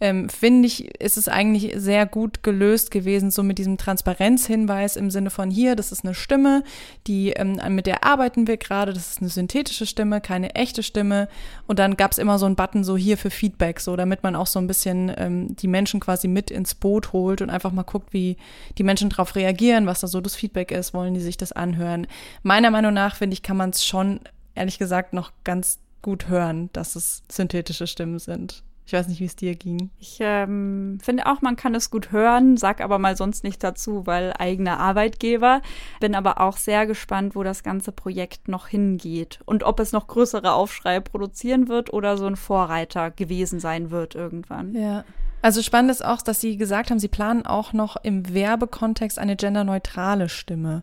ähm, 0.00 0.28
finde 0.28 0.66
ich, 0.66 1.00
ist 1.00 1.18
es 1.18 1.28
eigentlich 1.28 1.74
sehr 1.76 2.06
gut 2.06 2.42
gelöst 2.42 2.90
gewesen, 2.90 3.30
so 3.30 3.42
mit 3.42 3.58
diesem 3.58 3.76
Transparenzhinweis 3.76 4.96
im 4.96 5.10
Sinne 5.10 5.30
von 5.30 5.50
hier, 5.50 5.76
das 5.76 5.92
ist 5.92 6.04
eine 6.04 6.14
Stimme, 6.14 6.64
die 7.06 7.30
ähm, 7.30 7.58
mit 7.68 7.86
der 7.86 8.02
arbeiten 8.04 8.46
wir 8.46 8.56
gerade, 8.56 8.94
das 8.94 9.10
ist 9.10 9.20
eine 9.20 9.28
synthetische 9.28 9.86
Stimme, 9.86 10.20
keine 10.20 10.54
echte 10.54 10.82
Stimme. 10.82 11.28
Und 11.66 11.78
dann 11.78 11.96
gab 11.96 12.12
es 12.12 12.18
immer 12.18 12.38
so 12.38 12.46
einen 12.46 12.56
Button 12.56 12.82
so 12.82 12.96
hier 12.96 13.18
für 13.18 13.30
Feedback, 13.30 13.80
so 13.80 13.94
damit 13.94 14.22
man 14.22 14.36
auch 14.36 14.46
so 14.46 14.58
ein 14.58 14.66
bisschen 14.66 15.12
ähm, 15.16 15.54
die 15.56 15.68
Menschen 15.68 16.00
quasi 16.00 16.28
mit 16.28 16.50
ins 16.50 16.74
Boot 16.74 17.12
holt 17.12 17.42
und 17.42 17.50
einfach 17.50 17.72
mal 17.72 17.82
guckt, 17.82 18.12
wie 18.12 18.36
die 18.78 18.84
Menschen 18.84 19.10
darauf 19.10 19.36
reagieren, 19.36 19.86
was 19.86 20.00
da 20.00 20.06
so 20.06 20.20
das 20.22 20.34
Feedback 20.34 20.70
ist, 20.70 20.94
wollen 20.94 21.14
die 21.14 21.20
sich 21.20 21.36
das 21.36 21.52
anhören. 21.52 22.06
Meiner 22.42 22.70
Meinung 22.70 22.94
nach, 22.94 23.16
finde 23.16 23.34
ich, 23.34 23.42
kann 23.42 23.56
man 23.58 23.70
es 23.70 23.84
schon, 23.84 24.20
ehrlich 24.54 24.78
gesagt, 24.78 25.12
noch 25.12 25.32
ganz 25.44 25.78
gut 26.00 26.28
hören, 26.28 26.70
dass 26.72 26.96
es 26.96 27.22
synthetische 27.30 27.86
Stimmen 27.86 28.18
sind. 28.18 28.62
Ich 28.90 28.92
weiß 28.92 29.06
nicht, 29.06 29.20
wie 29.20 29.26
es 29.26 29.36
dir 29.36 29.54
ging. 29.54 29.90
Ich 30.00 30.16
ähm, 30.18 30.98
finde 31.00 31.26
auch, 31.26 31.42
man 31.42 31.54
kann 31.54 31.76
es 31.76 31.92
gut 31.92 32.10
hören, 32.10 32.56
sag 32.56 32.80
aber 32.80 32.98
mal 32.98 33.16
sonst 33.16 33.44
nicht 33.44 33.62
dazu, 33.62 34.04
weil 34.04 34.32
eigener 34.36 34.80
Arbeitgeber. 34.80 35.62
Bin 36.00 36.16
aber 36.16 36.40
auch 36.40 36.56
sehr 36.56 36.88
gespannt, 36.88 37.36
wo 37.36 37.44
das 37.44 37.62
ganze 37.62 37.92
Projekt 37.92 38.48
noch 38.48 38.66
hingeht 38.66 39.38
und 39.44 39.62
ob 39.62 39.78
es 39.78 39.92
noch 39.92 40.08
größere 40.08 40.52
Aufschrei 40.54 40.98
produzieren 40.98 41.68
wird 41.68 41.92
oder 41.92 42.16
so 42.16 42.26
ein 42.26 42.34
Vorreiter 42.34 43.12
gewesen 43.12 43.60
sein 43.60 43.92
wird 43.92 44.16
irgendwann. 44.16 44.74
Ja. 44.74 45.04
Also 45.40 45.62
spannend 45.62 45.92
ist 45.92 46.04
auch, 46.04 46.20
dass 46.20 46.40
Sie 46.40 46.56
gesagt 46.56 46.90
haben, 46.90 46.98
Sie 46.98 47.06
planen 47.06 47.46
auch 47.46 47.72
noch 47.72 47.94
im 48.02 48.34
Werbekontext 48.34 49.20
eine 49.20 49.36
genderneutrale 49.36 50.28
Stimme 50.28 50.82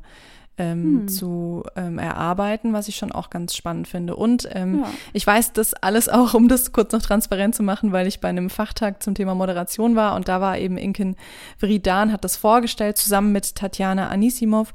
ähm, 0.57 0.83
hm. 1.01 1.07
zu 1.07 1.63
ähm, 1.75 1.99
erarbeiten, 1.99 2.73
was 2.73 2.87
ich 2.87 2.95
schon 2.95 3.11
auch 3.11 3.29
ganz 3.29 3.55
spannend 3.55 3.87
finde. 3.87 4.15
Und 4.15 4.47
ähm, 4.51 4.79
ja. 4.79 4.89
ich 5.13 5.25
weiß 5.25 5.53
das 5.53 5.73
alles 5.73 6.09
auch, 6.09 6.33
um 6.33 6.47
das 6.47 6.71
kurz 6.71 6.91
noch 6.93 7.01
transparent 7.01 7.55
zu 7.55 7.63
machen, 7.63 7.91
weil 7.91 8.07
ich 8.07 8.19
bei 8.19 8.29
einem 8.29 8.49
Fachtag 8.49 9.03
zum 9.03 9.15
Thema 9.15 9.35
Moderation 9.35 9.95
war 9.95 10.15
und 10.15 10.27
da 10.27 10.41
war 10.41 10.57
eben 10.57 10.77
Inken 10.77 11.15
Vridan, 11.57 12.11
hat 12.11 12.23
das 12.23 12.37
vorgestellt, 12.37 12.97
zusammen 12.97 13.31
mit 13.31 13.55
Tatjana 13.55 14.09
Anisimov. 14.09 14.73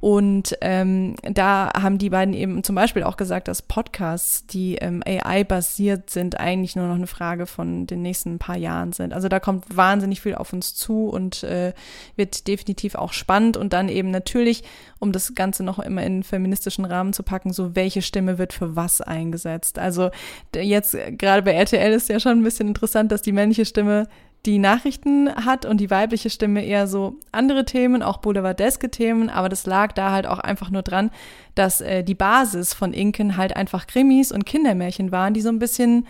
Und 0.00 0.56
ähm, 0.60 1.14
da 1.22 1.70
haben 1.80 1.98
die 1.98 2.10
beiden 2.10 2.34
eben 2.34 2.64
zum 2.64 2.74
Beispiel 2.74 3.02
auch 3.02 3.16
gesagt, 3.16 3.48
dass 3.48 3.62
Podcasts, 3.62 4.46
die 4.46 4.76
ähm, 4.76 5.02
AI-basiert 5.06 6.10
sind, 6.10 6.40
eigentlich 6.40 6.76
nur 6.76 6.86
noch 6.86 6.94
eine 6.94 7.06
Frage 7.06 7.46
von 7.46 7.86
den 7.86 8.02
nächsten 8.02 8.38
paar 8.38 8.56
Jahren 8.56 8.92
sind. 8.92 9.12
Also 9.12 9.28
da 9.28 9.40
kommt 9.40 9.64
wahnsinnig 9.76 10.20
viel 10.20 10.34
auf 10.34 10.52
uns 10.52 10.74
zu 10.74 11.08
und 11.08 11.42
äh, 11.44 11.72
wird 12.16 12.48
definitiv 12.48 12.94
auch 12.94 13.12
spannend 13.12 13.56
und 13.56 13.72
dann 13.72 13.88
eben 13.88 14.10
natürlich, 14.10 14.64
um 14.98 15.12
das 15.12 15.19
Ganze 15.34 15.62
noch 15.62 15.78
immer 15.78 16.02
in 16.02 16.22
feministischen 16.22 16.84
Rahmen 16.84 17.12
zu 17.12 17.22
packen, 17.22 17.52
so 17.52 17.74
welche 17.74 18.02
Stimme 18.02 18.38
wird 18.38 18.52
für 18.52 18.76
was 18.76 19.00
eingesetzt. 19.00 19.78
Also 19.78 20.10
jetzt 20.54 20.96
gerade 21.18 21.42
bei 21.42 21.52
RTL 21.52 21.92
ist 21.92 22.08
ja 22.08 22.20
schon 22.20 22.38
ein 22.40 22.44
bisschen 22.44 22.68
interessant, 22.68 23.12
dass 23.12 23.22
die 23.22 23.32
männliche 23.32 23.64
Stimme 23.64 24.08
die 24.46 24.58
Nachrichten 24.58 25.34
hat 25.34 25.66
und 25.66 25.80
die 25.80 25.90
weibliche 25.90 26.30
Stimme 26.30 26.64
eher 26.64 26.86
so 26.86 27.16
andere 27.30 27.66
Themen, 27.66 28.02
auch 28.02 28.18
boulevardeske 28.18 28.90
Themen, 28.90 29.28
aber 29.28 29.50
das 29.50 29.66
lag 29.66 29.92
da 29.92 30.12
halt 30.12 30.26
auch 30.26 30.38
einfach 30.38 30.70
nur 30.70 30.82
dran, 30.82 31.10
dass 31.54 31.82
äh, 31.82 32.02
die 32.02 32.14
Basis 32.14 32.72
von 32.72 32.94
Inken 32.94 33.36
halt 33.36 33.54
einfach 33.54 33.86
Krimis 33.86 34.32
und 34.32 34.46
Kindermärchen 34.46 35.12
waren, 35.12 35.34
die 35.34 35.42
so 35.42 35.50
ein 35.50 35.58
bisschen 35.58 36.06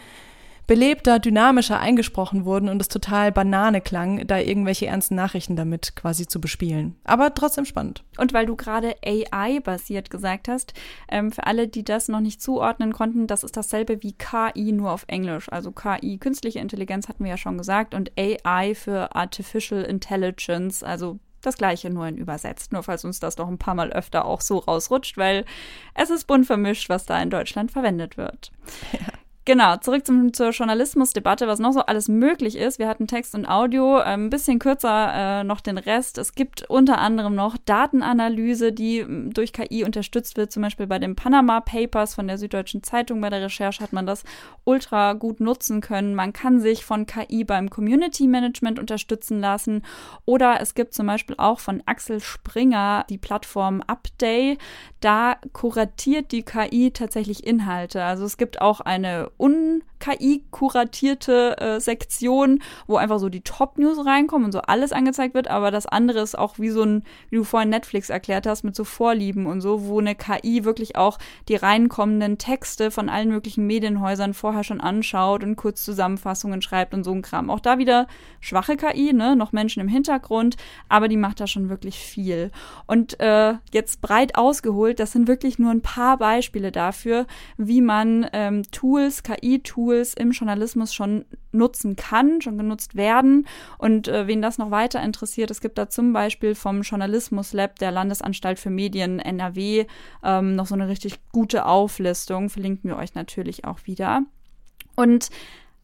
belebter, 0.71 1.19
dynamischer 1.19 1.81
eingesprochen 1.81 2.45
wurden 2.45 2.69
und 2.69 2.81
es 2.81 2.87
total 2.87 3.33
Banane 3.33 3.81
klang, 3.81 4.25
da 4.29 4.39
irgendwelche 4.39 4.87
ernsten 4.87 5.17
Nachrichten 5.17 5.57
damit 5.57 5.97
quasi 5.97 6.29
zu 6.29 6.41
bespielen. 6.41 6.95
Aber 7.03 7.35
trotzdem 7.35 7.65
spannend. 7.65 8.05
Und 8.19 8.33
weil 8.33 8.47
du 8.47 8.55
gerade 8.55 8.95
AI-basiert 9.05 10.11
gesagt 10.11 10.47
hast, 10.47 10.73
ähm, 11.09 11.33
für 11.33 11.45
alle, 11.45 11.67
die 11.67 11.83
das 11.83 12.07
noch 12.07 12.21
nicht 12.21 12.41
zuordnen 12.41 12.93
konnten, 12.93 13.27
das 13.27 13.43
ist 13.43 13.57
dasselbe 13.57 14.01
wie 14.05 14.13
KI 14.13 14.71
nur 14.71 14.93
auf 14.93 15.07
Englisch. 15.09 15.51
Also 15.51 15.73
KI, 15.73 16.19
künstliche 16.19 16.61
Intelligenz 16.61 17.09
hatten 17.09 17.25
wir 17.25 17.33
ja 17.33 17.37
schon 17.37 17.59
gesagt, 17.59 17.93
und 17.93 18.13
AI 18.17 18.77
für 18.77 19.17
Artificial 19.17 19.83
Intelligence, 19.83 20.85
also 20.85 21.19
das 21.43 21.57
gleiche 21.57 21.91
nur 21.91 22.07
in 22.07 22.17
übersetzt, 22.17 22.71
nur 22.73 22.85
falls 22.85 23.05
uns 23.05 23.19
das 23.19 23.37
noch 23.39 23.49
ein 23.49 23.59
paar 23.59 23.75
Mal 23.75 23.93
öfter 23.93 24.25
auch 24.25 24.41
so 24.41 24.59
rausrutscht, 24.59 25.17
weil 25.17 25.45
es 25.95 26.11
ist 26.11 26.29
bunt 26.29 26.47
vermischt, 26.47 26.89
was 26.89 27.07
da 27.07 27.21
in 27.21 27.31
Deutschland 27.31 27.73
verwendet 27.73 28.17
wird. 28.17 28.53
Ja. 28.93 29.10
Genau, 29.51 29.77
zurück 29.79 30.07
zum, 30.07 30.33
zur 30.33 30.51
Journalismusdebatte, 30.51 31.49
was 31.49 31.59
noch 31.59 31.73
so 31.73 31.81
alles 31.81 32.07
möglich 32.07 32.55
ist. 32.55 32.79
Wir 32.79 32.87
hatten 32.87 33.09
Text 33.09 33.35
und 33.35 33.47
Audio, 33.47 33.99
äh, 33.99 34.03
ein 34.03 34.31
bisschen 34.31 34.61
kürzer 34.61 35.41
äh, 35.41 35.43
noch 35.43 35.61
den 35.61 35.77
Rest. 35.77 36.19
Es 36.19 36.37
gibt 36.37 36.71
unter 36.71 36.99
anderem 36.99 37.35
noch 37.35 37.57
Datenanalyse, 37.57 38.71
die 38.71 39.05
durch 39.09 39.53
KI 39.53 39.83
unterstützt 39.83 40.37
wird. 40.37 40.53
Zum 40.53 40.63
Beispiel 40.63 40.87
bei 40.87 41.01
den 41.01 41.17
Panama 41.17 41.59
Papers 41.59 42.15
von 42.15 42.29
der 42.29 42.39
Süddeutschen 42.39 42.85
Zeitung. 42.85 43.21
Bei 43.21 43.29
der 43.29 43.43
Recherche 43.43 43.83
hat 43.83 43.93
man 43.93 44.07
das 44.07 44.23
ultra 44.63 45.15
gut 45.15 45.41
nutzen 45.41 45.81
können. 45.81 46.15
Man 46.15 46.33
kann 46.33 46.61
sich 46.61 46.85
von 46.85 47.07
KI 47.07 47.43
beim 47.43 47.71
Community 47.71 48.29
Management 48.29 48.79
unterstützen 48.79 49.41
lassen. 49.41 49.83
Oder 50.27 50.61
es 50.61 50.75
gibt 50.75 50.95
zum 50.95 51.09
Beispiel 51.09 51.35
auch 51.39 51.59
von 51.59 51.83
Axel 51.87 52.21
Springer 52.21 53.05
die 53.11 53.19
Plattform 53.19 53.83
Upday. 53.89 54.59
Da 55.01 55.39
kuratiert 55.53 56.31
die 56.31 56.45
KI 56.45 56.93
tatsächlich 56.93 57.45
Inhalte. 57.45 58.05
Also 58.05 58.25
es 58.25 58.37
gibt 58.37 58.61
auch 58.61 58.81
eine 58.81 59.29
un-KI-kuratierte 59.41 61.59
äh, 61.59 61.81
Sektion, 61.81 62.61
wo 62.87 62.97
einfach 62.97 63.19
so 63.19 63.29
die 63.29 63.41
Top-News 63.41 64.05
reinkommen 64.05 64.45
und 64.47 64.53
so 64.53 64.61
alles 64.61 64.93
angezeigt 64.93 65.35
wird, 65.35 65.49
aber 65.49 65.71
das 65.71 65.87
andere 65.87 66.21
ist 66.21 66.39
auch 66.39 66.59
wie 66.59 66.71
so 66.71 66.83
ein, 66.83 67.05
wie 67.31 67.37
du 67.37 67.45
vorhin 67.45 67.71
Netflix 67.71 68.11
erklärt 68.11 68.47
hast, 68.47 68.65
mit 68.65 68.77
so 68.77 68.85
Vorlieben 68.85 69.47
und 69.47 69.61
so, 69.61 69.87
wo 69.87 69.99
eine 69.99 70.15
KI 70.15 70.65
wirklich 70.65 70.97
auch 70.97 71.19
die 71.49 71.57
reinkommenden 71.57 72.39
Texte 72.39 72.91
von 72.91 73.09
allen 73.09 73.31
möglichen 73.31 73.67
Medienhäusern 73.67 74.35
vorher 74.35 74.65
schon 74.65 74.81
anschaut 74.81 75.43
und 75.43 75.57
kurz 75.57 75.85
Zusammenfassungen 75.85 76.61
schreibt 76.63 76.95
und 76.95 77.05
so 77.05 77.13
ein 77.13 77.23
Kram. 77.23 77.51
Auch 77.51 77.61
da 77.61 77.79
wieder 77.79 78.07
schwache 78.41 78.77
KI, 78.77 79.13
ne, 79.13 79.37
noch 79.37 79.53
Menschen 79.53 79.81
im 79.81 79.89
Hintergrund, 79.89 80.57
aber 80.89 81.09
die 81.09 81.17
macht 81.17 81.41
da 81.41 81.47
schon 81.47 81.71
wirklich 81.71 81.99
viel. 81.99 82.51
Und 82.87 83.19
äh, 83.21 83.55
jetzt 83.73 84.03
breit 84.03 84.37
ausgeholt, 84.37 85.01
das 85.01 85.13
sind 85.13 85.29
wirklich 85.29 85.59
nur 85.59 85.71
ein 85.71 85.83
paar 85.83 86.19
Beispiele 86.19 86.73
dafür, 86.73 87.27
wie 87.57 87.81
man 87.81 88.27
ähm, 88.33 88.63
Tools 88.71 89.23
KI-Tools 89.31 90.15
im 90.15 90.33
Journalismus 90.33 90.95
schon 90.95 91.25
nutzen 91.53 91.97
kann, 91.97 92.41
schon 92.41 92.59
genutzt 92.59 92.95
werden. 92.95 93.47
Und 93.79 94.09
äh, 94.09 94.27
wen 94.27 94.43
das 94.43 94.59
noch 94.59 94.71
weiter 94.71 95.03
interessiert, 95.03 95.51
es 95.51 95.61
gibt 95.61 95.79
da 95.79 95.89
zum 95.89 96.13
Beispiel 96.13 96.55
vom 96.55 96.83
Journalismus 96.83 97.53
Lab 97.53 97.79
der 97.79 97.91
Landesanstalt 97.91 98.59
für 98.59 98.71
Medien 98.71 99.19
NRW 99.19 99.87
ähm, 100.23 100.57
noch 100.57 100.67
so 100.67 100.75
eine 100.75 100.89
richtig 100.89 101.19
gute 101.33 101.67
Auflistung. 101.67 102.51
Verlinken 102.51 102.91
wir 102.91 102.97
euch 102.97 103.15
natürlich 103.15 103.65
auch 103.65 103.81
wieder. 103.85 104.23
Und 104.97 105.31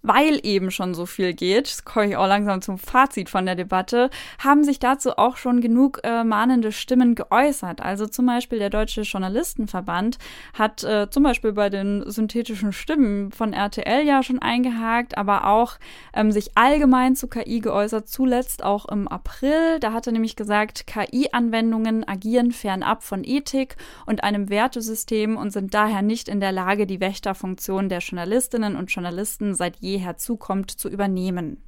weil 0.06 0.40
eben 0.42 0.70
schon 0.70 0.94
so 0.94 1.06
viel 1.06 1.34
geht, 1.34 1.66
das 1.66 1.84
komme 1.84 2.08
ich 2.08 2.16
auch 2.16 2.26
langsam 2.26 2.62
zum 2.62 2.78
Fazit 2.78 3.28
von 3.28 3.44
der 3.46 3.56
Debatte, 3.56 4.10
haben 4.38 4.64
sich 4.64 4.78
dazu 4.78 5.18
auch 5.18 5.36
schon 5.36 5.60
genug 5.60 6.00
äh, 6.04 6.22
mahnende 6.24 6.72
Stimmen 6.72 7.14
geäußert. 7.14 7.80
Also 7.80 8.06
zum 8.06 8.26
Beispiel 8.26 8.58
der 8.58 8.70
Deutsche 8.70 9.02
Journalistenverband 9.02 10.18
hat 10.54 10.84
äh, 10.84 11.10
zum 11.10 11.22
Beispiel 11.22 11.52
bei 11.52 11.70
den 11.70 12.08
synthetischen 12.08 12.72
Stimmen 12.72 13.32
von 13.32 13.52
RTL 13.52 14.06
ja 14.06 14.22
schon 14.22 14.38
eingehakt, 14.40 15.18
aber 15.18 15.46
auch 15.46 15.78
ähm, 16.14 16.30
sich 16.30 16.56
allgemein 16.56 17.16
zu 17.16 17.28
KI 17.28 17.60
geäußert, 17.60 18.08
zuletzt 18.08 18.62
auch 18.62 18.86
im 18.88 19.08
April. 19.08 19.80
Da 19.80 19.92
hat 19.92 20.06
er 20.06 20.12
nämlich 20.12 20.36
gesagt, 20.36 20.86
KI-Anwendungen 20.86 22.06
agieren 22.08 22.52
fernab 22.52 23.02
von 23.02 23.24
Ethik 23.24 23.76
und 24.06 24.22
einem 24.22 24.50
Wertesystem 24.50 25.36
und 25.36 25.50
sind 25.50 25.74
daher 25.74 26.02
nicht 26.02 26.28
in 26.28 26.40
der 26.40 26.52
Lage, 26.52 26.86
die 26.86 27.00
Wächterfunktion 27.00 27.88
der 27.88 27.98
Journalistinnen 27.98 28.76
und 28.76 28.90
Journalisten 28.90 29.54
seit 29.54 29.76
je 29.96 30.04
herzukommt, 30.04 30.70
zu 30.70 30.88
übernehmen. 30.88 31.62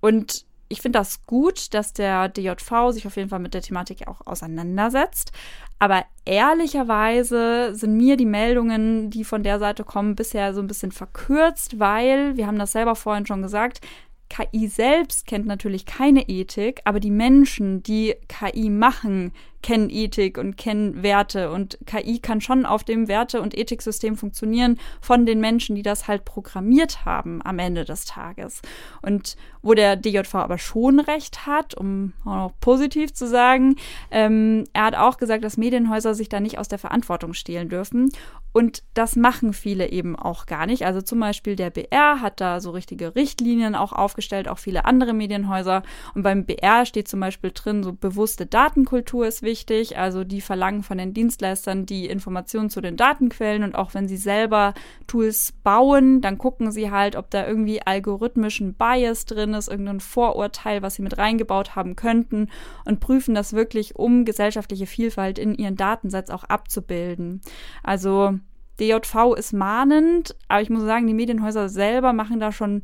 Und 0.00 0.44
ich 0.68 0.80
finde 0.80 1.00
das 1.00 1.26
gut, 1.26 1.74
dass 1.74 1.92
der 1.92 2.28
DJV 2.28 2.92
sich 2.92 3.06
auf 3.06 3.16
jeden 3.16 3.28
Fall 3.28 3.40
mit 3.40 3.54
der 3.54 3.62
Thematik 3.62 4.06
auch 4.06 4.24
auseinandersetzt. 4.24 5.32
Aber 5.80 6.04
ehrlicherweise 6.24 7.74
sind 7.74 7.96
mir 7.96 8.16
die 8.16 8.26
Meldungen, 8.26 9.10
die 9.10 9.24
von 9.24 9.42
der 9.42 9.58
Seite 9.58 9.82
kommen, 9.82 10.14
bisher 10.14 10.54
so 10.54 10.60
ein 10.60 10.68
bisschen 10.68 10.92
verkürzt, 10.92 11.80
weil, 11.80 12.36
wir 12.36 12.46
haben 12.46 12.58
das 12.58 12.72
selber 12.72 12.94
vorhin 12.94 13.26
schon 13.26 13.42
gesagt, 13.42 13.80
KI 14.28 14.68
selbst 14.68 15.26
kennt 15.26 15.46
natürlich 15.46 15.86
keine 15.86 16.28
Ethik, 16.28 16.82
aber 16.84 17.00
die 17.00 17.10
Menschen, 17.10 17.82
die 17.82 18.14
KI 18.28 18.70
machen, 18.70 19.32
kennen 19.62 19.90
Ethik 19.90 20.38
und 20.38 20.56
kennen 20.56 21.02
Werte 21.02 21.50
und 21.50 21.78
KI 21.86 22.18
kann 22.18 22.40
schon 22.40 22.66
auf 22.66 22.84
dem 22.84 23.08
Werte- 23.08 23.40
und 23.40 23.56
Ethiksystem 23.56 24.16
funktionieren 24.16 24.78
von 25.00 25.26
den 25.26 25.40
Menschen, 25.40 25.76
die 25.76 25.82
das 25.82 26.08
halt 26.08 26.24
programmiert 26.24 27.04
haben 27.04 27.40
am 27.44 27.58
Ende 27.58 27.84
des 27.84 28.04
Tages. 28.04 28.62
Und 29.02 29.36
wo 29.62 29.74
der 29.74 29.96
DJV 29.96 30.34
aber 30.36 30.58
schon 30.58 31.00
recht 31.00 31.46
hat, 31.46 31.74
um 31.74 32.14
auch 32.24 32.52
positiv 32.60 33.12
zu 33.12 33.26
sagen, 33.26 33.76
ähm, 34.10 34.64
er 34.72 34.84
hat 34.84 34.94
auch 34.94 35.18
gesagt, 35.18 35.44
dass 35.44 35.58
Medienhäuser 35.58 36.14
sich 36.14 36.28
da 36.28 36.40
nicht 36.40 36.58
aus 36.58 36.68
der 36.68 36.78
Verantwortung 36.78 37.34
stehlen 37.34 37.68
dürfen. 37.68 38.10
Und 38.52 38.82
das 38.94 39.14
machen 39.14 39.52
viele 39.52 39.90
eben 39.90 40.16
auch 40.16 40.46
gar 40.46 40.66
nicht. 40.66 40.84
Also 40.84 41.02
zum 41.02 41.20
Beispiel 41.20 41.54
der 41.54 41.70
BR 41.70 42.20
hat 42.20 42.40
da 42.40 42.60
so 42.60 42.70
richtige 42.70 43.14
Richtlinien 43.14 43.76
auch 43.76 43.92
aufgestellt, 43.92 44.48
auch 44.48 44.58
viele 44.58 44.86
andere 44.86 45.12
Medienhäuser. 45.12 45.82
Und 46.14 46.22
beim 46.22 46.46
BR 46.46 46.84
steht 46.84 47.06
zum 47.06 47.20
Beispiel 47.20 47.52
drin, 47.54 47.84
so 47.84 47.92
bewusste 47.92 48.46
Datenkultur 48.46 49.26
ist 49.26 49.42
wichtig. 49.42 49.49
Also 49.96 50.24
die 50.24 50.40
verlangen 50.40 50.82
von 50.82 50.98
den 50.98 51.14
Dienstleistern 51.14 51.86
die 51.86 52.06
Informationen 52.06 52.70
zu 52.70 52.80
den 52.80 52.96
Datenquellen. 52.96 53.62
Und 53.62 53.74
auch 53.74 53.94
wenn 53.94 54.08
sie 54.08 54.16
selber 54.16 54.74
Tools 55.06 55.52
bauen, 55.62 56.20
dann 56.20 56.38
gucken 56.38 56.70
sie 56.70 56.90
halt, 56.90 57.16
ob 57.16 57.30
da 57.30 57.46
irgendwie 57.46 57.82
algorithmischen 57.82 58.74
Bias 58.74 59.26
drin 59.26 59.54
ist, 59.54 59.68
irgendein 59.68 60.00
Vorurteil, 60.00 60.82
was 60.82 60.94
sie 60.94 61.02
mit 61.02 61.18
reingebaut 61.18 61.76
haben 61.76 61.96
könnten. 61.96 62.48
Und 62.84 63.00
prüfen 63.00 63.34
das 63.34 63.52
wirklich, 63.52 63.96
um 63.96 64.24
gesellschaftliche 64.24 64.86
Vielfalt 64.86 65.38
in 65.38 65.54
ihren 65.54 65.76
Datensatz 65.76 66.30
auch 66.30 66.44
abzubilden. 66.44 67.40
Also 67.82 68.38
DJV 68.80 69.34
ist 69.36 69.52
mahnend, 69.52 70.34
aber 70.48 70.62
ich 70.62 70.70
muss 70.70 70.82
sagen, 70.82 71.06
die 71.06 71.14
Medienhäuser 71.14 71.68
selber 71.68 72.12
machen 72.12 72.40
da 72.40 72.50
schon 72.50 72.82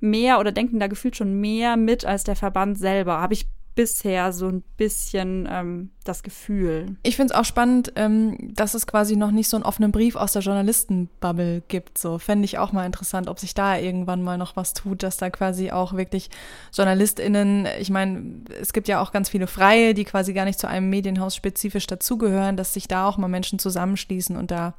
mehr 0.00 0.38
oder 0.38 0.52
denken 0.52 0.78
da 0.78 0.86
gefühlt 0.86 1.16
schon 1.16 1.40
mehr 1.40 1.76
mit 1.76 2.04
als 2.04 2.24
der 2.24 2.36
Verband 2.36 2.78
selber. 2.78 3.20
Habe 3.20 3.34
ich 3.34 3.48
bisher 3.78 4.32
so 4.32 4.48
ein 4.48 4.64
bisschen 4.76 5.48
ähm, 5.48 5.90
das 6.02 6.24
Gefühl. 6.24 6.96
Ich 7.04 7.14
finde 7.14 7.32
es 7.32 7.38
auch 7.38 7.44
spannend, 7.44 7.92
ähm, 7.94 8.52
dass 8.56 8.74
es 8.74 8.88
quasi 8.88 9.14
noch 9.14 9.30
nicht 9.30 9.48
so 9.48 9.56
einen 9.56 9.62
offenen 9.62 9.92
Brief 9.92 10.16
aus 10.16 10.32
der 10.32 10.42
Journalistenbubble 10.42 11.62
gibt. 11.68 11.96
So 11.96 12.18
fände 12.18 12.44
ich 12.44 12.58
auch 12.58 12.72
mal 12.72 12.86
interessant, 12.86 13.28
ob 13.28 13.38
sich 13.38 13.54
da 13.54 13.78
irgendwann 13.78 14.24
mal 14.24 14.36
noch 14.36 14.56
was 14.56 14.74
tut, 14.74 15.04
dass 15.04 15.16
da 15.16 15.30
quasi 15.30 15.70
auch 15.70 15.92
wirklich 15.92 16.28
JournalistInnen, 16.74 17.68
ich 17.78 17.90
meine, 17.90 18.40
es 18.60 18.72
gibt 18.72 18.88
ja 18.88 19.00
auch 19.00 19.12
ganz 19.12 19.28
viele 19.28 19.46
Freie, 19.46 19.94
die 19.94 20.02
quasi 20.02 20.32
gar 20.32 20.44
nicht 20.44 20.58
zu 20.58 20.66
einem 20.66 20.90
Medienhaus 20.90 21.36
spezifisch 21.36 21.86
dazugehören, 21.86 22.56
dass 22.56 22.74
sich 22.74 22.88
da 22.88 23.06
auch 23.06 23.16
mal 23.16 23.28
Menschen 23.28 23.60
zusammenschließen 23.60 24.36
und 24.36 24.50
da 24.50 24.74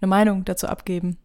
eine 0.00 0.08
Meinung 0.08 0.46
dazu 0.46 0.68
abgeben. 0.68 1.18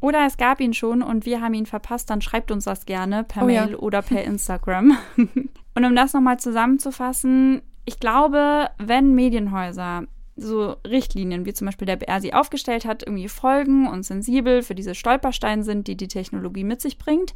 Oder 0.00 0.26
es 0.26 0.36
gab 0.36 0.60
ihn 0.60 0.74
schon 0.74 1.02
und 1.02 1.26
wir 1.26 1.40
haben 1.40 1.54
ihn 1.54 1.66
verpasst, 1.66 2.10
dann 2.10 2.20
schreibt 2.20 2.50
uns 2.50 2.64
das 2.64 2.86
gerne 2.86 3.24
per 3.24 3.42
oh, 3.42 3.46
Mail 3.46 3.70
ja. 3.72 3.78
oder 3.78 4.02
per 4.02 4.24
Instagram. 4.24 4.96
und 5.16 5.84
um 5.84 5.96
das 5.96 6.12
nochmal 6.12 6.38
zusammenzufassen, 6.38 7.62
ich 7.84 7.98
glaube, 7.98 8.68
wenn 8.78 9.14
Medienhäuser 9.14 10.04
so 10.36 10.76
Richtlinien, 10.86 11.46
wie 11.46 11.54
zum 11.54 11.66
Beispiel 11.66 11.86
der 11.86 11.96
BR 11.96 12.20
sie 12.20 12.34
aufgestellt 12.34 12.84
hat, 12.84 13.02
irgendwie 13.02 13.28
folgen 13.28 13.88
und 13.88 14.02
sensibel 14.02 14.62
für 14.62 14.74
diese 14.74 14.94
Stolpersteine 14.94 15.62
sind, 15.62 15.88
die 15.88 15.96
die 15.96 16.08
Technologie 16.08 16.64
mit 16.64 16.82
sich 16.82 16.98
bringt, 16.98 17.32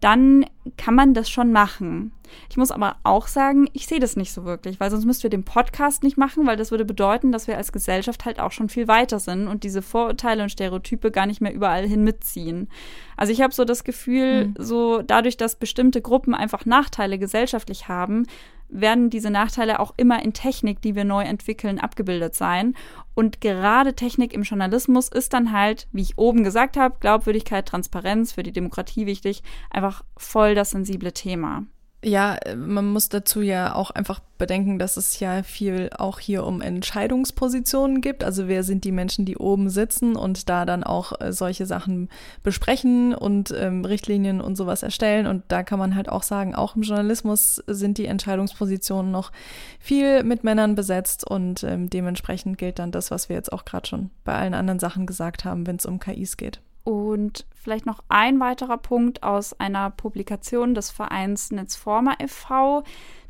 dann 0.00 0.44
kann 0.76 0.94
man 0.94 1.14
das 1.14 1.28
schon 1.28 1.52
machen. 1.52 2.12
Ich 2.50 2.56
muss 2.56 2.70
aber 2.70 2.96
auch 3.02 3.26
sagen, 3.26 3.68
ich 3.72 3.86
sehe 3.86 4.00
das 4.00 4.16
nicht 4.16 4.32
so 4.32 4.44
wirklich, 4.44 4.80
weil 4.80 4.90
sonst 4.90 5.06
müssten 5.06 5.24
wir 5.24 5.30
den 5.30 5.44
Podcast 5.44 6.02
nicht 6.02 6.18
machen, 6.18 6.46
weil 6.46 6.56
das 6.56 6.70
würde 6.70 6.84
bedeuten, 6.84 7.32
dass 7.32 7.46
wir 7.46 7.56
als 7.56 7.72
Gesellschaft 7.72 8.24
halt 8.24 8.38
auch 8.38 8.52
schon 8.52 8.68
viel 8.68 8.86
weiter 8.86 9.18
sind 9.18 9.48
und 9.48 9.64
diese 9.64 9.82
Vorurteile 9.82 10.42
und 10.42 10.50
Stereotype 10.50 11.10
gar 11.10 11.26
nicht 11.26 11.40
mehr 11.40 11.54
überall 11.54 11.86
hin 11.86 12.04
mitziehen. 12.04 12.68
Also 13.16 13.32
ich 13.32 13.40
habe 13.40 13.54
so 13.54 13.64
das 13.64 13.82
Gefühl, 13.82 14.48
mhm. 14.48 14.54
so 14.58 15.02
dadurch, 15.02 15.36
dass 15.36 15.56
bestimmte 15.56 16.02
Gruppen 16.02 16.34
einfach 16.34 16.66
Nachteile 16.66 17.18
gesellschaftlich 17.18 17.88
haben, 17.88 18.26
werden 18.68 19.10
diese 19.10 19.30
Nachteile 19.30 19.80
auch 19.80 19.94
immer 19.96 20.22
in 20.22 20.32
Technik, 20.32 20.82
die 20.82 20.94
wir 20.94 21.04
neu 21.04 21.22
entwickeln, 21.22 21.78
abgebildet 21.78 22.34
sein. 22.34 22.74
Und 23.14 23.40
gerade 23.40 23.94
Technik 23.94 24.32
im 24.32 24.42
Journalismus 24.42 25.08
ist 25.08 25.32
dann 25.32 25.52
halt, 25.52 25.88
wie 25.92 26.02
ich 26.02 26.18
oben 26.18 26.44
gesagt 26.44 26.76
habe, 26.76 26.96
Glaubwürdigkeit, 27.00 27.66
Transparenz 27.66 28.32
für 28.32 28.42
die 28.42 28.52
Demokratie 28.52 29.06
wichtig, 29.06 29.42
einfach 29.70 30.04
voll 30.16 30.54
das 30.54 30.70
sensible 30.70 31.12
Thema. 31.12 31.64
Ja, 32.04 32.36
äh, 32.36 32.54
man 32.54 32.86
muss 32.86 33.08
dazu 33.08 33.40
ja 33.40 33.74
auch 33.74 33.90
einfach 33.90 34.20
bedenken, 34.38 34.78
dass 34.78 34.96
es 34.96 35.18
ja 35.18 35.42
viel 35.42 35.90
auch 35.98 36.20
hier 36.20 36.44
um 36.44 36.60
Entscheidungspositionen 36.60 38.00
gibt. 38.00 38.22
Also 38.22 38.46
wer 38.46 38.62
sind 38.62 38.84
die 38.84 38.92
Menschen, 38.92 39.24
die 39.24 39.36
oben 39.36 39.68
sitzen 39.68 40.14
und 40.14 40.48
da 40.48 40.64
dann 40.64 40.84
auch 40.84 41.20
äh, 41.20 41.32
solche 41.32 41.66
Sachen 41.66 42.08
besprechen 42.44 43.14
und 43.14 43.52
ähm, 43.56 43.84
Richtlinien 43.84 44.40
und 44.40 44.54
sowas 44.54 44.84
erstellen. 44.84 45.26
Und 45.26 45.42
da 45.48 45.64
kann 45.64 45.80
man 45.80 45.96
halt 45.96 46.08
auch 46.08 46.22
sagen, 46.22 46.54
auch 46.54 46.76
im 46.76 46.82
Journalismus 46.82 47.56
sind 47.66 47.98
die 47.98 48.06
Entscheidungspositionen 48.06 49.10
noch 49.10 49.32
viel 49.80 50.22
mit 50.22 50.44
Männern 50.44 50.76
besetzt 50.76 51.28
und 51.28 51.64
ähm, 51.64 51.90
dementsprechend 51.90 52.58
gilt 52.58 52.78
dann 52.78 52.92
das, 52.92 53.10
was 53.10 53.28
wir 53.28 53.34
jetzt 53.34 53.52
auch 53.52 53.64
gerade 53.64 53.88
schon 53.88 54.10
bei 54.24 54.34
allen 54.36 54.54
anderen 54.54 54.78
Sachen 54.78 55.04
gesagt 55.06 55.44
haben, 55.44 55.66
wenn 55.66 55.76
es 55.76 55.86
um 55.86 55.98
KIs 55.98 56.36
geht. 56.36 56.60
Und 56.88 57.44
vielleicht 57.54 57.84
noch 57.84 58.02
ein 58.08 58.40
weiterer 58.40 58.78
Punkt 58.78 59.22
aus 59.22 59.52
einer 59.60 59.90
Publikation 59.90 60.72
des 60.72 60.88
Vereins 60.90 61.50
Netzformer 61.50 62.14
e.V., 62.18 62.82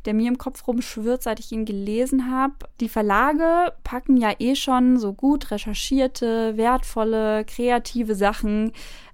der 0.04 0.14
mir 0.14 0.28
im 0.28 0.38
Kopf 0.38 0.68
rumschwirrt, 0.68 1.24
seit 1.24 1.40
ich 1.40 1.50
ihn 1.50 1.64
gelesen 1.64 2.30
habe. 2.30 2.54
Die 2.80 2.88
Verlage 2.88 3.72
packen 3.82 4.16
ja 4.16 4.30
eh 4.38 4.54
schon 4.54 4.96
so 4.96 5.12
gut 5.12 5.50
recherchierte, 5.50 6.56
wertvolle, 6.56 7.44
kreative 7.46 8.14
Sachen, 8.14 8.70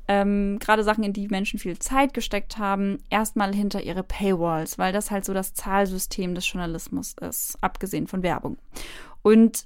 ähm, 0.09 0.59
gerade 0.59 0.85
Sachen, 0.85 1.05
in 1.05 1.15
die 1.15 1.29
Menschen 1.29 1.59
viel 1.59 1.79
Zeit 1.79 2.13
gesteckt 2.13 2.59
haben, 2.59 2.99
erstmal 3.09 3.55
hinter 3.55 3.83
ihre 3.83 4.03
Paywalls, 4.03 4.77
weil 4.77 4.93
das 4.93 5.11
halt 5.11 5.25
so 5.25 5.33
das 5.33 5.55
Zahlsystem 5.55 6.35
des 6.35 6.53
Journalismus 6.53 7.15
ist, 7.19 7.57
abgesehen 7.63 8.09
von 8.09 8.23
Werbung. 8.23 8.59
Und 9.23 9.65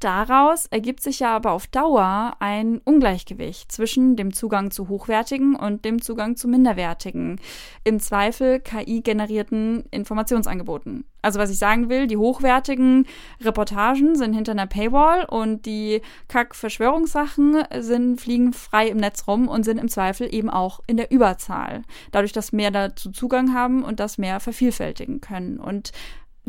Daraus 0.00 0.66
ergibt 0.66 1.02
sich 1.02 1.20
ja 1.20 1.34
aber 1.34 1.50
auf 1.50 1.66
Dauer 1.66 2.36
ein 2.38 2.80
Ungleichgewicht 2.84 3.72
zwischen 3.72 4.14
dem 4.14 4.32
Zugang 4.32 4.70
zu 4.70 4.88
hochwertigen 4.88 5.56
und 5.56 5.84
dem 5.84 6.00
Zugang 6.00 6.36
zu 6.36 6.46
minderwertigen, 6.46 7.40
im 7.82 7.98
Zweifel 7.98 8.60
KI-generierten 8.60 9.84
Informationsangeboten. 9.90 11.04
Also 11.20 11.40
was 11.40 11.50
ich 11.50 11.58
sagen 11.58 11.88
will, 11.88 12.06
die 12.06 12.16
hochwertigen 12.16 13.06
Reportagen 13.40 14.14
sind 14.14 14.34
hinter 14.34 14.52
einer 14.52 14.68
Paywall 14.68 15.24
und 15.24 15.66
die 15.66 16.00
Kack-Verschwörungssachen 16.28 17.64
sind, 17.80 18.20
fliegen 18.20 18.52
frei 18.52 18.86
im 18.86 18.98
Netz 18.98 19.26
rum 19.26 19.48
und 19.48 19.64
sind 19.64 19.78
im 19.78 19.88
Zweifel 19.88 20.32
eben 20.32 20.48
auch 20.48 20.78
in 20.86 20.96
der 20.96 21.10
Überzahl. 21.10 21.82
Dadurch, 22.12 22.32
dass 22.32 22.52
mehr 22.52 22.70
dazu 22.70 23.10
Zugang 23.10 23.52
haben 23.52 23.82
und 23.82 23.98
das 23.98 24.16
mehr 24.16 24.38
vervielfältigen 24.38 25.20
können. 25.20 25.58
Und 25.58 25.90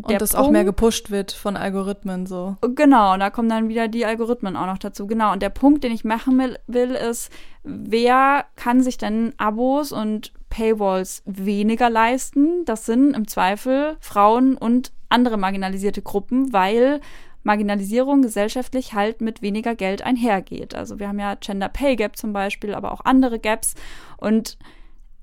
und 0.04 0.22
das 0.22 0.32
Punkt, 0.32 0.48
auch 0.48 0.52
mehr 0.52 0.64
gepusht 0.64 1.12
wird 1.12 1.32
von 1.32 1.58
Algorithmen 1.58 2.26
so. 2.26 2.58
Genau, 2.76 3.18
da 3.18 3.30
kommen 3.30 3.50
dann 3.50 3.70
wieder 3.70 3.88
die 3.88 4.06
Algorithmen 4.06 4.56
auch 4.56 4.66
noch 4.66 4.78
dazu. 4.78 5.08
Genau, 5.08 5.32
und 5.34 5.42
der 5.42 5.50
Punkt, 5.50 5.84
den 5.84 5.92
ich 5.92 6.04
machen 6.04 6.38
will, 6.40 6.58
will 6.68 6.92
ist, 6.92 7.32
wer 7.64 8.46
kann 8.56 8.82
sich 8.82 8.98
denn 8.98 9.34
Abos 9.38 9.92
und 9.92 10.34
Paywalls 10.50 11.24
weniger 11.26 11.90
leisten? 11.90 12.66
Das 12.66 12.86
sind 12.86 13.16
im 13.16 13.28
Zweifel 13.28 13.98
Frauen 14.00 14.58
und 14.58 14.92
andere 15.10 15.38
marginalisierte 15.38 16.02
Gruppen, 16.02 16.54
weil 16.54 17.02
Marginalisierung 17.44 18.22
gesellschaftlich 18.22 18.94
halt 18.94 19.22
mit 19.22 19.42
weniger 19.42 19.76
Geld 19.76 20.02
einhergeht. 20.02 20.76
Also 20.76 21.00
wir 21.00 21.08
haben 21.08 21.20
ja 21.20 21.36
Gender 21.36 21.70
Pay 21.70 21.96
Gap 21.96 22.18
zum 22.18 22.34
Beispiel, 22.34 22.74
aber 22.74 22.92
auch 22.92 23.02
andere 23.06 23.40
Gaps 23.40 23.76
und 24.18 24.58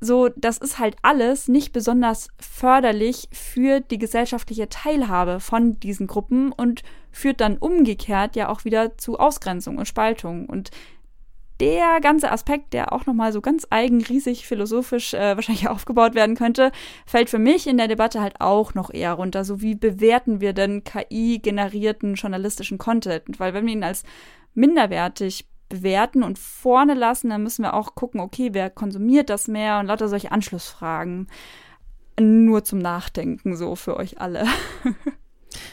so, 0.01 0.28
das 0.36 0.59
ist 0.59 0.78
halt 0.78 0.97
alles 1.03 1.49
nicht 1.49 1.72
besonders 1.72 2.28
förderlich 2.38 3.28
für 3.32 3.80
die 3.80 3.99
gesellschaftliche 3.99 4.68
Teilhabe 4.68 5.40
von 5.40 5.80
diesen 5.80 6.07
Gruppen 6.07 6.53
und 6.53 6.82
führt 7.11 7.40
dann 7.40 7.57
umgekehrt 7.57 8.36
ja 8.36 8.49
auch 8.51 8.64
wieder 8.64 8.99
zu 8.99 9.18
Ausgrenzung 9.18 9.78
und 9.78 9.88
Spaltung. 9.88 10.47
Und 10.47 10.70
der 11.61 12.01
ganze 12.03 12.30
Aspekt, 12.30 12.74
der 12.74 12.92
auch 12.92 13.07
nochmal 13.07 13.32
so 13.32 13.40
ganz 13.40 13.66
eigen, 13.70 14.03
riesig 14.03 14.47
philosophisch 14.47 15.14
äh, 15.14 15.36
wahrscheinlich 15.36 15.68
aufgebaut 15.70 16.14
werden 16.14 16.36
könnte, 16.36 16.72
fällt 17.07 17.30
für 17.30 17.38
mich 17.38 17.66
in 17.66 17.78
der 17.78 17.88
Debatte 17.88 18.20
halt 18.20 18.40
auch 18.40 18.74
noch 18.74 18.92
eher 18.92 19.14
runter. 19.14 19.44
So 19.44 19.62
wie 19.62 19.74
bewerten 19.74 20.40
wir 20.42 20.53
denn 20.53 20.84
KI-generierten 20.84 22.14
journalistischen 22.14 22.76
Content? 22.76 23.40
Weil 23.40 23.55
wenn 23.55 23.64
wir 23.64 23.72
ihn 23.72 23.84
als 23.84 24.03
minderwertig 24.53 25.47
bewerten 25.68 26.22
und 26.22 26.38
vorne 26.38 26.94
lassen, 26.94 27.30
dann 27.30 27.42
müssen 27.42 27.62
wir 27.62 27.74
auch 27.74 27.94
gucken, 27.94 28.20
okay, 28.20 28.50
wer 28.52 28.70
konsumiert 28.70 29.30
das 29.30 29.48
mehr 29.48 29.78
und 29.78 29.86
lauter 29.86 30.08
solche 30.08 30.32
Anschlussfragen. 30.32 31.28
Nur 32.18 32.64
zum 32.64 32.78
Nachdenken 32.78 33.56
so 33.56 33.76
für 33.76 33.96
euch 33.96 34.20
alle. 34.20 34.46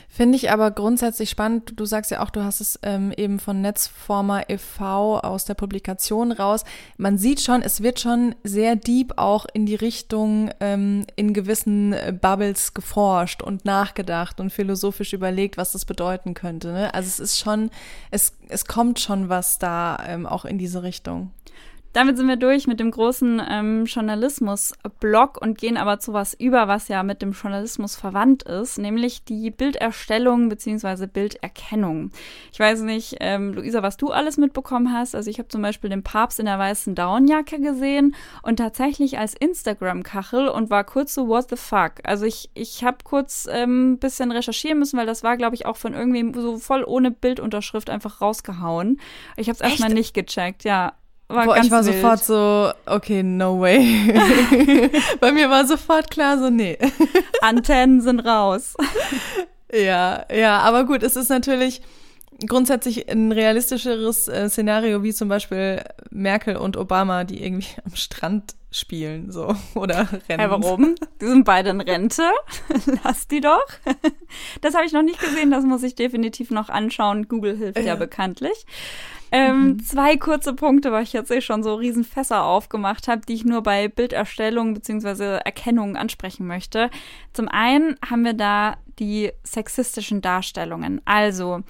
Finde 0.07 0.36
ich 0.36 0.51
aber 0.51 0.69
grundsätzlich 0.69 1.32
spannend. 1.32 1.74
Du 1.76 1.86
sagst 1.86 2.11
ja 2.11 2.21
auch, 2.21 2.30
du 2.30 2.43
hast 2.43 2.61
es 2.61 2.80
ähm, 2.84 3.11
eben 3.17 3.39
von 3.39 3.61
Netzformer 3.61 4.47
e.V. 4.47 5.19
aus 5.19 5.45
der 5.45 5.55
Publikation 5.55 6.32
raus. 6.32 6.65
Man 6.97 7.17
sieht 7.17 7.41
schon, 7.41 7.63
es 7.63 7.82
wird 7.82 7.99
schon 7.99 8.36
sehr 8.43 8.76
deep 8.76 9.13
auch 9.17 9.47
in 9.53 9.65
die 9.65 9.76
Richtung 9.76 10.51
ähm, 10.59 11.07
in 11.15 11.34
gewissen 11.34 11.93
äh, 11.93 12.15
Bubbles 12.19 12.76
geforscht 12.76 13.41
und 13.41 13.65
nachgedacht 13.65 14.39
und 14.39 14.51
philosophisch 14.51 15.13
überlegt, 15.13 15.57
was 15.57 15.71
das 15.71 15.86
bedeuten 15.86 16.36
könnte. 16.36 16.71
Ne? 16.74 16.93
Also 16.93 17.07
es 17.07 17.19
ist 17.19 17.39
schon, 17.39 17.71
es, 18.11 18.34
es 18.49 18.65
kommt 18.65 18.99
schon 18.99 19.30
was 19.30 19.57
da 19.57 19.97
ähm, 20.07 20.28
auch 20.28 20.45
in 20.45 20.59
diese 20.59 20.84
Richtung. 20.84 21.32
Damit 21.93 22.17
sind 22.17 22.27
wir 22.27 22.37
durch 22.37 22.65
mit 22.65 22.79
dem 22.79 22.89
großen 22.89 23.39
ähm, 23.47 23.85
Journalismus-Blog 23.85 25.39
und 25.39 25.59
gehen 25.59 25.77
aber 25.77 25.99
zu 25.99 26.11
was 26.11 26.33
über, 26.33 26.67
was 26.67 26.87
ja 26.87 27.03
mit 27.03 27.21
dem 27.21 27.33
Journalismus 27.33 27.95
verwandt 27.95 28.41
ist, 28.43 28.79
nämlich 28.79 29.23
die 29.25 29.51
Bilderstellung 29.51 30.49
bzw. 30.49 31.05
Bilderkennung. 31.05 32.09
Ich 32.51 32.59
weiß 32.59 32.81
nicht, 32.81 33.17
ähm, 33.19 33.53
Luisa, 33.53 33.83
was 33.83 33.97
du 33.97 34.09
alles 34.09 34.37
mitbekommen 34.37 34.91
hast. 34.91 35.13
Also 35.13 35.29
ich 35.29 35.37
habe 35.37 35.49
zum 35.49 35.61
Beispiel 35.61 35.91
den 35.91 36.01
Papst 36.01 36.39
in 36.39 36.47
der 36.47 36.57
weißen 36.57 36.95
Downjacke 36.95 37.59
gesehen 37.59 38.15
und 38.41 38.57
tatsächlich 38.57 39.19
als 39.19 39.35
Instagram-Kachel 39.35 40.47
und 40.47 40.71
war 40.71 40.85
kurz 40.85 41.13
so, 41.13 41.27
what 41.27 41.49
the 41.51 41.55
fuck? 41.55 41.93
Also 42.03 42.25
ich, 42.25 42.49
ich 42.55 42.83
habe 42.83 42.97
kurz 43.03 43.47
ein 43.47 43.63
ähm, 43.63 43.97
bisschen 43.99 44.31
recherchieren 44.31 44.79
müssen, 44.79 44.97
weil 44.97 45.05
das 45.05 45.23
war, 45.23 45.37
glaube 45.37 45.53
ich, 45.53 45.67
auch 45.67 45.77
von 45.77 45.93
irgendwem 45.93 46.33
so 46.33 46.57
voll 46.57 46.83
ohne 46.83 47.11
Bildunterschrift 47.11 47.91
einfach 47.91 48.19
rausgehauen. 48.19 48.99
Ich 49.37 49.47
habe 49.47 49.57
es 49.57 49.61
erstmal 49.61 49.93
nicht 49.93 50.15
gecheckt, 50.15 50.63
ja 50.63 50.93
war 51.28 51.45
Boah, 51.45 51.57
ich 51.57 51.71
war 51.71 51.86
wild. 51.86 51.95
sofort 51.95 52.24
so, 52.24 52.71
okay, 52.86 53.24
no 53.24 53.59
way. 53.59 54.13
Bei 55.19 55.32
mir 55.32 55.49
war 55.49 55.65
sofort 55.65 56.11
klar, 56.11 56.38
so, 56.38 56.49
nee. 56.49 56.78
Antennen 57.41 58.01
sind 58.01 58.19
raus. 58.19 58.76
Ja, 59.71 60.26
ja, 60.34 60.59
aber 60.59 60.86
gut, 60.86 61.01
es 61.03 61.15
ist 61.15 61.30
natürlich 61.30 61.82
grundsätzlich 62.47 63.09
ein 63.09 63.32
realistischeres 63.32 64.28
äh, 64.28 64.49
Szenario, 64.49 65.03
wie 65.03 65.13
zum 65.13 65.30
Beispiel 65.30 65.84
Merkel 66.11 66.57
und 66.57 66.78
Obama, 66.78 67.24
die 67.24 67.43
irgendwie 67.43 67.76
am 67.86 67.95
Strand 67.95 68.55
spielen, 68.69 69.32
so, 69.32 69.55
oder 69.76 70.07
rennen. 70.28 70.39
Hey, 70.39 70.49
warum? 70.49 70.95
Die 71.21 71.26
sind 71.26 71.45
beide 71.45 71.69
in 71.69 71.82
Rente. 71.82 72.24
Lass 73.03 73.28
die 73.28 73.39
doch. 73.39 73.65
Das 74.61 74.74
habe 74.74 74.86
ich 74.86 74.93
noch 74.93 75.03
nicht 75.03 75.19
gesehen, 75.19 75.51
das 75.51 75.63
muss 75.63 75.84
ich 75.84 75.95
definitiv 75.95 76.49
noch 76.49 76.69
anschauen. 76.69 77.28
Google 77.28 77.55
hilft 77.55 77.78
ja, 77.78 77.86
ja 77.86 77.95
bekanntlich. 77.95 78.65
Ähm, 79.34 79.63
mhm. 79.63 79.84
Zwei 79.84 80.15
kurze 80.15 80.53
Punkte, 80.53 80.91
weil 80.91 81.01
ich 81.01 81.11
jetzt 81.11 81.31
eh 81.31 81.41
schon 81.41 81.63
so 81.63 81.73
riesen 81.73 82.03
Fässer 82.03 82.43
aufgemacht 82.43 83.07
habe, 83.07 83.21
die 83.27 83.34
ich 83.34 83.43
nur 83.43 83.63
bei 83.63 83.88
Bilderstellung 83.88 84.75
bzw. 84.75 85.39
Erkennung 85.43 85.97
ansprechen 85.97 86.45
möchte. 86.45 86.91
Zum 87.34 87.47
einen 87.47 87.97
haben 88.07 88.23
wir 88.23 88.36
da 88.36 88.77
die 88.99 89.31
sexistischen 89.43 90.21
Darstellungen. 90.21 91.01
Also, 91.05 91.61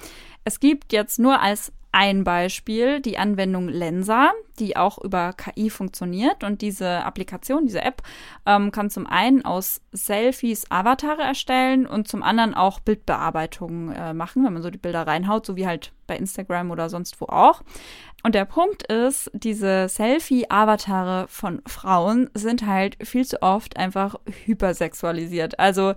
es 0.44 0.60
gibt 0.60 0.92
jetzt 0.92 1.20
nur 1.20 1.40
als 1.40 1.72
ein 1.94 2.24
Beispiel 2.24 3.00
die 3.02 3.20
Anwendung 3.20 3.70
Lensa, 3.70 4.32
die 4.60 4.76
auch 4.76 4.98
über 4.98 5.32
KI 5.34 5.70
funktioniert. 5.70 6.44
Und 6.44 6.62
diese 6.62 7.06
Applikation, 7.06 7.68
diese 7.68 7.84
App, 7.84 8.02
ähm, 8.48 8.72
kann 8.72 8.90
zum 8.90 9.06
einen 9.06 9.46
aus 9.46 9.80
Selfies 9.92 10.70
Avatare 10.72 11.22
erstellen 11.22 11.86
und 11.86 12.08
zum 12.08 12.24
anderen 12.24 12.56
auch 12.56 12.80
Bildbearbeitungen 12.80 13.92
äh, 13.96 14.14
machen, 14.14 14.44
wenn 14.44 14.54
man 14.54 14.64
so 14.64 14.72
die 14.72 14.80
Bilder 14.80 15.06
reinhaut, 15.06 15.46
so 15.46 15.56
wie 15.56 15.68
halt 15.68 15.94
bei 16.08 16.18
Instagram 16.18 16.72
oder 16.72 16.90
sonst 16.90 17.22
wo 17.22 17.26
auch. 17.26 17.62
Und 18.24 18.34
der 18.34 18.46
Punkt 18.46 18.92
ist, 18.92 19.30
diese 19.34 19.88
Selfie-Avatare 19.88 21.28
von 21.28 21.62
Frauen 21.68 22.30
sind 22.34 22.66
halt 22.66 22.98
viel 23.06 23.26
zu 23.26 23.44
oft 23.44 23.78
einfach 23.78 24.16
hypersexualisiert. 24.46 25.60
Also 25.60 25.94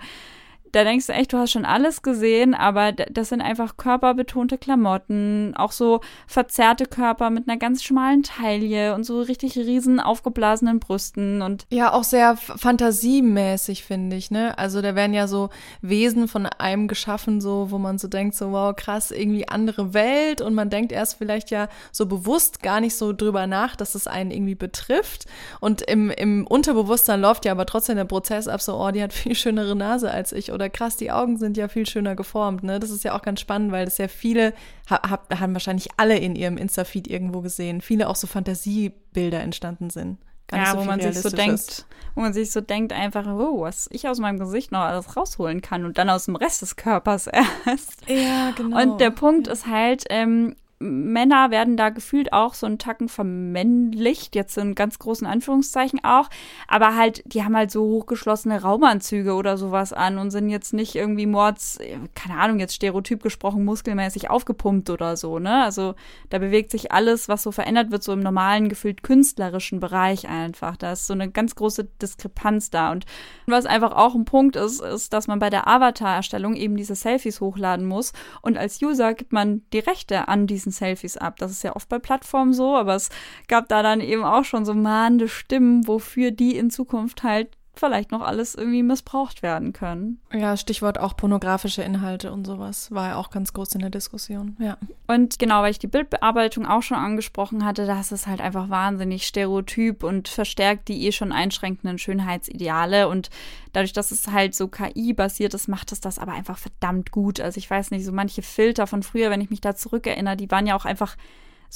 da 0.73 0.85
denkst 0.85 1.07
du 1.07 1.13
echt, 1.13 1.33
du 1.33 1.39
hast 1.39 1.53
schon 1.53 1.65
alles 1.65 2.03
gesehen, 2.03 2.55
aber 2.55 2.93
das 2.93 3.29
sind 3.31 3.41
einfach 3.41 3.77
körperbetonte 3.77 4.59
Klamotten, 4.59 5.55
auch 5.57 5.73
so 5.73 6.01
verzerrte 6.27 6.87
Körper 6.87 7.31
mit 7.31 7.49
einer 7.49 7.59
ganz 7.59 7.83
schmalen 7.83 8.23
Taille 8.23 8.95
und 8.95 9.05
so 9.05 9.21
richtig 9.21 9.57
riesen 9.57 10.01
aufgeblasenen 10.01 10.81
Brüsten 10.81 11.43
und 11.43 11.67
ja, 11.71 11.93
auch 11.93 12.05
sehr 12.05 12.37
fantasiemäßig 12.37 13.85
finde 13.85 14.17
ich, 14.17 14.31
ne? 14.31 14.57
Also 14.59 14.83
da 14.83 14.95
werden 14.95 15.15
ja 15.15 15.27
so 15.27 15.51
Wesen 15.81 16.29
von 16.29 16.47
einem 16.47 16.89
geschaffen, 16.89 17.41
so 17.41 17.71
wo 17.71 17.79
man 17.79 17.99
so 17.99 18.09
denkt, 18.09 18.35
so 18.35 18.53
wow, 18.53 18.75
krass, 18.75 19.11
irgendwie 19.11 19.49
andere 19.49 19.95
Welt. 19.95 20.41
Und 20.41 20.55
man 20.55 20.71
denkt 20.71 20.93
erst 20.93 21.19
vielleicht 21.19 21.51
ja 21.51 21.69
so 21.93 22.07
bewusst 22.07 22.63
gar 22.63 22.81
nicht 22.81 22.97
so 22.97 23.13
drüber 23.13 23.47
nach, 23.47 23.77
dass 23.77 23.95
es 23.95 24.07
einen 24.07 24.31
irgendwie 24.31 24.55
betrifft. 24.55 25.27
Und 25.61 25.83
im, 25.83 26.11
im 26.11 26.47
Unterbewusstsein 26.47 27.21
läuft 27.21 27.45
ja 27.45 27.53
aber 27.53 27.67
trotzdem 27.67 27.97
der 27.97 28.05
Prozess 28.05 28.49
ab, 28.49 28.61
so 28.61 28.77
oh, 28.77 28.91
die 28.91 29.03
hat 29.03 29.13
viel 29.13 29.35
schönere 29.35 29.77
Nase 29.77 30.11
als 30.11 30.33
ich 30.33 30.53
oder 30.57 30.71
krass, 30.71 30.97
die 30.97 31.13
Augen 31.13 31.37
sind 31.37 31.57
ja 31.57 31.69
viel 31.69 31.87
schöner 31.87 32.17
geformt. 32.17 32.65
Ne? 32.65 32.81
Das 32.81 32.91
ist 32.91 33.05
ja 33.05 33.15
auch 33.15 33.23
ganz 33.23 33.41
spannend, 33.41 33.73
weil 33.73 33.85
das 33.85 33.99
ja 33.99 34.09
viele, 34.09 34.55
hab, 34.89 35.33
haben 35.39 35.53
wahrscheinlich 35.53 35.89
alle 35.99 36.17
in 36.17 36.35
ihrem 36.35 36.57
Insta-Feed 36.57 37.07
irgendwo 37.09 37.43
gesehen, 37.43 37.83
viele 37.83 38.09
auch 38.09 38.17
so 38.17 38.27
Fantasiebilder 38.27 39.41
entstanden 39.41 39.91
sind. 39.91 40.19
Gar 40.49 40.61
ja, 40.61 40.73
so 40.73 40.79
wo 40.79 40.85
man 40.85 41.01
sich 41.01 41.21
so 41.21 41.29
denkt, 41.29 41.87
wo 42.15 42.21
man 42.21 42.33
sich 42.33 42.53
so 42.53 42.61
denkt 42.61 42.93
einfach, 42.93 43.27
oh, 43.27 43.63
was 43.63 43.89
ich 43.93 44.09
aus 44.09 44.19
meinem 44.19 44.39
Gesicht 44.39 44.73
noch 44.73 44.81
alles 44.81 45.17
rausholen 45.17 45.61
kann 45.61 45.85
und 45.85 45.99
dann 45.99 46.09
aus 46.09 46.27
dem 46.27 46.37
Rest 46.37 46.63
des 46.63 46.77
Körpers 46.77 47.27
erst. 47.67 48.09
Ja, 48.09 48.53
genau. 48.57 48.81
Und 48.81 49.01
der 49.01 49.11
Punkt 49.11 49.49
ja. 49.49 49.53
ist 49.53 49.67
halt, 49.67 50.05
ähm, 50.09 50.57
Männer 50.79 51.51
werden 51.51 51.77
da 51.77 51.89
gefühlt 51.89 52.33
auch 52.33 52.53
so 52.53 52.67
einen 52.67 52.79
Tacken 52.79 53.09
vermännlicht, 53.09 54.35
jetzt 54.35 54.59
in 54.59 54.75
ganz 54.75 54.99
großen 54.99 55.27
Anführungszeichen 55.27 56.05
auch, 56.05 56.29
aber 56.69 56.97
halt, 56.97 57.23
die 57.25 57.45
haben 57.45 57.57
halt 57.57 57.71
so 57.71 57.83
hochgeschlossene 57.83 58.61
Raumanzüge 58.61 59.35
oder 59.35 59.57
sowas 59.57 59.93
an 59.93 60.19
und 60.19 60.31
sind 60.31 60.51
jetzt 60.51 60.75
nicht 60.75 60.95
irgendwie 60.95 61.27
Mords, 61.27 61.79
keine 62.15 62.39
Ahnung, 62.39 62.61
jetzt 62.61 62.75
stereotyp 62.75 63.23
gesprochen, 63.23 63.65
muskelmäßig 63.65 64.29
aufgepumpt 64.29 64.91
oder 64.91 65.17
so, 65.17 65.39
ne? 65.39 65.65
Also 65.65 65.95
da 66.29 66.39
bewegt 66.39 66.71
sich 66.71 66.93
alles, 66.93 67.29
was 67.29 67.43
so 67.43 67.53
verändert 67.53 67.91
wird, 67.91 68.03
so 68.03 68.13
im 68.13 68.21
normalen, 68.21 68.69
gefühlt 68.69 69.03
künstlerischen 69.03 69.81
Bereich 69.81 70.29
einfach. 70.29 70.77
Da 70.77 70.93
ist 70.93 71.07
so 71.07 71.15
eine 71.15 71.31
ganz 71.31 71.55
große 71.55 71.85
Diskrepanz 72.03 72.71
da. 72.71 72.93
Und 72.93 73.07
was 73.47 73.65
einfach 73.65 73.93
auch 73.93 74.15
ein 74.15 74.27
Punkt 74.27 74.57
ist, 74.57 74.83
ist, 74.83 75.13
dass 75.13 75.27
man 75.27 75.39
bei 75.39 75.49
der 75.49 75.67
Avatar-Erstellung 75.67 76.55
eben 76.55 76.77
diese 76.77 76.95
Selfies 76.95 77.41
hochladen 77.41 77.87
muss 77.87 78.13
und 78.43 78.59
als 78.59 78.83
User 78.83 79.15
gibt 79.15 79.33
man 79.33 79.63
die 79.73 79.79
Rechte 79.79 80.29
an 80.29 80.47
diesen 80.47 80.66
diesen 80.67 80.73
Selfies 80.73 81.17
ab. 81.17 81.37
Das 81.39 81.51
ist 81.51 81.63
ja 81.63 81.75
oft 81.75 81.89
bei 81.89 81.99
Plattformen 81.99 82.53
so, 82.53 82.77
aber 82.77 82.95
es 82.95 83.09
gab 83.49 83.69
da 83.69 83.83
dann 83.83 84.01
eben 84.01 84.25
auch 84.25 84.45
schon 84.45 84.65
so 84.65 84.75
mahnende 84.75 85.29
Stimmen, 85.29 85.87
wofür 85.87 86.31
die 86.31 86.57
in 86.57 86.71
Zukunft 86.71 87.23
halt 87.23 87.56
vielleicht 87.79 88.11
noch 88.11 88.23
alles 88.23 88.55
irgendwie 88.55 88.83
missbraucht 88.83 89.43
werden 89.43 89.73
können. 89.73 90.21
Ja, 90.33 90.57
Stichwort 90.57 90.99
auch 90.99 91.17
pornografische 91.17 91.83
Inhalte 91.83 92.33
und 92.33 92.47
sowas 92.47 92.91
war 92.91 93.09
ja 93.09 93.17
auch 93.17 93.31
ganz 93.31 93.53
groß 93.53 93.75
in 93.75 93.81
der 93.81 93.91
Diskussion, 93.91 94.57
ja. 94.59 94.77
Und 95.07 95.39
genau, 95.39 95.63
weil 95.63 95.71
ich 95.71 95.79
die 95.79 95.87
Bildbearbeitung 95.87 96.67
auch 96.67 96.83
schon 96.83 96.97
angesprochen 96.97 97.65
hatte, 97.65 97.87
das 97.87 98.13
ist 98.13 98.27
halt 98.27 98.41
einfach 98.41 98.69
wahnsinnig 98.69 99.27
stereotyp 99.27 100.03
und 100.03 100.29
verstärkt 100.29 100.89
die 100.89 101.07
eh 101.07 101.13
schon 101.13 101.33
einschränkenden 101.33 101.99
Schönheitsideale 101.99 103.09
und 103.09 103.31
dadurch, 103.73 103.93
dass 103.93 104.11
es 104.11 104.29
halt 104.29 104.55
so 104.55 104.69
KI-basiert 104.69 105.55
ist, 105.55 105.69
macht 105.69 105.93
es 105.93 106.01
das 106.01 106.19
aber 106.19 106.33
einfach 106.33 106.59
verdammt 106.59 107.11
gut. 107.11 107.41
Also 107.41 107.59
ich 107.59 107.71
weiß 107.71 107.91
nicht, 107.91 108.05
so 108.05 108.13
manche 108.13 108.43
Filter 108.43 108.87
von 108.87 109.03
früher, 109.03 109.31
wenn 109.31 109.41
ich 109.41 109.51
mich 109.51 109.61
da 109.61 109.75
zurückerinnere, 109.75 110.37
die 110.37 110.51
waren 110.51 110.67
ja 110.67 110.77
auch 110.77 110.85
einfach 110.85 111.17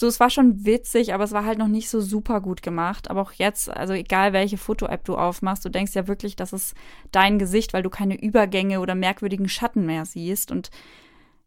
so, 0.01 0.07
es 0.07 0.19
war 0.19 0.31
schon 0.31 0.65
witzig, 0.65 1.13
aber 1.13 1.25
es 1.25 1.33
war 1.33 1.45
halt 1.45 1.59
noch 1.59 1.69
nicht 1.69 1.91
so 1.91 2.01
super 2.01 2.41
gut 2.41 2.63
gemacht. 2.63 3.11
Aber 3.11 3.21
auch 3.21 3.33
jetzt, 3.33 3.69
also 3.69 3.93
egal 3.93 4.33
welche 4.33 4.57
Foto-App 4.57 5.05
du 5.05 5.15
aufmachst, 5.15 5.63
du 5.63 5.69
denkst 5.69 5.95
ja 5.95 6.09
wirklich, 6.09 6.37
das 6.37 6.55
ist 6.55 6.75
dein 7.13 7.39
Gesicht, 7.39 7.75
weil 7.75 7.83
du 7.83 7.91
keine 7.91 8.19
Übergänge 8.19 8.81
oder 8.81 8.95
merkwürdigen 8.95 9.47
Schatten 9.47 9.85
mehr 9.85 10.07
siehst. 10.07 10.53
Und 10.53 10.71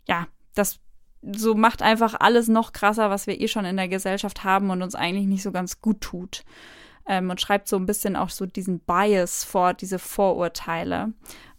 ja, 0.07 0.27
das 0.53 0.79
so 1.23 1.55
macht 1.55 1.81
einfach 1.81 2.13
alles 2.19 2.47
noch 2.47 2.73
krasser, 2.73 3.09
was 3.09 3.25
wir 3.25 3.41
eh 3.41 3.47
schon 3.47 3.65
in 3.65 3.75
der 3.75 3.87
Gesellschaft 3.87 4.43
haben 4.43 4.69
und 4.69 4.83
uns 4.83 4.93
eigentlich 4.93 5.25
nicht 5.25 5.41
so 5.41 5.51
ganz 5.51 5.81
gut 5.81 6.01
tut. 6.01 6.43
Ähm, 7.07 7.31
und 7.31 7.41
schreibt 7.41 7.67
so 7.67 7.75
ein 7.75 7.87
bisschen 7.87 8.15
auch 8.15 8.29
so 8.29 8.45
diesen 8.45 8.81
Bias 8.81 9.43
vor, 9.43 9.73
diese 9.73 9.97
Vorurteile. 9.97 11.11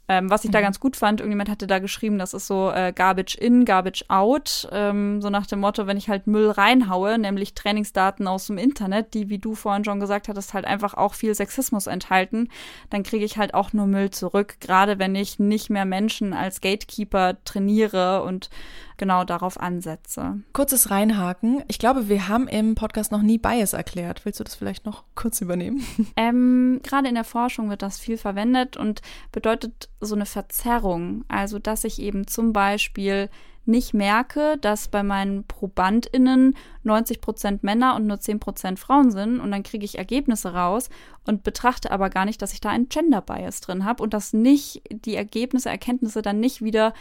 Ähm, 0.06 0.28
was 0.28 0.44
ich 0.44 0.48
mhm. 0.48 0.52
da 0.52 0.60
ganz 0.60 0.80
gut 0.80 0.96
fand, 0.96 1.20
irgendjemand 1.20 1.48
hatte 1.48 1.66
da 1.66 1.78
geschrieben, 1.78 2.18
das 2.18 2.34
ist 2.34 2.46
so 2.46 2.70
äh, 2.70 2.92
Garbage 2.94 3.36
in, 3.36 3.64
Garbage 3.64 4.04
out. 4.08 4.68
Ähm, 4.70 5.22
so 5.22 5.30
nach 5.30 5.46
dem 5.46 5.60
Motto, 5.60 5.86
wenn 5.86 5.96
ich 5.96 6.08
halt 6.08 6.26
Müll 6.26 6.50
reinhaue, 6.50 7.18
nämlich 7.18 7.54
Trainingsdaten 7.54 8.26
aus 8.26 8.46
dem 8.46 8.58
Internet, 8.58 9.14
die, 9.14 9.30
wie 9.30 9.38
du 9.38 9.54
vorhin 9.54 9.84
schon 9.84 10.00
gesagt 10.00 10.28
hattest, 10.28 10.52
halt 10.52 10.66
einfach 10.66 10.94
auch 10.94 11.14
viel 11.14 11.34
Sexismus 11.34 11.86
enthalten, 11.86 12.48
dann 12.90 13.02
kriege 13.02 13.24
ich 13.24 13.38
halt 13.38 13.54
auch 13.54 13.72
nur 13.72 13.86
Müll 13.86 14.10
zurück. 14.10 14.56
Gerade 14.60 14.98
wenn 14.98 15.14
ich 15.14 15.38
nicht 15.38 15.70
mehr 15.70 15.86
Menschen 15.86 16.34
als 16.34 16.60
Gatekeeper 16.60 17.36
trainiere 17.44 18.22
und 18.24 18.50
genau 18.96 19.24
darauf 19.24 19.60
ansetze. 19.60 20.40
Kurzes 20.52 20.90
Reinhaken. 20.90 21.62
Ich 21.68 21.78
glaube, 21.78 22.08
wir 22.08 22.28
haben 22.28 22.48
im 22.48 22.74
Podcast 22.74 23.12
noch 23.12 23.22
nie 23.22 23.38
Bias 23.38 23.72
erklärt. 23.72 24.24
Willst 24.24 24.40
du 24.40 24.44
das 24.44 24.54
vielleicht 24.54 24.86
noch 24.86 25.04
kurz 25.14 25.40
übernehmen? 25.40 25.84
Ähm, 26.16 26.80
Gerade 26.82 27.08
in 27.08 27.14
der 27.14 27.24
Forschung 27.24 27.70
wird 27.70 27.82
das 27.82 27.98
viel 27.98 28.16
verwendet 28.16 28.76
und 28.76 29.02
bedeutet 29.32 29.88
so 30.00 30.14
eine 30.14 30.26
Verzerrung. 30.26 31.24
Also, 31.28 31.58
dass 31.58 31.84
ich 31.84 32.00
eben 32.00 32.26
zum 32.26 32.52
Beispiel 32.52 33.30
nicht 33.66 33.94
merke, 33.94 34.58
dass 34.60 34.88
bei 34.88 35.02
meinen 35.02 35.44
ProbandInnen 35.44 36.54
90 36.82 37.20
Prozent 37.20 37.62
Männer 37.62 37.96
und 37.96 38.06
nur 38.06 38.20
10 38.20 38.40
Prozent 38.40 38.78
Frauen 38.78 39.10
sind 39.10 39.40
und 39.40 39.50
dann 39.50 39.62
kriege 39.62 39.84
ich 39.84 39.98
Ergebnisse 39.98 40.52
raus 40.52 40.90
und 41.26 41.42
betrachte 41.42 41.90
aber 41.90 42.10
gar 42.10 42.24
nicht, 42.24 42.42
dass 42.42 42.52
ich 42.52 42.60
da 42.60 42.70
einen 42.70 42.88
Gender 42.88 43.22
Bias 43.22 43.60
drin 43.60 43.84
habe 43.84 44.02
und 44.02 44.14
dass 44.14 44.32
nicht 44.32 44.82
die 44.90 45.16
Ergebnisse, 45.16 45.70
Erkenntnisse 45.70 46.22
dann 46.22 46.40
nicht 46.40 46.62
wieder 46.62 46.92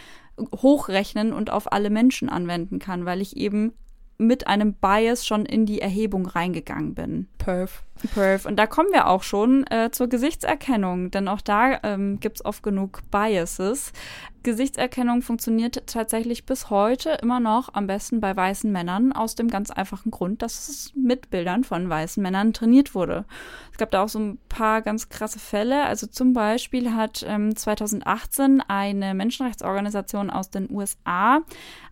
hochrechnen 0.61 1.33
und 1.33 1.49
auf 1.49 1.71
alle 1.71 1.89
Menschen 1.89 2.29
anwenden 2.29 2.79
kann, 2.79 3.05
weil 3.05 3.21
ich 3.21 3.37
eben 3.37 3.73
mit 4.17 4.47
einem 4.47 4.73
Bias 4.73 5.25
schon 5.25 5.45
in 5.45 5.65
die 5.65 5.81
Erhebung 5.81 6.25
reingegangen 6.25 6.93
bin. 6.93 7.27
Perf. 7.37 7.83
Perf. 8.13 8.45
Und 8.45 8.57
da 8.57 8.67
kommen 8.67 8.89
wir 8.91 9.07
auch 9.07 9.23
schon 9.23 9.65
äh, 9.67 9.89
zur 9.91 10.07
Gesichtserkennung, 10.07 11.11
denn 11.11 11.27
auch 11.27 11.41
da 11.41 11.79
ähm, 11.83 12.19
gibt 12.19 12.37
es 12.37 12.45
oft 12.45 12.63
genug 12.63 13.01
Biases. 13.11 13.91
Gesichtserkennung 14.43 15.21
funktioniert 15.21 15.87
tatsächlich 15.87 16.45
bis 16.45 16.69
heute 16.69 17.11
immer 17.21 17.39
noch 17.39 17.73
am 17.73 17.87
besten 17.87 18.19
bei 18.19 18.35
weißen 18.35 18.69
Männern, 18.71 19.13
aus 19.13 19.35
dem 19.35 19.49
ganz 19.49 19.71
einfachen 19.71 20.11
Grund, 20.11 20.41
dass 20.41 20.67
es 20.67 20.91
mit 20.95 21.29
Bildern 21.29 21.63
von 21.63 21.89
weißen 21.89 22.21
Männern 22.21 22.51
trainiert 22.53 22.93
wurde. 22.93 23.23
Es 23.71 23.77
gab 23.77 23.91
da 23.91 24.03
auch 24.03 24.09
so 24.09 24.19
ein 24.19 24.37
paar 24.49 24.81
ganz 24.81 25.07
krasse 25.09 25.39
Fälle. 25.39 25.85
Also 25.85 26.07
zum 26.07 26.33
Beispiel 26.33 26.93
hat 26.93 27.25
ähm, 27.27 27.55
2018 27.55 28.61
eine 28.67 29.13
Menschenrechtsorganisation 29.13 30.29
aus 30.29 30.49
den 30.49 30.69
USA 30.69 31.39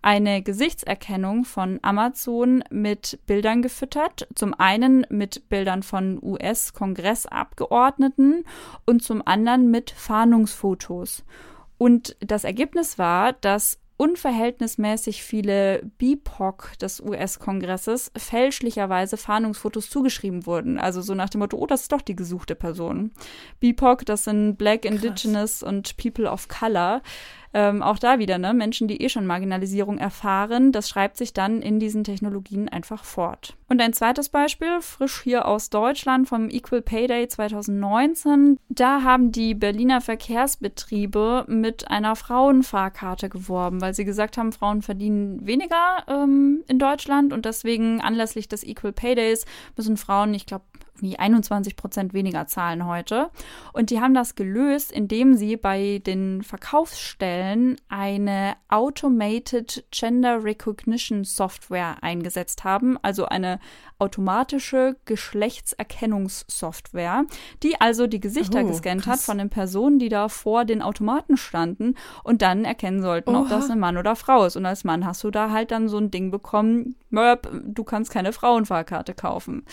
eine 0.02 0.42
Gesichtserkennung 0.42 1.46
von 1.46 1.80
Amazon 1.82 2.66
mit 2.70 3.20
Bildern 3.28 3.62
gefüttert. 3.62 4.28
Zum 4.36 4.54
einen 4.54 5.06
mit 5.10 5.48
Bildern 5.50 5.84
von 5.84 6.20
US-Kongressabgeordneten 6.22 8.44
und 8.86 9.04
zum 9.04 9.26
anderen 9.26 9.72
mit 9.72 9.92
Fahndungsfotos. 9.92 11.24
Und 11.82 12.16
das 12.20 12.44
Ergebnis 12.44 13.00
war, 13.00 13.34
dass 13.34 13.80
unverhältnismäßig 13.98 15.24
viele 15.24 15.82
BIPOC 15.98 16.78
des 16.78 17.02
US-Kongresses 17.02 18.12
fälschlicherweise 18.16 19.18
Fahndungsfotos 19.18 19.90
zugeschrieben 19.90 20.46
wurden. 20.46 20.78
Also 20.78 21.02
so 21.02 21.16
nach 21.16 21.32
dem 21.32 21.40
Motto, 21.40 21.58
oh, 21.58 21.66
das 21.66 21.82
ist 21.82 21.92
doch 21.92 22.04
die 22.04 22.16
gesuchte 22.16 22.54
Person. 22.54 23.14
BIPOC, 23.62 24.06
das 24.06 24.26
sind 24.26 24.58
Black, 24.58 24.86
Indigenous 24.86 25.62
Krass. 25.62 25.64
und 25.64 25.98
People 25.98 26.30
of 26.30 26.48
Color. 26.50 27.02
Ähm, 27.54 27.84
auch 27.84 28.00
da 28.00 28.20
wieder, 28.20 28.38
ne, 28.38 28.54
Menschen, 28.54 28.88
die 28.88 29.02
eh 29.02 29.10
schon 29.10 29.26
Marginalisierung 29.26 29.98
erfahren, 29.98 30.72
das 30.72 30.88
schreibt 30.88 31.18
sich 31.18 31.34
dann 31.34 31.62
in 31.62 31.80
diesen 31.80 32.04
Technologien 32.04 32.70
einfach 32.70 33.04
fort. 33.04 33.56
Und 33.68 33.82
ein 33.82 33.94
zweites 33.94 34.30
Beispiel, 34.30 34.82
frisch 34.82 35.22
hier 35.24 35.46
aus 35.48 35.70
Deutschland 35.70 36.28
vom 36.28 36.50
Equal 36.50 36.82
Pay 36.82 37.08
Day 37.08 37.28
2019. 37.28 38.58
Da 38.70 39.04
haben 39.04 39.32
die 39.32 39.54
Berliner 39.54 40.02
Verkehrsbetriebe 40.02 41.46
mit 41.48 41.90
einer 41.90 42.16
Frauenfahrkarte 42.16 43.30
geworben, 43.30 43.82
weil 43.82 43.94
sie 43.94 44.06
gesagt 44.06 44.38
haben, 44.38 44.52
Frauen 44.52 44.82
verdienen 44.82 45.46
weniger 45.46 46.04
ähm, 46.08 46.64
in 46.68 46.80
Deutschland 46.80 47.34
und 47.34 47.46
deswegen 47.46 48.02
anlässlich 48.02 48.48
des 48.48 48.66
Equal 48.66 48.94
Pay 48.94 49.16
Days 49.16 49.46
müssen 49.76 49.98
Frauen, 49.98 50.34
ich 50.34 50.46
glaube, 50.46 50.66
irgendwie 51.02 51.18
21 51.18 51.76
Prozent 51.76 52.14
weniger 52.14 52.46
zahlen 52.48 52.86
heute. 52.86 53.32
Und 53.74 53.90
die 53.90 54.00
haben 54.00 54.14
das 54.14 54.36
gelöst, 54.36 54.92
indem 54.92 55.36
sie 55.36 55.58
bei 55.58 56.00
den 56.06 56.44
Verkaufsstellen 56.44 57.78
eine 57.90 58.54
Automated 58.70 59.84
Gender 59.92 60.44
Recognition 60.44 61.24
Software 61.24 61.98
eingesetzt 62.02 62.64
haben, 62.64 63.00
also 63.02 63.26
eine 63.26 63.60
automatische 64.00 64.96
Geschlechtserkennungssoftware, 65.06 67.26
die 67.62 67.80
also 67.80 68.08
die 68.08 68.20
Gesichter 68.20 68.64
oh, 68.64 68.68
gescannt 68.68 69.04
krass. 69.04 69.20
hat 69.20 69.26
von 69.26 69.38
den 69.38 69.52
Personen, 69.52 70.00
die 70.00 70.10
da 70.10 70.28
vor 70.28 70.66
den 70.66 70.82
Automaten 70.82 71.38
standen 71.38 71.94
und 72.24 72.42
dann 72.42 72.66
erkennen 72.66 73.04
sollten, 73.04 73.30
Oha. 73.30 73.42
ob 73.42 73.50
das 73.50 73.70
ein 73.70 73.78
Mann 73.80 73.98
oder 73.98 74.16
Frau 74.16 74.46
ist. 74.46 74.56
Und 74.56 74.66
als 74.66 74.84
Mann 74.84 75.06
hast 75.06 75.24
du 75.24 75.30
da 75.30 75.52
halt 75.52 75.70
dann 75.70 75.88
so 75.88 75.98
ein 75.98 76.10
Ding 76.10 76.32
bekommen, 76.32 76.96
du 77.12 77.84
kannst 77.84 78.10
keine 78.12 78.34
Frauenfahrkarte 78.34 79.14
kaufen. 79.14 79.66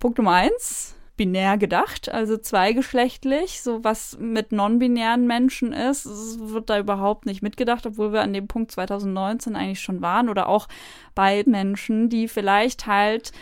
Punkt 0.00 0.18
Nummer 0.18 0.32
eins. 0.32 0.96
binär 1.16 1.58
gedacht, 1.58 2.10
also 2.10 2.38
zweigeschlechtlich. 2.38 3.60
So 3.60 3.84
was 3.84 4.16
mit 4.18 4.52
non-binären 4.52 5.26
Menschen 5.26 5.74
ist, 5.74 6.06
wird 6.40 6.70
da 6.70 6.78
überhaupt 6.78 7.26
nicht 7.26 7.42
mitgedacht, 7.42 7.84
obwohl 7.84 8.14
wir 8.14 8.22
an 8.22 8.32
dem 8.32 8.48
Punkt 8.48 8.72
2019 8.72 9.54
eigentlich 9.54 9.82
schon 9.82 10.00
waren. 10.00 10.30
Oder 10.30 10.48
auch 10.48 10.66
bei 11.14 11.44
Menschen, 11.46 12.08
die 12.08 12.26
vielleicht 12.26 12.86
halt, 12.86 13.32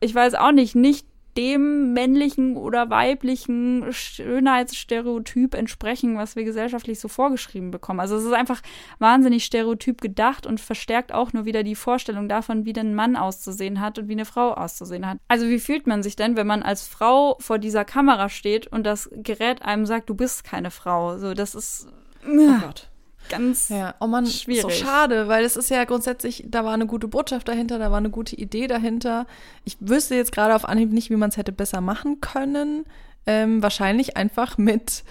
ich 0.00 0.14
weiß 0.14 0.34
auch 0.36 0.52
nicht, 0.52 0.74
nicht 0.74 1.06
dem 1.36 1.92
männlichen 1.92 2.56
oder 2.56 2.90
weiblichen 2.90 3.92
Schönheitsstereotyp 3.92 5.54
entsprechen, 5.54 6.16
was 6.16 6.36
wir 6.36 6.44
gesellschaftlich 6.44 7.00
so 7.00 7.08
vorgeschrieben 7.08 7.70
bekommen. 7.70 8.00
Also 8.00 8.16
es 8.16 8.24
ist 8.24 8.32
einfach 8.32 8.60
wahnsinnig 8.98 9.44
stereotyp 9.44 10.00
gedacht 10.00 10.46
und 10.46 10.60
verstärkt 10.60 11.12
auch 11.12 11.32
nur 11.32 11.44
wieder 11.44 11.62
die 11.62 11.74
Vorstellung 11.74 12.28
davon, 12.28 12.64
wie 12.64 12.74
ein 12.74 12.94
Mann 12.94 13.16
auszusehen 13.16 13.80
hat 13.80 13.98
und 13.98 14.08
wie 14.08 14.12
eine 14.12 14.24
Frau 14.24 14.52
auszusehen 14.52 15.06
hat. 15.06 15.18
Also 15.28 15.48
wie 15.48 15.58
fühlt 15.58 15.86
man 15.86 16.02
sich 16.02 16.16
denn, 16.16 16.36
wenn 16.36 16.46
man 16.46 16.62
als 16.62 16.86
Frau 16.86 17.36
vor 17.40 17.58
dieser 17.58 17.84
Kamera 17.84 18.28
steht 18.28 18.66
und 18.66 18.84
das 18.84 19.08
Gerät 19.12 19.62
einem 19.62 19.86
sagt, 19.86 20.10
du 20.10 20.14
bist 20.14 20.44
keine 20.44 20.70
Frau? 20.70 21.18
So, 21.18 21.34
das 21.34 21.54
ist. 21.54 21.88
Oh 22.26 22.58
Gott 22.60 22.91
ganz 23.32 23.68
ja. 23.68 23.94
oh 24.00 24.06
man, 24.06 24.26
schwierig. 24.26 24.62
So 24.62 24.70
schade, 24.70 25.28
weil 25.28 25.44
es 25.44 25.56
ist 25.56 25.70
ja 25.70 25.84
grundsätzlich, 25.84 26.44
da 26.48 26.64
war 26.64 26.74
eine 26.74 26.86
gute 26.86 27.08
Botschaft 27.08 27.48
dahinter, 27.48 27.78
da 27.78 27.90
war 27.90 27.98
eine 27.98 28.10
gute 28.10 28.36
Idee 28.36 28.66
dahinter. 28.66 29.26
Ich 29.64 29.76
wüsste 29.80 30.14
jetzt 30.14 30.32
gerade 30.32 30.54
auf 30.54 30.68
Anhieb 30.68 30.92
nicht, 30.92 31.10
wie 31.10 31.16
man 31.16 31.30
es 31.30 31.36
hätte 31.36 31.52
besser 31.52 31.80
machen 31.80 32.20
können. 32.20 32.84
Ähm, 33.26 33.62
wahrscheinlich 33.62 34.16
einfach 34.16 34.58
mit 34.58 35.04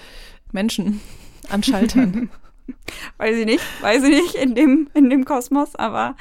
Menschen 0.51 1.01
an 1.49 1.63
Schaltern. 1.63 2.30
weiß 3.17 3.36
ich 3.36 3.45
nicht, 3.45 3.63
weiß 3.82 4.03
ich 4.03 4.09
nicht 4.09 4.36
in 4.36 4.55
dem, 4.55 4.89
in 4.93 5.09
dem 5.09 5.26
Kosmos, 5.26 5.76
aber 5.76 6.15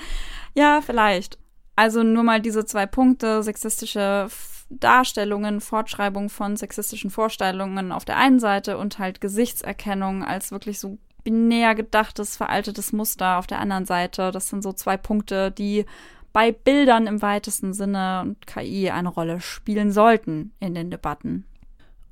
ja, 0.54 0.80
vielleicht. 0.80 1.38
Also 1.76 2.02
nur 2.02 2.24
mal 2.24 2.40
diese 2.40 2.64
zwei 2.64 2.86
Punkte, 2.86 3.42
sexistische 3.42 4.28
Darstellungen, 4.70 5.60
Fortschreibung 5.60 6.28
von 6.28 6.56
sexistischen 6.56 7.10
Vorstellungen 7.10 7.90
auf 7.90 8.04
der 8.04 8.16
einen 8.16 8.38
Seite 8.38 8.78
und 8.78 8.98
halt 8.98 9.20
Gesichtserkennung 9.20 10.24
als 10.24 10.52
wirklich 10.52 10.78
so 10.78 10.98
binär 11.24 11.74
gedachtes, 11.74 12.36
veraltetes 12.36 12.92
Muster 12.92 13.38
auf 13.38 13.46
der 13.46 13.60
anderen 13.60 13.86
Seite. 13.86 14.30
Das 14.30 14.48
sind 14.48 14.62
so 14.62 14.72
zwei 14.72 14.96
Punkte, 14.96 15.50
die 15.50 15.84
bei 16.32 16.52
Bildern 16.52 17.06
im 17.06 17.22
weitesten 17.22 17.72
Sinne 17.72 18.20
und 18.22 18.46
KI 18.46 18.90
eine 18.90 19.08
Rolle 19.08 19.40
spielen 19.40 19.92
sollten 19.92 20.52
in 20.60 20.74
den 20.74 20.90
Debatten. 20.90 21.44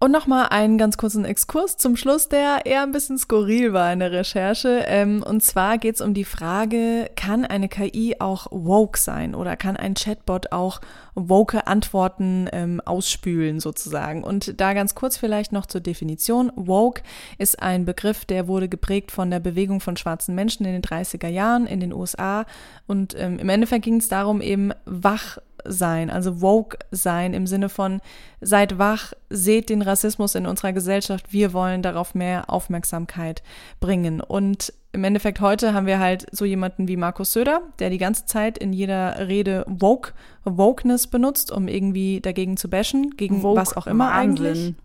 Und 0.01 0.13
nochmal 0.13 0.47
einen 0.51 0.79
ganz 0.79 0.97
kurzen 0.97 1.25
Exkurs 1.25 1.77
zum 1.77 1.97
Schluss, 1.97 2.29
der 2.29 2.67
eher 2.67 2.83
ein 2.83 2.93
bisschen 2.93 3.19
skurril 3.19 3.73
war 3.73 3.93
in 3.93 3.99
der 3.99 4.13
Recherche. 4.13 4.85
Ähm, 4.87 5.25
und 5.25 5.43
zwar 5.43 5.77
geht 5.77 5.97
es 5.97 6.01
um 6.01 6.15
die 6.15 6.25
Frage, 6.25 7.11
kann 7.17 7.45
eine 7.45 7.69
KI 7.69 8.15
auch 8.21 8.47
woke 8.53 8.97
sein 8.97 9.35
oder 9.35 9.57
kann 9.57 9.77
ein 9.77 9.95
Chatbot 9.95 10.53
auch 10.53 10.81
woke 11.17 11.67
Antworten 11.67 12.49
ähm, 12.53 12.81
ausspülen 12.85 13.59
sozusagen? 13.59 14.23
Und 14.23 14.61
da 14.61 14.73
ganz 14.73 14.95
kurz 14.95 15.17
vielleicht 15.17 15.51
noch 15.51 15.67
zur 15.67 15.81
Definition. 15.81 16.53
Woke 16.55 17.03
ist 17.39 17.61
ein 17.61 17.85
Begriff, 17.85 18.25
der 18.25 18.47
wurde 18.47 18.69
geprägt 18.69 19.11
von 19.11 19.33
der 19.33 19.41
Bewegung 19.41 19.81
von 19.81 19.97
schwarzen 19.97 20.37
Menschen 20.37 20.65
in 20.65 20.75
den 20.75 20.83
30er 20.83 21.29
Jahren 21.29 21.67
in 21.67 21.81
den 21.81 21.93
USA. 21.93 22.47
Und 22.87 23.17
ähm, 23.19 23.41
im 23.41 23.49
Endeffekt 23.49 23.85
ging 23.85 23.97
es 23.97 24.07
darum, 24.07 24.43
eben 24.43 24.71
wach 24.85 25.39
sein, 25.69 26.11
also 26.11 26.41
woke 26.41 26.79
sein 26.91 27.35
im 27.35 27.47
Sinne 27.47 27.69
von 27.69 28.01
seid 28.41 28.79
wach, 28.79 29.13
seht 29.31 29.69
den 29.71 29.83
Rassismus 29.83 30.35
in 30.35 30.47
unserer 30.47 30.73
Gesellschaft, 30.73 31.33
wir 31.33 31.53
wollen 31.53 31.83
darauf 31.83 32.15
mehr 32.15 32.51
Aufmerksamkeit 32.51 33.43
bringen. 33.81 34.21
Und 34.21 34.73
im 34.93 35.05
Endeffekt 35.05 35.41
heute 35.41 35.75
haben 35.75 35.87
wir 35.87 35.99
halt 35.99 36.27
so 36.33 36.45
jemanden 36.45 36.89
wie 36.89 36.97
Markus 36.97 37.33
Söder, 37.33 37.63
der 37.79 37.91
die 37.91 37.99
ganze 37.99 38.27
Zeit 38.27 38.59
in 38.59 38.73
jeder 38.73 39.29
Rede 39.29 39.65
woke, 39.69 40.13
wokeness 40.45 41.07
benutzt, 41.07 41.53
um 41.53 41.69
irgendwie 41.69 42.21
dagegen 42.21 42.57
zu 42.57 42.69
bashen, 42.69 43.17
gegen 43.17 43.43
woke 43.43 43.61
was 43.61 43.77
auch 43.77 43.87
immer 43.87 44.11
Wahnsinn. 44.11 44.77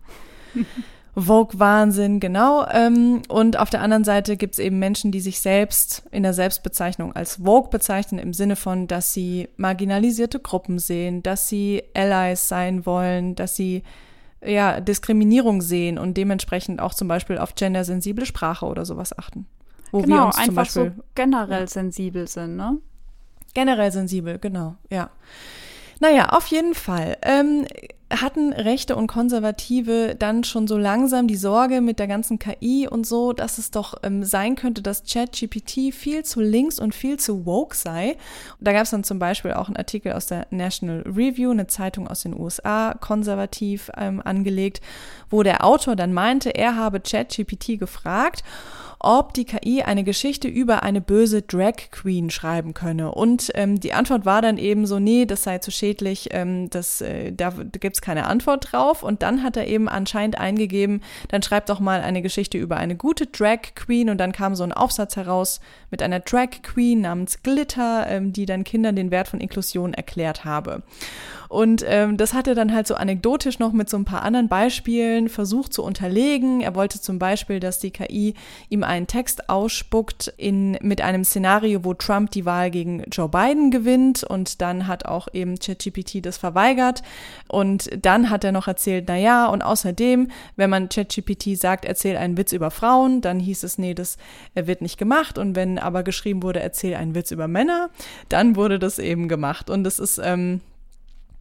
eigentlich. 0.54 0.66
Vogue-Wahnsinn, 1.16 2.20
genau. 2.20 2.66
Ähm, 2.70 3.22
und 3.28 3.58
auf 3.58 3.70
der 3.70 3.80
anderen 3.80 4.04
Seite 4.04 4.36
gibt 4.36 4.54
es 4.54 4.58
eben 4.58 4.78
Menschen, 4.78 5.12
die 5.12 5.20
sich 5.20 5.40
selbst 5.40 6.04
in 6.10 6.22
der 6.22 6.34
Selbstbezeichnung 6.34 7.14
als 7.14 7.36
Vogue 7.36 7.70
bezeichnen, 7.70 8.18
im 8.18 8.32
Sinne 8.32 8.56
von, 8.56 8.86
dass 8.86 9.12
sie 9.12 9.48
marginalisierte 9.56 10.40
Gruppen 10.40 10.78
sehen, 10.78 11.22
dass 11.22 11.48
sie 11.48 11.82
Allies 11.94 12.48
sein 12.48 12.84
wollen, 12.84 13.34
dass 13.34 13.54
sie 13.54 13.82
ja, 14.44 14.80
Diskriminierung 14.80 15.62
sehen 15.62 15.98
und 15.98 16.16
dementsprechend 16.16 16.80
auch 16.80 16.94
zum 16.94 17.08
Beispiel 17.08 17.38
auf 17.38 17.54
gendersensible 17.54 18.26
Sprache 18.26 18.66
oder 18.66 18.84
sowas 18.84 19.16
achten. 19.16 19.46
Wo 19.92 20.02
genau, 20.02 20.16
wir 20.16 20.26
uns 20.26 20.36
einfach 20.36 20.68
zum 20.68 20.84
Beispiel, 20.84 20.94
so 20.96 21.04
generell 21.14 21.60
ja. 21.60 21.66
sensibel 21.66 22.28
sind, 22.28 22.56
ne? 22.56 22.78
Generell 23.54 23.92
sensibel, 23.92 24.38
genau, 24.38 24.74
ja. 24.90 25.10
Naja, 26.00 26.30
auf 26.30 26.46
jeden 26.48 26.74
Fall. 26.74 27.16
Ähm, 27.22 27.66
hatten 28.10 28.52
Rechte 28.52 28.96
und 28.96 29.06
Konservative 29.06 30.14
dann 30.18 30.44
schon 30.44 30.66
so 30.66 30.76
langsam 30.76 31.26
die 31.26 31.36
Sorge 31.36 31.80
mit 31.80 31.98
der 31.98 32.06
ganzen 32.06 32.38
KI 32.38 32.86
und 32.88 33.06
so, 33.06 33.32
dass 33.32 33.58
es 33.58 33.70
doch 33.70 33.94
ähm, 34.02 34.24
sein 34.24 34.56
könnte, 34.56 34.82
dass 34.82 35.04
ChatGPT 35.04 35.92
viel 35.92 36.24
zu 36.24 36.40
links 36.40 36.78
und 36.78 36.94
viel 36.94 37.18
zu 37.18 37.46
woke 37.46 37.74
sei. 37.74 38.16
Und 38.58 38.68
da 38.68 38.72
gab 38.72 38.82
es 38.82 38.90
dann 38.90 39.04
zum 39.04 39.18
Beispiel 39.18 39.52
auch 39.52 39.68
einen 39.68 39.76
Artikel 39.76 40.12
aus 40.12 40.26
der 40.26 40.46
National 40.50 41.02
Review, 41.02 41.50
eine 41.50 41.66
Zeitung 41.66 42.06
aus 42.08 42.22
den 42.22 42.38
USA, 42.38 42.94
konservativ 43.00 43.90
ähm, 43.96 44.20
angelegt, 44.24 44.80
wo 45.30 45.42
der 45.42 45.64
Autor 45.64 45.96
dann 45.96 46.12
meinte, 46.12 46.50
er 46.50 46.76
habe 46.76 47.00
ChatGPT 47.00 47.78
gefragt, 47.78 48.44
ob 49.04 49.34
die 49.34 49.44
KI 49.44 49.82
eine 49.82 50.02
Geschichte 50.02 50.48
über 50.48 50.82
eine 50.82 51.00
böse 51.00 51.42
Drag 51.42 51.90
Queen 51.90 52.30
schreiben 52.30 52.74
könne. 52.74 53.12
Und 53.12 53.50
ähm, 53.54 53.78
die 53.78 53.92
Antwort 53.92 54.24
war 54.24 54.42
dann 54.42 54.58
eben 54.58 54.86
so, 54.86 54.98
nee, 54.98 55.26
das 55.26 55.42
sei 55.42 55.58
zu 55.58 55.70
schädlich, 55.70 56.28
ähm, 56.32 56.70
das, 56.70 57.00
äh, 57.00 57.32
da, 57.32 57.50
da 57.50 57.78
gibt 57.78 57.96
es 57.96 58.02
keine 58.02 58.26
Antwort 58.26 58.72
drauf. 58.72 59.02
Und 59.02 59.22
dann 59.22 59.42
hat 59.42 59.56
er 59.56 59.66
eben 59.66 59.88
anscheinend 59.88 60.38
eingegeben, 60.38 61.02
dann 61.28 61.42
schreibt 61.42 61.68
doch 61.68 61.80
mal 61.80 62.00
eine 62.00 62.22
Geschichte 62.22 62.56
über 62.58 62.78
eine 62.78 62.96
gute 62.96 63.26
Drag 63.26 63.74
Queen. 63.74 64.10
Und 64.10 64.18
dann 64.18 64.32
kam 64.32 64.54
so 64.54 64.64
ein 64.64 64.72
Aufsatz 64.72 65.16
heraus 65.16 65.60
mit 65.94 66.02
einer 66.02 66.18
Drag 66.18 66.48
Queen 66.64 67.02
namens 67.02 67.44
Glitter, 67.44 68.08
ähm, 68.08 68.32
die 68.32 68.46
dann 68.46 68.64
Kindern 68.64 68.96
den 68.96 69.12
Wert 69.12 69.28
von 69.28 69.40
Inklusion 69.40 69.94
erklärt 69.94 70.44
habe. 70.44 70.82
Und 71.54 71.84
ähm, 71.86 72.16
das 72.16 72.34
hat 72.34 72.48
er 72.48 72.56
dann 72.56 72.74
halt 72.74 72.88
so 72.88 72.96
anekdotisch 72.96 73.60
noch 73.60 73.72
mit 73.72 73.88
so 73.88 73.96
ein 73.96 74.04
paar 74.04 74.22
anderen 74.22 74.48
Beispielen 74.48 75.28
versucht 75.28 75.72
zu 75.72 75.84
unterlegen. 75.84 76.62
Er 76.62 76.74
wollte 76.74 77.00
zum 77.00 77.20
Beispiel, 77.20 77.60
dass 77.60 77.78
die 77.78 77.92
KI 77.92 78.34
ihm 78.70 78.82
einen 78.82 79.06
Text 79.06 79.48
ausspuckt 79.48 80.34
in, 80.36 80.72
mit 80.82 81.00
einem 81.00 81.22
Szenario, 81.22 81.84
wo 81.84 81.94
Trump 81.94 82.32
die 82.32 82.44
Wahl 82.44 82.72
gegen 82.72 83.04
Joe 83.04 83.28
Biden 83.28 83.70
gewinnt. 83.70 84.24
Und 84.24 84.62
dann 84.62 84.88
hat 84.88 85.04
auch 85.04 85.28
eben 85.32 85.56
ChatGPT 85.56 86.26
das 86.26 86.38
verweigert. 86.38 87.04
Und 87.46 87.88
dann 88.04 88.30
hat 88.30 88.42
er 88.42 88.50
noch 88.50 88.66
erzählt, 88.66 89.04
na 89.06 89.16
ja, 89.16 89.46
und 89.46 89.62
außerdem, 89.62 90.32
wenn 90.56 90.70
man 90.70 90.88
ChatGPT 90.88 91.56
sagt, 91.56 91.84
erzähl 91.84 92.16
einen 92.16 92.36
Witz 92.36 92.52
über 92.52 92.72
Frauen, 92.72 93.20
dann 93.20 93.38
hieß 93.38 93.62
es, 93.62 93.78
nee, 93.78 93.94
das 93.94 94.16
wird 94.54 94.82
nicht 94.82 94.98
gemacht. 94.98 95.38
Und 95.38 95.54
wenn 95.54 95.78
aber 95.84 96.02
geschrieben 96.02 96.42
wurde, 96.42 96.60
erzähl 96.60 96.94
einen 96.94 97.14
Witz 97.14 97.30
über 97.30 97.48
Männer, 97.48 97.90
dann 98.28 98.56
wurde 98.56 98.78
das 98.78 98.98
eben 98.98 99.28
gemacht. 99.28 99.70
Und 99.70 99.84
das 99.84 99.98
ist, 99.98 100.18
ähm, 100.22 100.60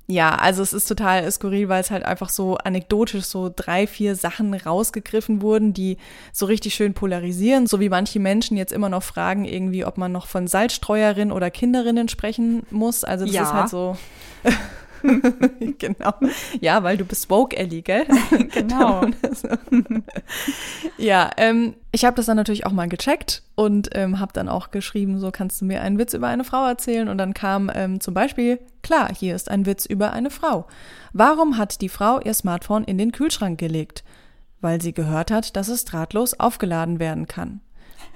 ja, 0.07 0.35
also 0.35 0.61
es 0.61 0.73
ist 0.73 0.85
total 0.85 1.31
skurril, 1.31 1.69
weil 1.69 1.79
es 1.79 1.89
halt 1.89 2.03
einfach 2.03 2.27
so 2.29 2.57
anekdotisch 2.57 3.23
so 3.23 3.49
drei, 3.53 3.87
vier 3.87 4.15
Sachen 4.15 4.53
rausgegriffen 4.53 5.41
wurden, 5.41 5.73
die 5.73 5.97
so 6.33 6.45
richtig 6.45 6.75
schön 6.75 6.93
polarisieren. 6.93 7.67
So 7.67 7.79
wie 7.79 7.89
manche 7.89 8.19
Menschen 8.19 8.57
jetzt 8.57 8.73
immer 8.73 8.89
noch 8.89 9.03
fragen, 9.03 9.45
irgendwie, 9.45 9.85
ob 9.85 9.97
man 9.97 10.11
noch 10.11 10.27
von 10.27 10.47
Salzstreuerin 10.47 11.31
oder 11.31 11.49
Kinderinnen 11.49 12.09
sprechen 12.09 12.63
muss. 12.69 13.05
Also 13.05 13.25
das 13.25 13.33
ja. 13.33 13.43
ist 13.43 13.53
halt 13.53 13.69
so. 13.69 13.97
genau. 15.78 16.14
Ja, 16.62 16.84
weil 16.84 16.97
du 16.97 17.06
bist 17.06 17.30
woke, 17.30 17.56
Ellie, 17.56 17.82
gell? 17.82 18.06
Genau. 18.54 19.06
ja, 20.97 21.30
ähm, 21.38 21.76
ich 21.91 22.06
habe 22.06 22.16
das 22.16 22.26
dann 22.26 22.38
natürlich 22.38 22.66
auch 22.66 22.72
mal 22.72 22.88
gecheckt 22.88 23.43
und 23.56 23.89
ähm, 23.93 24.20
habe 24.20 24.34
dann 24.34 24.49
auch 24.49 24.72
geschrieben, 24.72 25.20
so 25.20 25.32
kannst 25.32 25.62
du 25.62 25.66
mir 25.66 25.82
einen 25.82 25.97
Witz 25.97 26.14
über 26.14 26.28
eine 26.28 26.43
Frau 26.43 26.66
erzählen. 26.66 27.10
Und 27.10 27.18
dann 27.18 27.34
kam 27.34 27.72
ähm, 27.74 27.99
zum 27.99 28.14
Beispiel, 28.14 28.60
klar, 28.82 29.10
hier 29.14 29.36
ist 29.36 29.49
ein 29.49 29.66
Witz 29.66 29.86
über 29.86 30.14
eine 30.14 30.30
Frau. 30.30 30.68
Warum 31.14 31.58
hat 31.58 31.82
die 31.82 31.89
Frau 31.89 32.20
ihr 32.20 32.34
Smartphone 32.34 32.84
in 32.84 32.97
den 32.97 33.12
Kühlschrank 33.12 33.60
gelegt? 33.60 34.04
Weil 34.62 34.82
sie 34.82 34.93
gehört 34.93 35.32
hat, 35.32 35.56
dass 35.56 35.68
es 35.68 35.86
drahtlos 35.86 36.39
aufgeladen 36.39 36.99
werden 36.99 37.28
kann. 37.28 37.62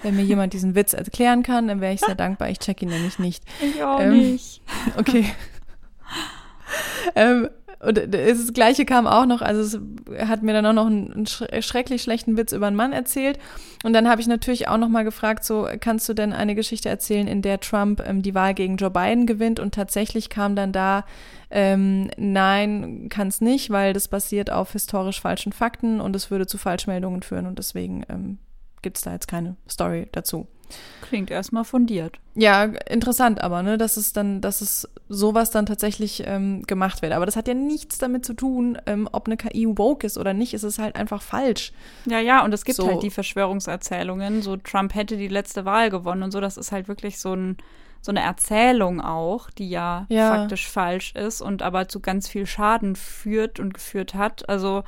Wenn 0.03 0.15
mir 0.15 0.23
jemand 0.23 0.53
diesen 0.53 0.75
Witz 0.75 0.93
erklären 0.93 1.43
kann, 1.43 1.67
dann 1.67 1.81
wäre 1.81 1.93
ich 1.93 2.01
sehr 2.01 2.15
dankbar. 2.15 2.49
Ich 2.49 2.59
check 2.59 2.81
ihn 2.81 2.89
nämlich 2.89 3.17
nicht. 3.17 3.43
Ich 3.61 3.83
auch 3.83 3.99
ähm, 3.99 4.17
nicht. 4.17 4.61
Okay. 4.95 5.25
Ähm, 7.15 7.49
und 7.79 8.11
das 8.11 8.53
Gleiche 8.53 8.85
kam 8.85 9.05
auch 9.05 9.27
noch, 9.27 9.41
also 9.41 9.61
es 9.61 10.27
hat 10.27 10.41
mir 10.41 10.53
dann 10.53 10.65
auch 10.65 10.73
noch 10.73 10.87
einen 10.87 11.27
schrecklich 11.27 12.01
schlechten 12.01 12.35
Witz 12.35 12.51
über 12.51 12.67
einen 12.67 12.75
Mann 12.75 12.91
erzählt. 12.91 13.37
Und 13.83 13.93
dann 13.93 14.09
habe 14.09 14.19
ich 14.19 14.27
natürlich 14.27 14.67
auch 14.67 14.77
noch 14.77 14.87
mal 14.87 15.03
gefragt, 15.03 15.43
so 15.43 15.67
kannst 15.79 16.09
du 16.09 16.15
denn 16.15 16.33
eine 16.33 16.55
Geschichte 16.55 16.89
erzählen, 16.89 17.27
in 17.27 17.43
der 17.43 17.59
Trump 17.59 18.01
ähm, 18.03 18.23
die 18.23 18.33
Wahl 18.33 18.55
gegen 18.55 18.77
Joe 18.77 18.89
Biden 18.89 19.27
gewinnt? 19.27 19.59
Und 19.59 19.75
tatsächlich 19.75 20.29
kam 20.29 20.55
dann 20.55 20.71
da, 20.71 21.05
ähm, 21.51 22.09
nein, 22.17 23.09
kann 23.09 23.27
es 23.27 23.41
nicht, 23.41 23.69
weil 23.69 23.93
das 23.93 24.07
basiert 24.07 24.49
auf 24.49 24.71
historisch 24.71 25.21
falschen 25.21 25.51
Fakten 25.51 26.01
und 26.01 26.15
es 26.15 26.31
würde 26.31 26.47
zu 26.47 26.57
Falschmeldungen 26.57 27.21
führen 27.21 27.45
und 27.45 27.59
deswegen 27.59 28.03
ähm, 28.09 28.39
gibt 28.81 28.97
es 28.97 29.03
da 29.03 29.13
jetzt 29.13 29.27
keine 29.27 29.55
Story 29.69 30.07
dazu. 30.11 30.47
Klingt 31.01 31.31
erstmal 31.31 31.63
fundiert. 31.63 32.19
Ja, 32.35 32.63
interessant 32.65 33.41
aber, 33.41 33.63
ne, 33.63 33.77
dass 33.77 33.97
es 33.97 34.13
dann, 34.13 34.41
dass 34.41 34.61
es 34.61 34.87
sowas 35.09 35.51
dann 35.51 35.65
tatsächlich 35.65 36.23
ähm, 36.25 36.63
gemacht 36.63 37.01
wird. 37.01 37.13
Aber 37.13 37.25
das 37.25 37.35
hat 37.35 37.47
ja 37.47 37.53
nichts 37.53 37.97
damit 37.97 38.25
zu 38.25 38.33
tun, 38.33 38.77
ähm, 38.85 39.07
ob 39.11 39.27
eine 39.27 39.37
KI 39.37 39.67
woke 39.77 40.05
ist 40.05 40.17
oder 40.17 40.33
nicht. 40.33 40.53
Es 40.53 40.63
ist 40.63 40.79
halt 40.79 40.95
einfach 40.95 41.21
falsch. 41.21 41.71
Ja, 42.05 42.19
ja, 42.19 42.43
und 42.43 42.53
es 42.53 42.65
gibt 42.65 42.77
so. 42.77 42.87
halt 42.87 43.03
die 43.03 43.09
Verschwörungserzählungen. 43.09 44.41
So, 44.41 44.57
Trump 44.57 44.95
hätte 44.95 45.17
die 45.17 45.29
letzte 45.29 45.65
Wahl 45.65 45.89
gewonnen 45.89 46.23
und 46.23 46.31
so. 46.31 46.41
Das 46.41 46.57
ist 46.57 46.71
halt 46.71 46.87
wirklich 46.87 47.19
so 47.19 47.33
ein 47.33 47.57
so 48.01 48.11
eine 48.11 48.21
Erzählung 48.21 49.01
auch, 49.01 49.49
die 49.49 49.69
ja, 49.69 50.05
ja, 50.09 50.29
faktisch 50.29 50.69
falsch 50.69 51.13
ist 51.15 51.41
und 51.41 51.61
aber 51.61 51.89
zu 51.89 51.99
ganz 51.99 52.29
viel 52.29 52.45
Schaden 52.45 52.95
führt 52.95 53.59
und 53.59 53.73
geführt 53.73 54.13
hat. 54.13 54.47
Also, 54.47 54.83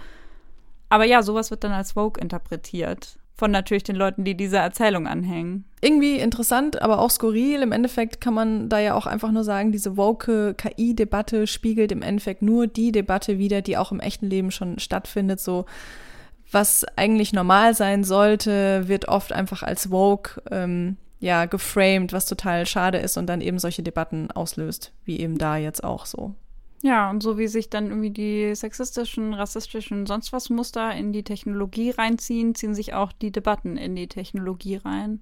aber 0.90 1.06
ja, 1.06 1.22
sowas 1.24 1.52
wird 1.52 1.64
dann 1.64 1.72
als 1.72 1.94
Vogue 1.94 2.22
interpretiert 2.22 3.19
von 3.40 3.52
natürlich 3.52 3.84
den 3.84 3.96
Leuten, 3.96 4.26
die 4.26 4.36
dieser 4.36 4.60
Erzählung 4.60 5.08
anhängen. 5.08 5.64
Irgendwie 5.82 6.18
interessant, 6.18 6.82
aber 6.82 7.00
auch 7.00 7.10
skurril. 7.10 7.62
Im 7.62 7.72
Endeffekt 7.72 8.20
kann 8.20 8.34
man 8.34 8.68
da 8.68 8.80
ja 8.80 8.96
auch 8.96 9.06
einfach 9.06 9.32
nur 9.32 9.46
sagen, 9.46 9.72
diese 9.72 9.96
woke 9.96 10.54
KI-Debatte 10.56 11.48
spiegelt 11.48 11.94
im 11.94 12.02
Endeffekt 12.02 12.42
nur 12.42 12.68
die 12.68 12.92
Debatte 12.92 13.40
wider, 13.40 13.62
die 13.62 13.78
auch 13.78 13.94
im 13.94 14.02
echten 14.02 14.30
Leben 14.30 14.52
schon 14.52 14.78
stattfindet. 14.78 15.40
So, 15.40 15.66
was 16.52 16.84
eigentlich 16.98 17.32
normal 17.32 17.74
sein 17.76 18.04
sollte, 18.04 18.90
wird 18.90 19.08
oft 19.08 19.32
einfach 19.32 19.64
als 19.64 19.90
woke 19.90 20.42
ähm, 20.52 20.98
ja 21.22 21.46
geframed, 21.46 22.12
was 22.12 22.26
total 22.26 22.66
schade 22.66 22.98
ist 22.98 23.16
und 23.16 23.28
dann 23.28 23.40
eben 23.40 23.58
solche 23.58 23.84
Debatten 23.84 24.32
auslöst, 24.32 24.92
wie 25.06 25.18
eben 25.18 25.38
da 25.38 25.56
jetzt 25.56 25.86
auch 25.86 26.06
so. 26.06 26.36
Ja, 26.82 27.10
und 27.10 27.22
so 27.22 27.38
wie 27.38 27.48
sich 27.48 27.70
dann 27.70 27.88
irgendwie 27.88 28.12
die 28.12 28.56
sexistischen, 28.56 29.34
rassistischen, 29.34 30.06
sonst 30.06 30.32
was 30.32 30.50
Muster 30.50 30.94
in 30.96 31.12
die 31.12 31.24
Technologie 31.24 31.90
reinziehen, 31.90 32.56
ziehen 32.56 32.74
sich 32.74 32.94
auch 32.94 33.12
die 33.12 33.32
Debatten 33.34 33.76
in 33.76 33.96
die 33.96 34.08
Technologie 34.08 34.78
rein. 34.78 35.20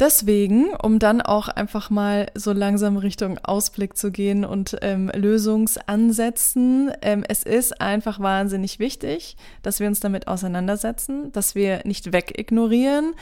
Deswegen, 0.00 0.68
um 0.80 1.00
dann 1.00 1.20
auch 1.20 1.48
einfach 1.48 1.90
mal 1.90 2.28
so 2.34 2.52
langsam 2.52 2.96
Richtung 2.98 3.38
Ausblick 3.38 3.96
zu 3.96 4.12
gehen 4.12 4.44
und 4.44 4.76
ähm, 4.80 5.10
Lösungsansätzen, 5.12 6.92
ähm, 7.02 7.24
es 7.28 7.42
ist 7.42 7.80
einfach 7.80 8.20
wahnsinnig 8.20 8.78
wichtig, 8.78 9.36
dass 9.62 9.80
wir 9.80 9.88
uns 9.88 9.98
damit 9.98 10.28
auseinandersetzen, 10.28 11.32
dass 11.32 11.56
wir 11.56 11.80
nicht 11.84 12.12
wegignorieren, 12.12 13.14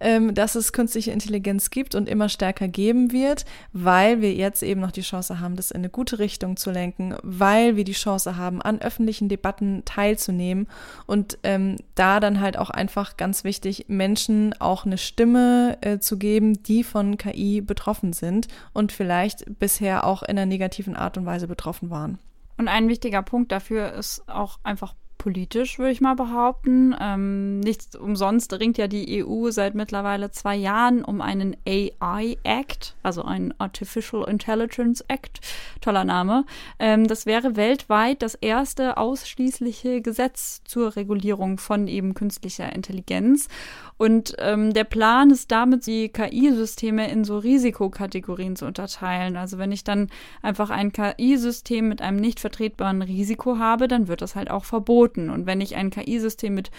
ähm, 0.00 0.34
dass 0.34 0.56
es 0.56 0.72
künstliche 0.72 1.12
Intelligenz 1.12 1.70
gibt 1.70 1.94
und 1.94 2.08
immer 2.08 2.28
stärker 2.28 2.66
geben 2.66 3.12
wird, 3.12 3.44
weil 3.72 4.20
wir 4.20 4.34
jetzt 4.34 4.64
eben 4.64 4.80
noch 4.80 4.90
die 4.90 5.02
Chance 5.02 5.38
haben, 5.38 5.54
das 5.54 5.70
in 5.70 5.82
eine 5.82 5.88
gute 5.88 6.18
Richtung 6.18 6.56
zu 6.56 6.72
lenken, 6.72 7.14
weil 7.22 7.76
wir 7.76 7.84
die 7.84 7.92
Chance 7.92 8.36
haben, 8.36 8.60
an 8.60 8.80
öffentlichen 8.80 9.28
Debatten 9.28 9.84
teilzunehmen 9.84 10.66
und 11.06 11.38
ähm, 11.44 11.76
da 11.94 12.18
dann 12.18 12.40
halt 12.40 12.58
auch 12.58 12.70
einfach 12.70 13.16
ganz 13.16 13.44
wichtig, 13.44 13.84
Menschen 13.86 14.52
auch 14.58 14.84
eine 14.84 14.98
Stimme 14.98 15.78
äh, 15.80 16.00
zu 16.00 16.18
geben, 16.18 16.23
die 16.24 16.84
von 16.84 17.18
KI 17.18 17.60
betroffen 17.60 18.12
sind 18.12 18.48
und 18.72 18.92
vielleicht 18.92 19.58
bisher 19.58 20.04
auch 20.04 20.22
in 20.22 20.30
einer 20.30 20.46
negativen 20.46 20.96
Art 20.96 21.18
und 21.18 21.26
Weise 21.26 21.46
betroffen 21.46 21.90
waren. 21.90 22.18
Und 22.56 22.68
ein 22.68 22.88
wichtiger 22.88 23.22
Punkt 23.22 23.52
dafür 23.52 23.92
ist 23.92 24.28
auch 24.28 24.58
einfach 24.62 24.94
politisch, 25.18 25.78
würde 25.78 25.92
ich 25.92 26.00
mal 26.00 26.14
behaupten. 26.14 26.94
Ähm, 27.00 27.60
nicht 27.60 27.96
umsonst 27.96 28.52
ringt 28.52 28.78
ja 28.78 28.88
die 28.88 29.24
EU 29.24 29.50
seit 29.50 29.74
mittlerweile 29.74 30.30
zwei 30.30 30.56
Jahren 30.56 31.04
um 31.04 31.20
einen 31.20 31.56
AI 31.66 32.36
Act, 32.42 32.94
also 33.02 33.22
einen 33.22 33.54
Artificial 33.58 34.28
Intelligence 34.28 35.02
Act. 35.08 35.40
Toller 35.80 36.04
Name. 36.04 36.44
Ähm, 36.78 37.06
das 37.06 37.26
wäre 37.26 37.56
weltweit 37.56 38.22
das 38.22 38.34
erste 38.34 38.96
ausschließliche 38.96 40.02
Gesetz 40.02 40.62
zur 40.64 40.96
Regulierung 40.96 41.58
von 41.58 41.88
eben 41.88 42.14
künstlicher 42.14 42.72
Intelligenz. 42.72 43.48
Und 43.96 44.34
ähm, 44.38 44.74
der 44.74 44.84
Plan 44.84 45.30
ist 45.30 45.52
damit, 45.52 45.86
die 45.86 46.08
KI-Systeme 46.08 47.10
in 47.10 47.24
so 47.24 47.38
Risikokategorien 47.38 48.56
zu 48.56 48.66
unterteilen. 48.66 49.36
Also 49.36 49.58
wenn 49.58 49.72
ich 49.72 49.84
dann 49.84 50.08
einfach 50.42 50.70
ein 50.70 50.92
KI-System 50.92 51.88
mit 51.88 52.02
einem 52.02 52.18
nicht 52.18 52.40
vertretbaren 52.40 53.02
Risiko 53.02 53.58
habe, 53.58 53.88
dann 53.88 54.08
wird 54.08 54.20
das 54.20 54.34
halt 54.34 54.50
auch 54.50 54.64
verboten. 54.64 55.03
Und 55.30 55.46
wenn 55.46 55.60
ich 55.60 55.76
ein 55.76 55.90
KI-System 55.90 56.54
mit 56.54 56.70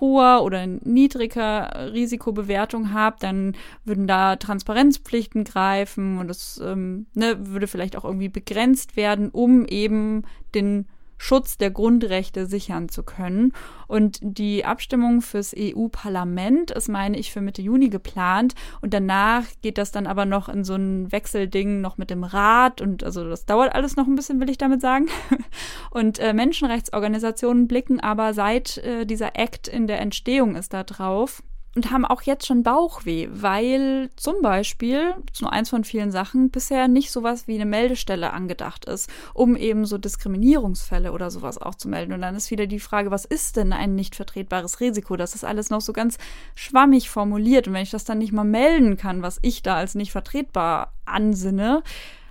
hoher 0.00 0.42
oder 0.42 0.66
niedriger 0.66 1.92
Risikobewertung 1.92 2.92
habe, 2.92 3.16
dann 3.20 3.56
würden 3.84 4.06
da 4.06 4.36
Transparenzpflichten 4.36 5.44
greifen 5.44 6.18
und 6.18 6.30
es 6.30 6.60
ähm, 6.64 7.06
ne, 7.14 7.36
würde 7.38 7.66
vielleicht 7.66 7.96
auch 7.96 8.04
irgendwie 8.04 8.28
begrenzt 8.28 8.96
werden, 8.96 9.30
um 9.30 9.66
eben 9.66 10.22
den 10.54 10.86
Schutz 11.16 11.58
der 11.58 11.70
Grundrechte 11.70 12.46
sichern 12.46 12.88
zu 12.88 13.02
können. 13.02 13.52
Und 13.86 14.18
die 14.22 14.64
Abstimmung 14.64 15.20
fürs 15.20 15.54
EU-Parlament 15.56 16.70
ist, 16.70 16.88
meine 16.88 17.18
ich, 17.18 17.32
für 17.32 17.40
Mitte 17.40 17.62
Juni 17.62 17.88
geplant. 17.88 18.54
Und 18.80 18.94
danach 18.94 19.44
geht 19.62 19.78
das 19.78 19.92
dann 19.92 20.06
aber 20.06 20.26
noch 20.26 20.48
in 20.48 20.64
so 20.64 20.74
ein 20.74 21.10
Wechselding 21.12 21.80
noch 21.80 21.98
mit 21.98 22.10
dem 22.10 22.24
Rat. 22.24 22.80
Und 22.80 23.04
also 23.04 23.28
das 23.28 23.46
dauert 23.46 23.74
alles 23.74 23.96
noch 23.96 24.06
ein 24.06 24.16
bisschen, 24.16 24.40
will 24.40 24.50
ich 24.50 24.58
damit 24.58 24.80
sagen. 24.80 25.08
Und 25.90 26.18
äh, 26.18 26.32
Menschenrechtsorganisationen 26.32 27.68
blicken 27.68 28.00
aber 28.00 28.34
seit 28.34 28.78
äh, 28.78 29.06
dieser 29.06 29.36
Act 29.36 29.68
in 29.68 29.86
der 29.86 30.00
Entstehung 30.00 30.56
ist 30.56 30.72
da 30.72 30.84
drauf 30.84 31.42
und 31.74 31.90
haben 31.90 32.04
auch 32.04 32.22
jetzt 32.22 32.46
schon 32.46 32.62
Bauchweh, 32.62 33.28
weil 33.30 34.10
zum 34.16 34.42
Beispiel, 34.42 35.14
nur 35.40 35.52
eins 35.52 35.70
von 35.70 35.84
vielen 35.84 36.12
Sachen, 36.12 36.50
bisher 36.50 36.88
nicht 36.88 37.10
sowas 37.10 37.48
wie 37.48 37.54
eine 37.54 37.66
Meldestelle 37.66 38.32
angedacht 38.32 38.84
ist, 38.84 39.10
um 39.34 39.56
eben 39.56 39.84
so 39.84 39.98
Diskriminierungsfälle 39.98 41.12
oder 41.12 41.30
sowas 41.30 41.58
auch 41.58 41.74
zu 41.74 41.88
melden. 41.88 42.12
Und 42.12 42.20
dann 42.20 42.36
ist 42.36 42.50
wieder 42.50 42.66
die 42.66 42.80
Frage, 42.80 43.10
was 43.10 43.24
ist 43.24 43.56
denn 43.56 43.72
ein 43.72 43.94
nicht 43.94 44.14
vertretbares 44.14 44.80
Risiko? 44.80 45.16
Das 45.16 45.34
ist 45.34 45.44
alles 45.44 45.70
noch 45.70 45.80
so 45.80 45.92
ganz 45.92 46.16
schwammig 46.54 47.10
formuliert. 47.10 47.66
Und 47.66 47.74
wenn 47.74 47.82
ich 47.82 47.90
das 47.90 48.04
dann 48.04 48.18
nicht 48.18 48.32
mal 48.32 48.44
melden 48.44 48.96
kann, 48.96 49.22
was 49.22 49.38
ich 49.42 49.62
da 49.62 49.76
als 49.76 49.94
nicht 49.94 50.12
vertretbar 50.12 50.92
ansinne, 51.04 51.82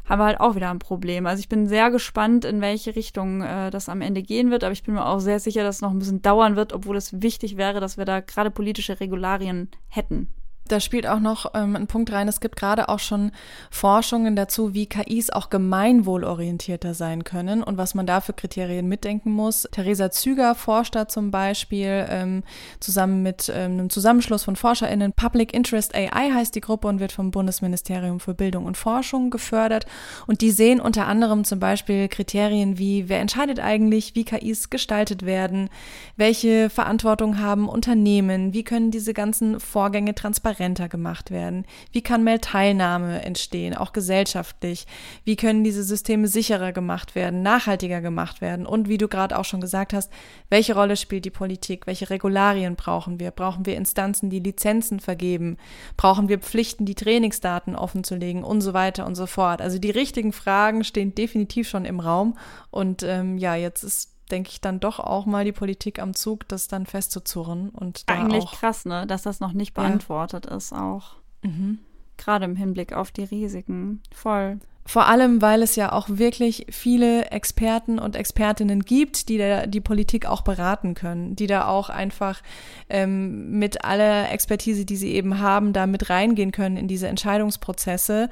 haben 0.06 0.20
wir 0.20 0.26
halt 0.26 0.40
auch 0.40 0.56
wieder 0.56 0.70
ein 0.70 0.80
Problem. 0.80 1.26
Also 1.26 1.40
ich 1.40 1.50
bin 1.50 1.68
sehr 1.68 1.92
gespannt, 1.92 2.46
in 2.46 2.62
welche 2.62 2.96
Richtung 2.96 3.42
äh, 3.42 3.70
das 3.70 3.90
am 3.90 4.02
Ende 4.02 4.22
gehen 4.22 4.52
wird, 4.52 4.64
aber 4.64 4.74
ich 4.74 4.84
bin 4.84 4.96
mir 4.96 5.06
auch 5.06 5.20
sehr 5.20 5.40
sicher, 5.40 5.64
dass 5.64 5.78
es 5.78 5.82
noch 5.82 5.92
ein 5.92 6.00
bisschen 6.00 6.22
dauern 6.22 6.56
wird, 6.56 6.74
obwohl 6.74 6.98
es 6.98 7.22
wichtig 7.22 7.58
wäre, 7.58 7.80
dass 7.80 7.98
wir 7.98 8.06
da 8.06 8.20
gerade 8.20 8.52
politische 8.52 9.00
Regularien 9.00 9.70
hätten. 9.88 10.30
Da 10.70 10.80
spielt 10.80 11.08
auch 11.08 11.20
noch 11.20 11.52
ähm, 11.56 11.76
ein 11.76 11.88
Punkt 11.88 12.12
rein. 12.14 12.30
Es 12.30 12.40
gibt 12.40 12.56
gerade 12.56 12.88
auch 12.88 13.00
schon 13.00 13.32
Forschungen 13.70 14.36
dazu, 14.36 14.74
wie 14.74 14.86
KIs 14.86 15.30
auch 15.30 15.50
gemeinwohlorientierter 15.50 16.94
sein 16.94 17.26
können 17.26 17.62
und 17.64 17.78
was 17.78 17.96
man 17.96 18.06
da 18.06 18.22
für 18.22 18.32
Kriterien 18.32 18.88
mitdenken 18.88 19.32
muss. 19.32 19.68
Theresa 19.72 20.10
Züger 20.10 20.56
forscht 20.56 20.96
da 20.96 21.10
zum 21.10 21.32
Beispiel 21.32 22.06
ähm, 22.10 22.44
zusammen 22.80 23.24
mit 23.24 23.52
ähm, 23.54 23.74
einem 23.74 23.90
Zusammenschluss 23.90 24.44
von 24.44 24.56
ForscherInnen. 24.56 25.12
Public 25.12 25.54
Interest 25.54 25.94
AI 25.94 26.32
heißt 26.34 26.56
die 26.56 26.62
Gruppe 26.62 26.88
und 26.88 27.02
wird 27.02 27.12
vom 27.12 27.32
Bundesministerium 27.32 28.22
für 28.22 28.34
Bildung 28.34 28.66
und 28.66 28.78
Forschung 28.78 29.32
gefördert. 29.32 29.86
Und 30.28 30.40
die 30.40 30.52
sehen 30.52 30.80
unter 30.80 31.08
anderem 31.08 31.44
zum 31.44 31.60
Beispiel 31.60 32.08
Kriterien 32.08 32.78
wie, 32.78 33.10
wer 33.10 33.20
entscheidet 33.20 33.60
eigentlich, 33.60 34.16
wie 34.16 34.24
KIs 34.24 34.70
gestaltet 34.70 35.26
werden, 35.26 35.70
welche 36.16 36.70
Verantwortung 36.70 37.40
haben 37.40 37.68
Unternehmen, 37.68 38.54
wie 38.54 38.64
können 38.64 38.92
diese 38.92 39.14
ganzen 39.14 39.60
Vorgänge 39.60 40.16
transparent 40.16 40.53
transparenter 40.54 40.90
gemacht 40.90 41.32
werden? 41.32 41.66
Wie 41.92 42.02
kann 42.02 42.24
mehr 42.24 42.40
Teilnahme 42.40 43.24
entstehen, 43.24 43.76
auch 43.76 43.94
gesellschaftlich? 43.94 44.86
Wie 45.24 45.36
können 45.36 45.64
diese 45.64 45.84
Systeme 45.84 46.28
sicherer 46.28 46.72
gemacht 46.72 47.16
werden, 47.16 47.42
nachhaltiger 47.42 48.02
gemacht 48.02 48.42
werden? 48.42 48.66
Und 48.66 48.88
wie 48.88 48.98
du 48.98 49.08
gerade 49.08 49.38
auch 49.38 49.46
schon 49.46 49.62
gesagt 49.62 49.94
hast, 49.94 50.12
welche 50.50 50.76
Rolle 50.76 50.96
spielt 50.96 51.26
die 51.26 51.32
Politik? 51.32 51.88
Welche 51.88 52.10
Regularien 52.10 52.76
brauchen 52.76 53.20
wir? 53.20 53.32
Brauchen 53.32 53.66
wir 53.66 53.76
Instanzen, 53.76 54.30
die 54.30 54.40
Lizenzen 54.40 55.00
vergeben? 55.00 55.58
Brauchen 55.98 56.30
wir 56.30 56.40
Pflichten, 56.40 56.86
die 56.86 56.96
Trainingsdaten 56.96 57.76
offenzulegen 57.76 58.44
und 58.44 58.62
so 58.62 58.74
weiter 58.74 59.06
und 59.06 59.16
so 59.16 59.26
fort? 59.26 59.62
Also 59.62 59.80
die 59.80 59.92
richtigen 59.92 60.34
Fragen 60.34 60.84
stehen 60.84 61.16
definitiv 61.16 61.68
schon 61.68 61.86
im 61.86 62.00
Raum. 62.00 62.38
Und 62.72 63.04
ähm, 63.04 63.38
ja, 63.38 63.56
jetzt 63.56 63.84
ist 63.84 64.13
denke 64.32 64.50
ich, 64.52 64.62
dann 64.62 64.80
doch 64.80 65.00
auch 65.00 65.26
mal 65.26 65.46
die 65.46 65.52
Politik 65.52 66.00
am 66.00 66.14
Zug, 66.16 66.48
das 66.48 66.68
dann 66.68 66.86
festzuzurren. 66.86 67.70
Und 67.70 68.10
da 68.10 68.16
Eigentlich 68.16 68.46
krass, 68.46 68.86
ne? 68.86 69.06
Dass 69.08 69.24
das 69.24 69.40
noch 69.40 69.54
nicht 69.54 69.74
beantwortet 69.74 70.48
ja. 70.50 70.56
ist 70.56 70.74
auch. 70.74 71.16
Mhm. 71.42 71.80
Gerade 72.18 72.46
im 72.46 72.56
Hinblick 72.56 72.94
auf 72.94 73.12
die 73.12 73.24
Risiken. 73.24 74.02
Voll. 74.12 74.60
Vor 74.86 75.08
allem, 75.08 75.42
weil 75.42 75.62
es 75.62 75.78
ja 75.78 75.94
auch 75.94 76.10
wirklich 76.10 76.66
viele 76.70 77.32
Experten 77.32 78.00
und 78.00 78.18
Expertinnen 78.18 78.82
gibt, 78.82 79.30
die 79.30 79.38
da 79.38 79.66
die 79.66 79.80
Politik 79.80 80.26
auch 80.26 80.42
beraten 80.42 80.94
können, 80.94 81.38
die 81.38 81.48
da 81.48 81.68
auch 81.68 81.90
einfach 81.90 82.42
ähm, 82.90 83.58
mit 83.58 83.86
aller 83.86 84.30
Expertise, 84.32 84.84
die 84.86 84.98
sie 84.98 85.14
eben 85.14 85.40
haben, 85.40 85.72
da 85.72 85.88
mit 85.88 86.10
reingehen 86.10 86.52
können 86.52 86.76
in 86.76 86.90
diese 86.90 87.08
Entscheidungsprozesse. 87.08 88.30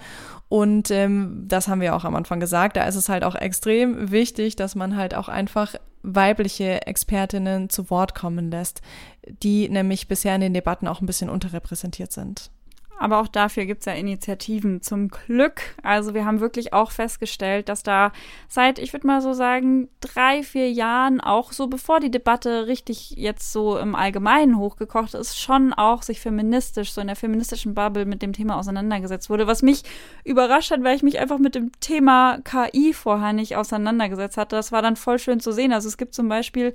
Und 0.50 0.92
ähm, 0.92 1.46
das 1.48 1.70
haben 1.70 1.80
wir 1.80 1.96
auch 1.96 2.04
am 2.04 2.16
Anfang 2.16 2.42
gesagt, 2.42 2.76
da 2.76 2.84
ist 2.84 2.96
es 2.96 3.08
halt 3.08 3.24
auch 3.24 3.36
extrem 3.36 4.12
wichtig, 4.12 4.58
dass 4.58 4.76
man 4.76 4.98
halt 4.98 5.16
auch 5.16 5.30
einfach 5.30 5.76
weibliche 6.04 6.86
Expertinnen 6.86 7.70
zu 7.70 7.90
Wort 7.90 8.14
kommen 8.14 8.52
lässt, 8.52 8.82
die 9.26 9.70
nämlich 9.70 10.10
bisher 10.10 10.36
in 10.36 10.42
den 10.42 10.54
Debatten 10.54 10.88
auch 10.88 11.00
ein 11.00 11.06
bisschen 11.06 11.30
unterrepräsentiert 11.30 12.12
sind. 12.12 12.52
Aber 13.02 13.20
auch 13.20 13.28
dafür 13.28 13.66
gibt 13.66 13.80
es 13.80 13.88
ja 13.88 13.94
Initiativen 13.94 14.84
zum 14.84 15.08
Glück. 15.08 15.62
Also 15.82 16.14
wir 16.14 16.24
haben 16.24 16.40
wirklich 16.40 16.72
auch 16.72 16.92
festgestellt, 16.92 17.68
dass 17.68 17.82
da 17.82 18.12
seit, 18.48 18.78
ich 18.78 18.94
würde 18.94 19.08
mal 19.08 19.24
so 19.24 19.34
sagen, 19.34 19.90
drei, 20.02 20.44
vier 20.44 20.72
Jahren, 20.72 21.20
auch 21.20 21.52
so 21.52 21.66
bevor 21.66 22.00
die 22.00 22.12
Debatte 22.12 22.68
richtig 22.68 23.10
jetzt 23.18 23.52
so 23.52 23.80
im 23.80 23.96
Allgemeinen 23.96 24.56
hochgekocht 24.56 25.16
ist, 25.16 25.40
schon 25.40 25.74
auch 25.74 26.04
sich 26.04 26.20
feministisch, 26.20 26.92
so 26.92 27.02
in 27.02 27.08
der 27.08 27.16
feministischen 27.16 27.74
Bubble 27.74 28.06
mit 28.06 28.22
dem 28.22 28.34
Thema 28.34 28.60
auseinandergesetzt 28.60 29.32
wurde. 29.32 29.48
Was 29.48 29.64
mich 29.64 29.82
überrascht 30.24 30.70
hat, 30.70 30.84
weil 30.84 30.96
ich 30.96 31.02
mich 31.02 31.18
einfach 31.18 31.40
mit 31.40 31.56
dem 31.56 31.72
Thema 31.80 32.38
KI 32.44 32.94
vorher 32.94 33.34
nicht 33.34 33.56
auseinandergesetzt 33.56 34.38
hatte. 34.38 34.56
Das 34.56 34.72
war 34.72 34.84
dann 34.84 34.96
voll 34.96 35.18
schön 35.18 35.40
zu 35.40 35.52
sehen. 35.52 35.74
Also 35.74 35.88
es 35.88 35.98
gibt 35.98 36.14
zum 36.14 36.30
Beispiel 36.30 36.72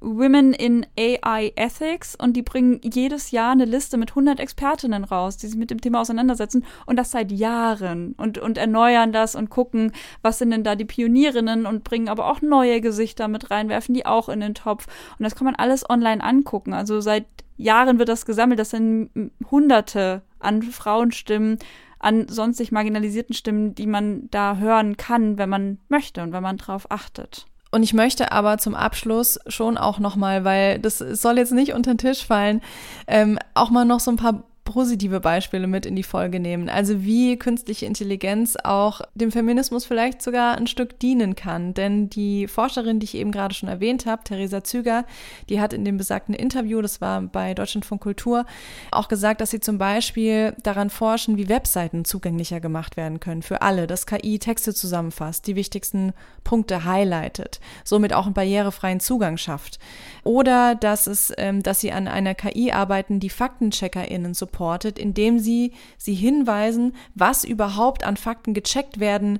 Women 0.00 0.54
in 0.54 0.86
AI 0.98 1.52
Ethics 1.56 2.16
und 2.16 2.34
die 2.34 2.42
bringen 2.42 2.80
jedes 2.82 3.30
Jahr 3.30 3.52
eine 3.52 3.66
Liste 3.66 3.98
mit 3.98 4.10
100 4.10 4.40
Expertinnen 4.40 5.04
raus, 5.04 5.36
die 5.36 5.46
sich 5.46 5.58
mit 5.58 5.70
dem 5.70 5.80
Thema 5.80 6.00
auseinandersetzen 6.00 6.64
und 6.86 6.96
das 6.96 7.10
seit 7.10 7.30
Jahren 7.30 8.14
und, 8.16 8.38
und 8.38 8.56
erneuern 8.56 9.12
das 9.12 9.34
und 9.34 9.50
gucken, 9.50 9.92
was 10.22 10.38
sind 10.38 10.50
denn 10.50 10.64
da 10.64 10.74
die 10.74 10.84
Pionierinnen 10.84 11.66
und 11.66 11.84
bringen 11.84 12.08
aber 12.08 12.30
auch 12.30 12.40
neue 12.40 12.80
Gesichter 12.80 13.28
mit 13.28 13.50
reinwerfen, 13.50 13.94
die 13.94 14.06
auch 14.06 14.28
in 14.28 14.40
den 14.40 14.54
Topf. 14.54 14.86
Und 15.18 15.24
das 15.24 15.36
kann 15.36 15.44
man 15.44 15.54
alles 15.54 15.88
online 15.88 16.24
angucken. 16.24 16.72
Also 16.72 17.00
seit 17.00 17.26
Jahren 17.58 17.98
wird 17.98 18.08
das 18.08 18.24
gesammelt. 18.24 18.58
Das 18.58 18.70
sind 18.70 19.10
Hunderte 19.50 20.22
an 20.38 20.62
Frauenstimmen, 20.62 21.58
an 21.98 22.26
sonstig 22.28 22.72
marginalisierten 22.72 23.34
Stimmen, 23.34 23.74
die 23.74 23.86
man 23.86 24.28
da 24.30 24.56
hören 24.56 24.96
kann, 24.96 25.36
wenn 25.36 25.50
man 25.50 25.78
möchte 25.88 26.22
und 26.22 26.32
wenn 26.32 26.42
man 26.42 26.56
drauf 26.56 26.90
achtet. 26.90 27.46
Und 27.70 27.82
ich 27.82 27.92
möchte 27.92 28.32
aber 28.32 28.58
zum 28.58 28.74
Abschluss 28.74 29.38
schon 29.46 29.78
auch 29.78 29.98
nochmal, 29.98 30.44
weil 30.44 30.78
das 30.80 30.98
soll 30.98 31.38
jetzt 31.38 31.52
nicht 31.52 31.72
unter 31.72 31.94
den 31.94 31.98
Tisch 31.98 32.24
fallen, 32.24 32.62
ähm, 33.06 33.38
auch 33.54 33.70
mal 33.70 33.84
noch 33.84 34.00
so 34.00 34.10
ein 34.10 34.16
paar 34.16 34.42
positive 34.72 35.18
Beispiele 35.18 35.66
mit 35.66 35.84
in 35.84 35.96
die 35.96 36.04
Folge 36.04 36.38
nehmen. 36.38 36.68
Also 36.68 37.02
wie 37.02 37.36
künstliche 37.36 37.86
Intelligenz 37.86 38.56
auch 38.62 39.00
dem 39.16 39.32
Feminismus 39.32 39.84
vielleicht 39.84 40.22
sogar 40.22 40.56
ein 40.56 40.68
Stück 40.68 41.00
dienen 41.00 41.34
kann. 41.34 41.74
Denn 41.74 42.08
die 42.08 42.46
Forscherin, 42.46 43.00
die 43.00 43.04
ich 43.04 43.16
eben 43.16 43.32
gerade 43.32 43.52
schon 43.52 43.68
erwähnt 43.68 44.06
habe, 44.06 44.22
Theresa 44.22 44.62
Züger, 44.62 45.04
die 45.48 45.60
hat 45.60 45.72
in 45.72 45.84
dem 45.84 45.96
besagten 45.96 46.34
Interview, 46.34 46.80
das 46.82 47.00
war 47.00 47.20
bei 47.20 47.54
Deutschland 47.54 47.84
von 47.84 47.98
Kultur, 47.98 48.46
auch 48.92 49.08
gesagt, 49.08 49.40
dass 49.40 49.50
sie 49.50 49.58
zum 49.58 49.76
Beispiel 49.78 50.54
daran 50.62 50.88
forschen, 50.88 51.36
wie 51.36 51.48
Webseiten 51.48 52.04
zugänglicher 52.04 52.60
gemacht 52.60 52.96
werden 52.96 53.18
können 53.18 53.42
für 53.42 53.62
alle, 53.62 53.88
dass 53.88 54.06
KI 54.06 54.38
Texte 54.38 54.72
zusammenfasst, 54.72 55.48
die 55.48 55.56
wichtigsten 55.56 56.12
Punkte 56.44 56.84
highlightet, 56.84 57.58
somit 57.82 58.12
auch 58.12 58.26
einen 58.26 58.34
barrierefreien 58.34 59.00
Zugang 59.00 59.36
schafft. 59.36 59.80
Oder 60.22 60.76
dass 60.76 61.08
es, 61.08 61.32
ähm, 61.38 61.62
dass 61.62 61.80
sie 61.80 61.90
an 61.90 62.06
einer 62.06 62.36
KI 62.36 62.70
arbeiten, 62.70 63.18
die 63.18 63.30
FaktencheckerInnen 63.30 64.34
supportet 64.34 64.59
supportet, 64.60 64.98
indem 64.98 65.38
sie 65.38 65.72
sie 65.96 66.14
hinweisen, 66.14 66.94
was 67.14 67.44
überhaupt 67.44 68.04
an 68.04 68.16
Fakten 68.16 68.52
gecheckt 68.52 69.00
werden 69.00 69.38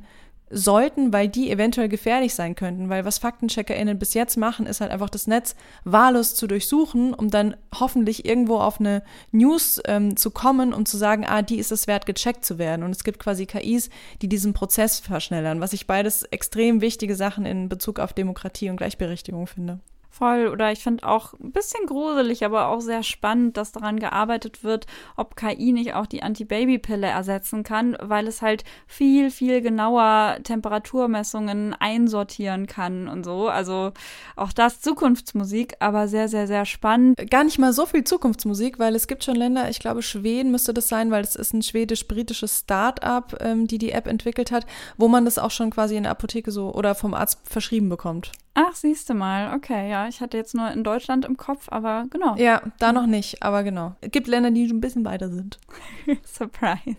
sollten, 0.52 1.12
weil 1.12 1.28
die 1.28 1.48
eventuell 1.50 1.88
gefährlich 1.88 2.34
sein 2.34 2.56
könnten. 2.56 2.88
Weil 2.88 3.04
was 3.04 3.18
FaktencheckerInnen 3.18 4.00
bis 4.00 4.14
jetzt 4.14 4.36
machen, 4.36 4.66
ist 4.66 4.80
halt 4.80 4.90
einfach 4.90 5.10
das 5.10 5.28
Netz 5.28 5.54
wahllos 5.84 6.34
zu 6.34 6.48
durchsuchen, 6.48 7.14
um 7.14 7.30
dann 7.30 7.54
hoffentlich 7.78 8.24
irgendwo 8.24 8.56
auf 8.56 8.80
eine 8.80 9.04
News 9.30 9.80
ähm, 9.84 10.16
zu 10.16 10.32
kommen, 10.32 10.72
um 10.72 10.86
zu 10.86 10.96
sagen, 10.96 11.24
ah, 11.24 11.42
die 11.42 11.58
ist 11.58 11.70
es 11.70 11.86
wert, 11.86 12.04
gecheckt 12.04 12.44
zu 12.44 12.58
werden. 12.58 12.82
Und 12.82 12.90
es 12.90 13.04
gibt 13.04 13.20
quasi 13.20 13.46
KIs, 13.46 13.90
die 14.22 14.28
diesen 14.28 14.52
Prozess 14.52 14.98
verschnellern, 14.98 15.60
was 15.60 15.72
ich 15.72 15.86
beides 15.86 16.24
extrem 16.24 16.80
wichtige 16.80 17.14
Sachen 17.14 17.46
in 17.46 17.68
Bezug 17.68 18.00
auf 18.00 18.12
Demokratie 18.12 18.70
und 18.70 18.76
Gleichberechtigung 18.76 19.46
finde. 19.46 19.78
Voll. 20.20 20.48
Oder 20.48 20.70
ich 20.70 20.80
finde 20.80 21.08
auch 21.08 21.32
ein 21.32 21.50
bisschen 21.50 21.86
gruselig, 21.86 22.44
aber 22.44 22.68
auch 22.68 22.82
sehr 22.82 23.02
spannend, 23.02 23.56
dass 23.56 23.72
daran 23.72 23.98
gearbeitet 23.98 24.62
wird, 24.62 24.86
ob 25.16 25.34
KI 25.34 25.72
nicht 25.72 25.94
auch 25.94 26.04
die 26.04 26.22
Anti-Baby-Pille 26.22 27.06
ersetzen 27.06 27.62
kann, 27.62 27.96
weil 28.02 28.26
es 28.26 28.42
halt 28.42 28.64
viel, 28.86 29.30
viel 29.30 29.62
genauer 29.62 30.36
Temperaturmessungen 30.44 31.72
einsortieren 31.72 32.66
kann 32.66 33.08
und 33.08 33.24
so. 33.24 33.48
Also 33.48 33.92
auch 34.36 34.52
das 34.52 34.82
Zukunftsmusik, 34.82 35.76
aber 35.80 36.06
sehr, 36.06 36.28
sehr, 36.28 36.46
sehr 36.46 36.66
spannend. 36.66 37.30
Gar 37.30 37.44
nicht 37.44 37.58
mal 37.58 37.72
so 37.72 37.86
viel 37.86 38.04
Zukunftsmusik, 38.04 38.78
weil 38.78 38.94
es 38.94 39.08
gibt 39.08 39.24
schon 39.24 39.36
Länder, 39.36 39.70
ich 39.70 39.78
glaube 39.78 40.02
Schweden 40.02 40.50
müsste 40.50 40.74
das 40.74 40.90
sein, 40.90 41.10
weil 41.10 41.24
es 41.24 41.34
ist 41.34 41.54
ein 41.54 41.62
schwedisch-britisches 41.62 42.58
Start-up, 42.58 43.38
ähm, 43.40 43.66
die 43.66 43.78
die 43.78 43.92
App 43.92 44.06
entwickelt 44.06 44.52
hat, 44.52 44.66
wo 44.98 45.08
man 45.08 45.24
das 45.24 45.38
auch 45.38 45.50
schon 45.50 45.70
quasi 45.70 45.96
in 45.96 46.02
der 46.02 46.12
Apotheke 46.12 46.50
so 46.50 46.74
oder 46.74 46.94
vom 46.94 47.14
Arzt 47.14 47.38
verschrieben 47.44 47.88
bekommt. 47.88 48.32
Ach, 48.62 48.74
siehst 48.74 49.08
du 49.08 49.14
mal. 49.14 49.54
Okay, 49.54 49.88
ja. 49.90 50.06
Ich 50.08 50.20
hatte 50.20 50.36
jetzt 50.36 50.54
nur 50.54 50.70
in 50.70 50.84
Deutschland 50.84 51.24
im 51.24 51.38
Kopf, 51.38 51.68
aber 51.70 52.04
genau. 52.10 52.36
Ja, 52.36 52.60
da 52.78 52.92
noch 52.92 53.06
nicht, 53.06 53.42
aber 53.42 53.62
genau. 53.62 53.94
Es 54.02 54.10
gibt 54.10 54.26
Länder, 54.26 54.50
die 54.50 54.68
schon 54.68 54.78
ein 54.78 54.80
bisschen 54.82 55.04
weiter 55.04 55.30
sind. 55.30 55.58
Surprise 56.24 56.96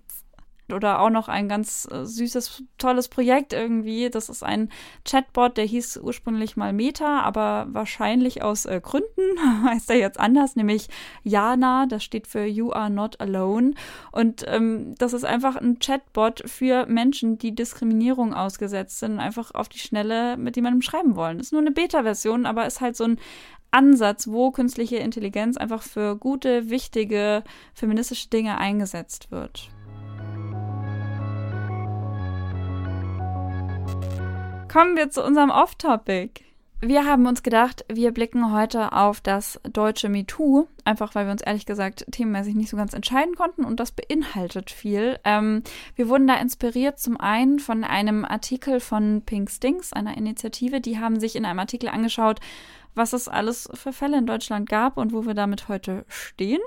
oder 0.74 1.00
auch 1.00 1.10
noch 1.10 1.28
ein 1.28 1.48
ganz 1.48 1.88
äh, 1.92 2.06
süßes, 2.06 2.64
tolles 2.78 3.08
Projekt 3.08 3.54
irgendwie. 3.54 4.10
Das 4.10 4.30
ist 4.30 4.44
ein 4.44 4.70
Chatbot, 5.06 5.58
der 5.58 5.66
hieß 5.66 5.98
ursprünglich 5.98 6.58
mal 6.58 6.74
Meta, 6.74 7.22
aber 7.22 7.68
wahrscheinlich 7.72 8.44
aus 8.44 8.66
äh, 8.66 8.80
Gründen 8.82 9.22
heißt 9.66 9.90
er 9.90 9.98
jetzt 9.98 10.20
anders, 10.20 10.56
nämlich 10.56 10.88
Jana, 11.24 11.86
das 11.86 12.04
steht 12.04 12.28
für 12.28 12.46
You 12.46 12.72
Are 12.72 12.90
Not 12.90 13.20
Alone. 13.20 13.74
Und 14.12 14.44
ähm, 14.48 14.96
das 14.98 15.14
ist 15.14 15.26
einfach 15.26 15.56
ein 15.56 15.80
Chatbot 15.80 16.44
für 16.46 16.86
Menschen, 16.86 17.38
die 17.38 17.56
Diskriminierung 17.56 18.34
ausgesetzt 18.34 19.00
sind, 19.00 19.20
einfach 19.20 19.54
auf 19.54 19.70
die 19.70 19.80
Schnelle 19.80 20.38
mit 20.38 20.56
jemandem 20.56 20.82
schreiben 20.82 21.16
wollen. 21.16 21.40
Ist 21.40 21.52
nur 21.52 21.62
eine 21.62 21.72
Beta-Version, 21.72 22.46
aber 22.46 22.66
ist 22.66 22.82
halt 22.82 22.96
so 22.96 23.04
ein 23.06 23.20
Ansatz, 23.72 24.28
wo 24.28 24.52
künstliche 24.52 24.98
Intelligenz 24.98 25.58
einfach 25.58 25.82
für 25.82 26.18
gute, 26.18 26.70
wichtige, 26.70 27.44
feministische 27.74 28.30
Dinge 28.30 28.58
eingesetzt 28.58 29.32
wird. 29.32 29.70
Kommen 34.72 34.96
wir 34.96 35.10
zu 35.10 35.22
unserem 35.22 35.50
Off-Topic. 35.50 36.46
Wir 36.80 37.06
haben 37.06 37.28
uns 37.28 37.44
gedacht, 37.44 37.84
wir 37.92 38.14
blicken 38.14 38.54
heute 38.54 38.94
auf 38.94 39.20
das 39.20 39.60
deutsche 39.70 40.08
MeToo, 40.08 40.66
einfach 40.86 41.14
weil 41.14 41.26
wir 41.26 41.34
uns 41.34 41.42
ehrlich 41.42 41.66
gesagt 41.66 42.06
themenmäßig 42.10 42.56
nicht 42.56 42.70
so 42.70 42.78
ganz 42.78 42.94
entscheiden 42.94 43.36
konnten 43.36 43.66
und 43.66 43.82
das 43.82 43.92
beinhaltet 43.92 44.72
viel. 44.72 45.20
Ähm, 45.26 45.64
wir 45.98 46.08
wurden 46.08 46.26
da 46.26 46.36
inspiriert 46.36 47.00
zum 47.00 47.20
einen 47.20 47.60
von 47.60 47.84
einem 47.84 48.24
Artikel 48.24 48.80
von 48.80 49.24
Pink 49.26 49.52
Stings, 49.52 49.92
einer 49.92 50.16
Initiative, 50.16 50.80
die 50.80 51.00
haben 51.00 51.20
sich 51.20 51.36
in 51.36 51.44
einem 51.44 51.60
Artikel 51.60 51.90
angeschaut, 51.90 52.40
was 52.96 53.14
es 53.14 53.28
alles 53.28 53.70
für 53.74 53.94
Fälle 53.94 54.18
in 54.18 54.26
Deutschland 54.26 54.68
gab 54.68 54.98
und 54.98 55.14
wo 55.14 55.26
wir 55.26 55.34
damit 55.34 55.68
heute 55.68 56.06
stehen. 56.08 56.62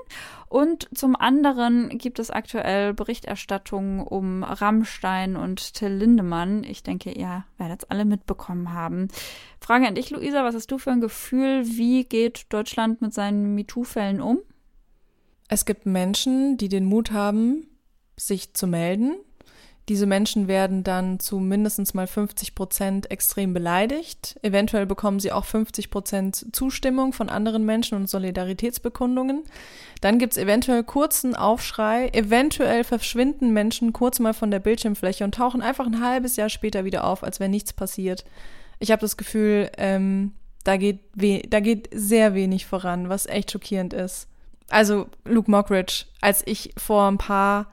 Und 0.47 0.87
zum 0.93 1.15
anderen 1.15 1.89
gibt 1.89 2.19
es 2.19 2.31
aktuell 2.31 2.93
Berichterstattungen 2.93 4.01
um 4.01 4.43
Rammstein 4.43 5.35
und 5.35 5.73
Till 5.73 5.89
Lindemann. 5.89 6.63
Ich 6.63 6.83
denke, 6.83 7.11
ihr 7.11 7.45
werdet 7.57 7.83
es 7.83 7.89
alle 7.89 8.05
mitbekommen 8.05 8.73
haben. 8.73 9.07
Frage 9.59 9.87
an 9.87 9.95
dich, 9.95 10.09
Luisa, 10.09 10.43
was 10.43 10.55
hast 10.55 10.71
du 10.71 10.77
für 10.77 10.91
ein 10.91 11.01
Gefühl? 11.01 11.65
Wie 11.65 12.05
geht 12.05 12.45
Deutschland 12.49 13.01
mit 13.01 13.13
seinen 13.13 13.55
MeToo-Fällen 13.55 14.21
um? 14.21 14.39
Es 15.47 15.65
gibt 15.65 15.85
Menschen, 15.85 16.57
die 16.57 16.69
den 16.69 16.85
Mut 16.85 17.11
haben, 17.11 17.67
sich 18.17 18.53
zu 18.53 18.65
melden, 18.67 19.15
diese 19.87 20.07
Menschen 20.07 20.47
werden 20.47 20.83
dann 20.83 21.19
zu 21.19 21.37
mindestens 21.37 21.93
mal 21.93 22.07
50 22.07 22.55
Prozent 22.55 23.11
extrem 23.11 23.53
beleidigt. 23.53 24.35
Eventuell 24.41 24.87
bekommen 24.87 25.19
sie 25.19 25.31
auch 25.31 25.45
50 25.45 25.91
Prozent 25.91 26.55
Zustimmung 26.55 27.13
von 27.13 27.29
anderen 27.29 27.65
Menschen 27.65 27.95
und 27.95 28.09
Solidaritätsbekundungen. 28.09 29.43
Dann 30.01 30.17
gibt's 30.17 30.37
eventuell 30.37 30.83
kurzen 30.83 31.35
Aufschrei. 31.35 32.09
Eventuell 32.13 32.83
verschwinden 32.83 33.53
Menschen 33.53 33.93
kurz 33.93 34.19
mal 34.19 34.33
von 34.33 34.49
der 34.49 34.59
Bildschirmfläche 34.59 35.23
und 35.23 35.35
tauchen 35.35 35.61
einfach 35.61 35.85
ein 35.85 36.03
halbes 36.03 36.35
Jahr 36.35 36.49
später 36.49 36.83
wieder 36.83 37.03
auf, 37.03 37.23
als 37.23 37.39
wäre 37.39 37.51
nichts 37.51 37.71
passiert. 37.71 38.25
Ich 38.79 38.89
habe 38.89 39.01
das 39.01 39.17
Gefühl, 39.17 39.69
ähm, 39.77 40.31
da, 40.63 40.77
geht 40.77 41.01
da 41.15 41.59
geht 41.59 41.89
sehr 41.93 42.33
wenig 42.33 42.65
voran, 42.65 43.07
was 43.07 43.27
echt 43.27 43.51
schockierend 43.51 43.93
ist. 43.93 44.27
Also 44.67 45.05
Luke 45.25 45.49
Mockridge, 45.49 46.05
als 46.21 46.41
ich 46.47 46.73
vor 46.75 47.07
ein 47.07 47.19
paar 47.19 47.67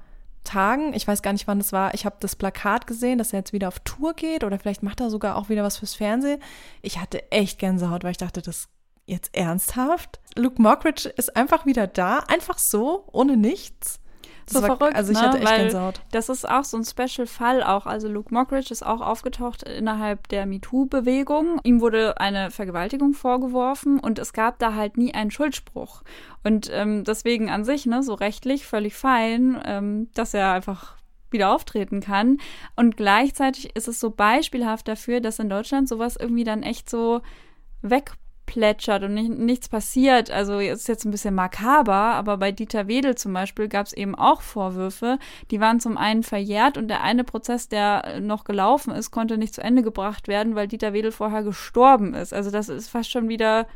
Tagen, 0.44 0.92
ich 0.94 1.06
weiß 1.06 1.22
gar 1.22 1.32
nicht, 1.32 1.46
wann 1.46 1.58
das 1.58 1.72
war, 1.72 1.94
ich 1.94 2.04
habe 2.04 2.16
das 2.20 2.36
Plakat 2.36 2.86
gesehen, 2.86 3.18
dass 3.18 3.32
er 3.32 3.40
jetzt 3.40 3.52
wieder 3.52 3.68
auf 3.68 3.80
Tour 3.80 4.14
geht 4.14 4.44
oder 4.44 4.58
vielleicht 4.58 4.82
macht 4.82 5.00
er 5.00 5.10
sogar 5.10 5.36
auch 5.36 5.48
wieder 5.48 5.62
was 5.62 5.78
fürs 5.78 5.94
Fernsehen. 5.94 6.40
Ich 6.82 7.00
hatte 7.00 7.30
echt 7.30 7.58
Gänsehaut, 7.58 8.04
weil 8.04 8.12
ich 8.12 8.18
dachte, 8.18 8.42
das 8.42 8.68
jetzt 9.06 9.34
ernsthaft? 9.34 10.20
Luke 10.36 10.60
Mockridge 10.60 11.08
ist 11.08 11.36
einfach 11.36 11.66
wieder 11.66 11.86
da, 11.86 12.18
einfach 12.28 12.58
so, 12.58 13.08
ohne 13.12 13.36
nichts 13.36 14.01
so 14.46 14.62
war, 14.62 14.76
verrückt. 14.76 14.96
Also 14.96 15.12
ich 15.12 15.18
ne? 15.18 15.24
hatte 15.24 15.38
echt 15.38 15.50
Weil 15.50 15.62
Gänsehaut. 15.62 16.00
Das 16.10 16.28
ist 16.28 16.48
auch 16.48 16.64
so 16.64 16.76
ein 16.76 16.84
Special-Fall 16.84 17.62
auch. 17.62 17.86
Also 17.86 18.08
Luke 18.08 18.32
Mockridge 18.32 18.70
ist 18.70 18.84
auch 18.84 19.00
aufgetaucht 19.00 19.62
innerhalb 19.62 20.28
der 20.28 20.46
MeToo-Bewegung. 20.46 21.60
Ihm 21.62 21.80
wurde 21.80 22.20
eine 22.20 22.50
Vergewaltigung 22.50 23.14
vorgeworfen 23.14 23.98
und 23.98 24.18
es 24.18 24.32
gab 24.32 24.58
da 24.58 24.74
halt 24.74 24.96
nie 24.96 25.14
einen 25.14 25.30
Schuldspruch. 25.30 26.02
Und 26.44 26.70
ähm, 26.72 27.04
deswegen 27.04 27.50
an 27.50 27.64
sich, 27.64 27.86
ne, 27.86 28.02
so 28.02 28.14
rechtlich 28.14 28.66
völlig 28.66 28.94
fein, 28.94 29.60
ähm, 29.64 30.08
dass 30.14 30.34
er 30.34 30.52
einfach 30.52 30.96
wieder 31.30 31.50
auftreten 31.54 32.00
kann. 32.00 32.38
Und 32.76 32.96
gleichzeitig 32.96 33.74
ist 33.74 33.88
es 33.88 33.98
so 33.98 34.10
beispielhaft 34.10 34.86
dafür, 34.88 35.20
dass 35.20 35.38
in 35.38 35.48
Deutschland 35.48 35.88
sowas 35.88 36.16
irgendwie 36.16 36.44
dann 36.44 36.62
echt 36.62 36.90
so 36.90 37.22
weg 37.80 38.12
plätschert 38.46 39.02
und 39.02 39.14
nicht, 39.14 39.30
nichts 39.30 39.68
passiert. 39.68 40.30
Also 40.30 40.58
ist 40.58 40.88
jetzt 40.88 41.04
ein 41.04 41.10
bisschen 41.10 41.34
makaber, 41.34 41.94
aber 41.94 42.36
bei 42.36 42.52
Dieter 42.52 42.88
Wedel 42.88 43.14
zum 43.14 43.32
Beispiel 43.32 43.68
gab 43.68 43.86
es 43.86 43.92
eben 43.92 44.14
auch 44.14 44.42
Vorwürfe. 44.42 45.18
Die 45.50 45.60
waren 45.60 45.80
zum 45.80 45.96
einen 45.96 46.22
verjährt 46.22 46.76
und 46.76 46.88
der 46.88 47.02
eine 47.02 47.24
Prozess, 47.24 47.68
der 47.68 48.20
noch 48.20 48.44
gelaufen 48.44 48.92
ist, 48.92 49.10
konnte 49.10 49.38
nicht 49.38 49.54
zu 49.54 49.62
Ende 49.62 49.82
gebracht 49.82 50.28
werden, 50.28 50.54
weil 50.54 50.68
Dieter 50.68 50.92
Wedel 50.92 51.12
vorher 51.12 51.42
gestorben 51.42 52.14
ist. 52.14 52.34
Also 52.34 52.50
das 52.50 52.68
ist 52.68 52.88
fast 52.88 53.10
schon 53.10 53.28
wieder 53.28 53.66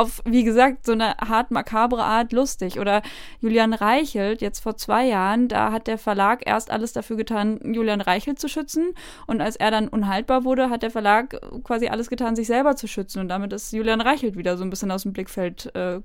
auf, 0.00 0.22
wie 0.24 0.44
gesagt, 0.44 0.86
so 0.86 0.92
eine 0.92 1.16
hart 1.18 1.50
makabre 1.50 2.02
Art 2.02 2.32
lustig. 2.32 2.78
Oder 2.78 3.02
Julian 3.40 3.74
Reichelt, 3.74 4.40
jetzt 4.40 4.60
vor 4.60 4.76
zwei 4.76 5.06
Jahren, 5.06 5.48
da 5.48 5.72
hat 5.72 5.86
der 5.86 5.98
Verlag 5.98 6.42
erst 6.46 6.70
alles 6.70 6.92
dafür 6.92 7.16
getan, 7.16 7.60
Julian 7.74 8.00
Reichelt 8.00 8.38
zu 8.38 8.48
schützen. 8.48 8.92
Und 9.26 9.40
als 9.40 9.56
er 9.56 9.70
dann 9.70 9.88
unhaltbar 9.88 10.44
wurde, 10.44 10.70
hat 10.70 10.82
der 10.82 10.90
Verlag 10.90 11.38
quasi 11.64 11.88
alles 11.88 12.08
getan, 12.08 12.36
sich 12.36 12.46
selber 12.46 12.76
zu 12.76 12.86
schützen. 12.86 13.20
Und 13.20 13.28
damit 13.28 13.52
ist 13.52 13.72
Julian 13.72 14.00
Reichelt 14.00 14.36
wieder 14.36 14.56
so 14.56 14.64
ein 14.64 14.70
bisschen 14.70 14.90
aus 14.90 15.02
dem 15.02 15.12
Blickfeld 15.12 15.74
äh, 15.74 16.00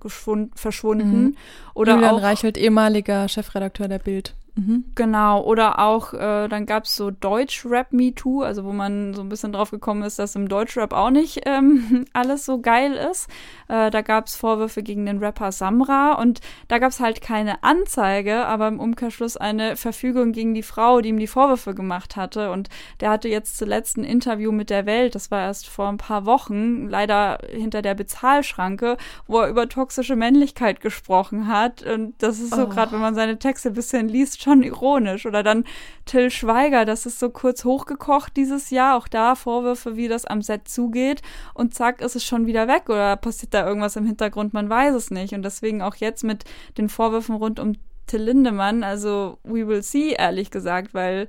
verschwunden. 0.56 1.24
Mhm. 1.24 1.36
Oder 1.74 1.96
Julian 1.96 2.16
auch, 2.16 2.22
Reichelt, 2.22 2.58
ehemaliger 2.58 3.28
Chefredakteur 3.28 3.88
der 3.88 4.00
Bild. 4.00 4.36
Mhm. 4.58 4.86
Genau, 4.96 5.44
oder 5.44 5.80
auch, 5.80 6.14
äh, 6.14 6.48
dann 6.48 6.66
gab 6.66 6.86
es 6.86 6.96
so 6.96 7.12
Deutsch-Rap 7.12 7.92
Me 7.92 8.16
Too, 8.16 8.42
also 8.42 8.64
wo 8.64 8.72
man 8.72 9.14
so 9.14 9.22
ein 9.22 9.28
bisschen 9.28 9.52
drauf 9.52 9.70
gekommen 9.70 10.04
ist, 10.04 10.18
dass 10.18 10.36
im 10.36 10.48
Deutsch-Rap 10.48 10.94
auch 10.94 11.10
nicht 11.10 11.42
ähm, 11.46 12.06
alles 12.14 12.46
so 12.46 12.62
geil 12.62 12.94
ist. 12.94 13.30
Äh, 13.68 13.92
da 13.92 14.02
gab 14.02 14.28
es 14.28 14.38
Vorwürfe 14.38 14.82
gegen 14.82 15.06
den 15.06 15.18
Rapper 15.18 15.52
Samra 15.52 16.14
und 16.14 16.40
da 16.70 16.80
gab 16.80 16.92
es 16.92 17.02
halt 17.02 17.22
keine 17.22 17.64
Anzeige, 17.64 18.46
aber 18.46 18.70
im 18.70 18.80
Umkehrschluss 18.80 19.36
eine 19.36 19.76
Verfügung 19.76 20.32
gegen 20.32 20.54
die 20.54 20.64
Frau, 20.64 21.02
die 21.02 21.10
ihm 21.10 21.20
die 21.20 21.28
Vorwürfe 21.28 21.76
gemacht 21.76 22.16
hatte. 22.16 22.52
Und 22.52 22.70
der 23.02 23.10
hatte 23.10 23.28
jetzt 23.28 23.58
zuletzt 23.58 23.98
ein 23.98 24.06
Interview 24.06 24.54
mit 24.54 24.70
der 24.70 24.86
Welt, 24.86 25.16
das 25.16 25.32
war 25.32 25.42
erst 25.42 25.68
vor 25.68 25.90
ein 25.90 25.98
paar 25.98 26.26
Wochen, 26.26 26.88
leider 26.88 27.40
hinter 27.52 27.82
der 27.82 27.94
Bezahlschranke, 27.94 28.96
wo 29.28 29.40
er 29.40 29.50
über 29.50 29.68
toxische 29.68 30.16
Männlichkeit 30.16 30.80
gesprochen 30.80 31.48
hat. 31.50 31.84
Und 31.84 32.14
das 32.20 32.40
ist 32.40 32.54
so 32.54 32.64
oh. 32.64 32.68
gerade, 32.68 32.94
wenn 32.94 33.02
man 33.02 33.16
seine 33.16 33.38
Texte 33.38 33.70
ein 33.70 33.74
bisschen 33.74 34.08
liest, 34.08 34.45
schon 34.46 34.64
ironisch. 34.64 35.26
Oder 35.26 35.44
dann 35.44 35.66
Till 36.06 36.30
Schweiger, 36.30 36.86
das 36.86 37.06
ist 37.06 37.20
so 37.20 37.30
kurz 37.30 37.66
hochgekocht 37.66 38.38
dieses 38.38 38.70
Jahr. 38.70 38.96
Auch 38.98 39.08
da 39.08 39.36
Vorwürfe, 39.36 39.98
wie 39.98 40.08
das 40.08 40.26
am 40.26 40.42
Set 40.42 40.68
zugeht. 40.68 41.22
Und 41.54 41.74
zack, 41.74 42.02
ist 42.02 42.16
es 42.16 42.24
schon 42.24 42.46
wieder 42.46 42.68
weg. 42.68 42.84
Oder 42.90 43.18
passiert 43.18 43.54
da 43.54 43.68
irgendwas 43.68 43.96
im 43.96 44.06
Hintergrund? 44.06 44.54
Man 44.54 44.70
weiß 44.70 44.96
es 44.96 45.12
nicht. 45.12 45.34
Und 45.34 45.44
deswegen 45.44 45.82
auch 45.82 45.96
jetzt 45.96 46.24
mit 46.24 46.46
den 46.78 46.88
Vorwürfen 46.88 47.36
rund 47.36 47.60
um 47.60 47.74
Till 48.08 48.22
Lindemann. 48.22 48.84
Also, 48.84 49.40
we 49.44 49.68
will 49.68 49.82
see, 49.82 50.12
ehrlich 50.12 50.52
gesagt, 50.52 50.94
weil 50.94 51.28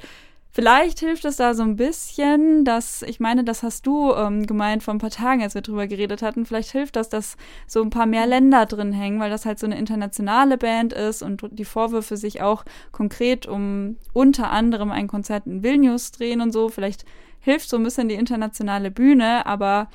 Vielleicht 0.57 1.01
hilft 1.01 1.27
es 1.27 1.37
da 1.37 1.53
so 1.53 1.63
ein 1.63 1.77
bisschen, 1.77 2.65
dass, 2.65 3.03
ich 3.03 3.21
meine, 3.21 3.45
das 3.45 3.63
hast 3.63 3.87
du 3.87 4.15
ähm, 4.15 4.47
gemeint 4.47 4.83
vor 4.83 4.95
ein 4.95 4.99
paar 4.99 5.11
Tagen, 5.11 5.43
als 5.43 5.55
wir 5.55 5.61
drüber 5.61 5.87
geredet 5.87 6.23
hatten, 6.23 6.47
vielleicht 6.47 6.71
hilft 6.71 6.97
das, 6.97 7.11
dass 7.11 7.37
so 7.67 7.83
ein 7.83 7.91
paar 7.91 8.07
mehr 8.07 8.27
Länder 8.27 8.65
drin 8.65 8.95
hängen, 8.95 9.21
weil 9.21 9.29
das 9.29 9.45
halt 9.45 9.59
so 9.59 9.67
eine 9.67 9.77
internationale 9.79 10.57
Band 10.57 10.95
ist 10.95 11.21
und 11.21 11.47
die 11.51 11.67
Vorwürfe 11.67 12.17
sich 12.17 12.41
auch 12.41 12.65
konkret 12.91 13.45
um 13.45 13.97
unter 14.15 14.51
anderem 14.51 14.93
ein 14.93 15.09
Konzert 15.09 15.45
in 15.45 15.63
Vilnius 15.63 16.11
drehen 16.13 16.41
und 16.41 16.53
so. 16.53 16.71
Vielleicht 16.71 17.05
hilft 17.41 17.69
so 17.69 17.77
ein 17.77 17.83
bisschen 17.83 18.09
die 18.09 18.15
internationale 18.15 18.91
Bühne, 18.91 19.45
aber 19.45 19.91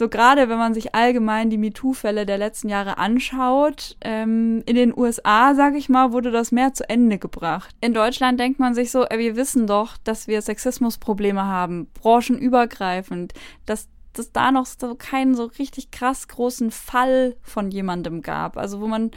so 0.00 0.08
gerade 0.08 0.48
wenn 0.48 0.56
man 0.56 0.72
sich 0.72 0.94
allgemein 0.94 1.50
die 1.50 1.58
MeToo-Fälle 1.58 2.24
der 2.24 2.38
letzten 2.38 2.70
Jahre 2.70 2.96
anschaut, 2.96 3.98
ähm, 4.00 4.62
in 4.64 4.74
den 4.74 4.96
USA, 4.96 5.54
sage 5.54 5.76
ich 5.76 5.90
mal, 5.90 6.12
wurde 6.12 6.30
das 6.30 6.52
mehr 6.52 6.72
zu 6.72 6.88
Ende 6.88 7.18
gebracht. 7.18 7.76
In 7.82 7.92
Deutschland 7.92 8.40
denkt 8.40 8.58
man 8.58 8.72
sich 8.72 8.90
so, 8.92 9.04
ey, 9.04 9.18
wir 9.18 9.36
wissen 9.36 9.66
doch, 9.66 9.98
dass 9.98 10.26
wir 10.26 10.40
Sexismusprobleme 10.40 11.44
haben, 11.44 11.90
branchenübergreifend, 12.00 13.34
dass 13.66 13.88
dass 14.14 14.32
da 14.32 14.50
noch 14.50 14.66
so 14.66 14.94
keinen 14.96 15.34
so 15.34 15.44
richtig 15.44 15.90
krass 15.90 16.28
großen 16.28 16.70
Fall 16.70 17.36
von 17.42 17.70
jemandem 17.70 18.22
gab. 18.22 18.56
Also 18.56 18.80
wo 18.80 18.88
man 18.88 19.10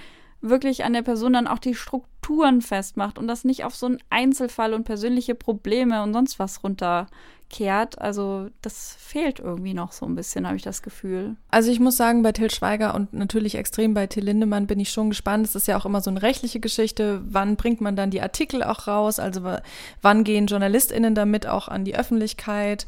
wirklich 0.44 0.84
an 0.84 0.94
der 0.94 1.02
Person 1.02 1.34
dann 1.34 1.48
auch 1.48 1.60
die 1.60 1.74
Strukturen 1.74 2.62
festmacht 2.62 3.18
und 3.18 3.28
das 3.28 3.46
nicht 3.46 3.64
auf 3.64 3.76
so 3.76 3.88
einen 3.88 4.00
Einzelfall 4.10 4.74
und 4.74 4.84
persönliche 4.84 5.36
Probleme 5.36 6.04
und 6.04 6.14
sonst 6.14 6.38
was 6.38 6.64
runter 6.64 7.08
kehrt. 7.50 8.02
Also 8.02 8.50
das 8.62 8.96
fehlt 9.00 9.40
irgendwie 9.40 9.74
noch 9.74 9.92
so 9.92 10.06
ein 10.06 10.16
bisschen, 10.16 10.46
habe 10.46 10.58
ich 10.58 10.64
das 10.64 10.82
Gefühl. 10.82 11.36
Also 11.50 11.72
ich 11.72 11.80
muss 11.80 11.96
sagen, 11.96 12.24
bei 12.24 12.32
Till 12.32 12.52
Schweiger 12.52 12.96
und 12.96 13.14
natürlich 13.14 13.56
extrem 13.56 13.94
bei 13.94 14.08
Till 14.08 14.26
Lindemann 14.26 14.68
bin 14.68 14.80
ich 14.80 14.90
schon 14.90 15.10
gespannt. 15.10 15.46
Es 15.46 15.56
ist 15.56 15.68
ja 15.68 15.78
auch 15.78 15.86
immer 15.86 16.02
so 16.02 16.10
eine 16.10 16.22
rechtliche 16.22 16.60
Geschichte. 16.60 17.22
Wann 17.26 17.56
bringt 17.56 17.80
man 17.80 17.96
dann 17.96 18.10
die 18.10 18.22
Artikel 18.22 18.64
auch 18.64 18.88
raus? 18.88 19.20
Also 19.20 19.42
wann 20.02 20.24
gehen 20.24 20.48
JournalistInnen 20.48 21.16
damit 21.16 21.46
auch 21.46 21.68
an 21.68 21.86
die 21.86 21.96
Öffentlichkeit? 21.96 22.88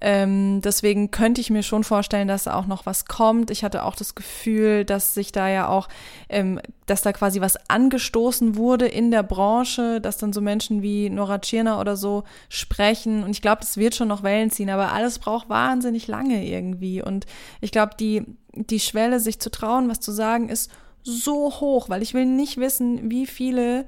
Ähm, 0.00 0.60
deswegen 0.60 1.10
könnte 1.10 1.40
ich 1.40 1.50
mir 1.50 1.62
schon 1.62 1.84
vorstellen, 1.84 2.28
dass 2.28 2.44
da 2.44 2.54
auch 2.54 2.66
noch 2.66 2.84
was 2.84 3.06
kommt. 3.06 3.50
Ich 3.50 3.64
hatte 3.64 3.84
auch 3.84 3.96
das 3.96 4.14
Gefühl, 4.14 4.84
dass 4.84 5.14
sich 5.14 5.32
da 5.32 5.48
ja 5.48 5.68
auch, 5.68 5.88
ähm, 6.28 6.60
dass 6.86 7.02
da 7.02 7.12
quasi 7.12 7.40
was 7.40 7.56
angestoßen 7.70 8.56
wurde 8.56 8.86
in 8.86 9.10
der 9.10 9.22
Branche, 9.22 10.00
dass 10.00 10.18
dann 10.18 10.32
so 10.32 10.40
Menschen 10.40 10.82
wie 10.82 11.08
Nora 11.08 11.38
Tschirner 11.38 11.80
oder 11.80 11.96
so 11.96 12.24
sprechen. 12.48 13.24
Und 13.24 13.30
ich 13.30 13.42
glaube, 13.42 13.60
das 13.60 13.76
wird 13.76 13.94
schon 13.94 14.08
noch 14.08 14.22
Wellen 14.22 14.50
ziehen, 14.50 14.70
aber 14.70 14.92
alles 14.92 15.18
braucht 15.18 15.48
wahnsinnig 15.48 16.06
lange 16.06 16.46
irgendwie. 16.46 17.02
Und 17.02 17.26
ich 17.60 17.70
glaube, 17.70 17.92
die, 17.98 18.24
die 18.52 18.80
Schwelle, 18.80 19.20
sich 19.20 19.40
zu 19.40 19.50
trauen, 19.50 19.88
was 19.88 20.00
zu 20.00 20.12
sagen, 20.12 20.48
ist 20.48 20.70
so 21.02 21.60
hoch, 21.60 21.88
weil 21.88 22.02
ich 22.02 22.14
will 22.14 22.26
nicht 22.26 22.58
wissen, 22.58 23.10
wie 23.10 23.26
viele 23.26 23.86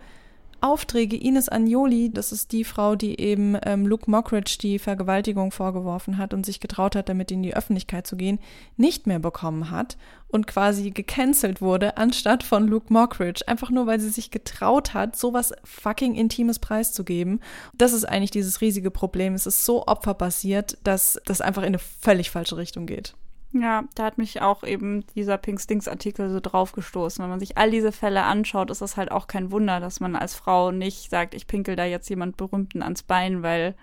Aufträge 0.66 1.16
Ines 1.16 1.48
Agnoli, 1.48 2.10
das 2.12 2.32
ist 2.32 2.50
die 2.50 2.64
Frau, 2.64 2.96
die 2.96 3.20
eben 3.20 3.56
ähm, 3.64 3.86
Luke 3.86 4.10
Mockridge 4.10 4.58
die 4.60 4.80
Vergewaltigung 4.80 5.52
vorgeworfen 5.52 6.18
hat 6.18 6.34
und 6.34 6.44
sich 6.44 6.58
getraut 6.58 6.96
hat, 6.96 7.08
damit 7.08 7.30
in 7.30 7.44
die 7.44 7.54
Öffentlichkeit 7.54 8.04
zu 8.04 8.16
gehen, 8.16 8.40
nicht 8.76 9.06
mehr 9.06 9.20
bekommen 9.20 9.70
hat 9.70 9.96
und 10.26 10.48
quasi 10.48 10.90
gecancelt 10.90 11.60
wurde, 11.60 11.96
anstatt 11.98 12.42
von 12.42 12.66
Luke 12.66 12.92
Mockridge. 12.92 13.46
Einfach 13.46 13.70
nur, 13.70 13.86
weil 13.86 14.00
sie 14.00 14.08
sich 14.08 14.32
getraut 14.32 14.92
hat, 14.92 15.14
sowas 15.14 15.52
fucking 15.62 16.16
Intimes 16.16 16.58
preiszugeben. 16.58 17.38
Das 17.74 17.92
ist 17.92 18.04
eigentlich 18.04 18.32
dieses 18.32 18.60
riesige 18.60 18.90
Problem. 18.90 19.34
Es 19.34 19.46
ist 19.46 19.64
so 19.64 19.86
opferbasiert, 19.86 20.78
dass 20.82 21.20
das 21.26 21.40
einfach 21.40 21.62
in 21.62 21.68
eine 21.68 21.78
völlig 21.78 22.32
falsche 22.32 22.56
Richtung 22.56 22.86
geht. 22.86 23.14
Ja, 23.52 23.84
da 23.94 24.04
hat 24.04 24.18
mich 24.18 24.42
auch 24.42 24.64
eben 24.64 25.04
dieser 25.14 25.38
Pink 25.38 25.60
Stinks 25.60 25.88
Artikel 25.88 26.28
so 26.30 26.40
draufgestoßen. 26.40 27.22
Wenn 27.22 27.30
man 27.30 27.40
sich 27.40 27.56
all 27.56 27.70
diese 27.70 27.92
Fälle 27.92 28.24
anschaut, 28.24 28.70
ist 28.70 28.82
es 28.82 28.96
halt 28.96 29.10
auch 29.10 29.28
kein 29.28 29.50
Wunder, 29.50 29.80
dass 29.80 30.00
man 30.00 30.16
als 30.16 30.34
Frau 30.34 30.72
nicht 30.72 31.10
sagt, 31.10 31.34
ich 31.34 31.46
pinkel 31.46 31.76
da 31.76 31.84
jetzt 31.84 32.10
jemand 32.10 32.36
Berühmten 32.36 32.82
ans 32.82 33.02
Bein, 33.02 33.42
weil 33.42 33.74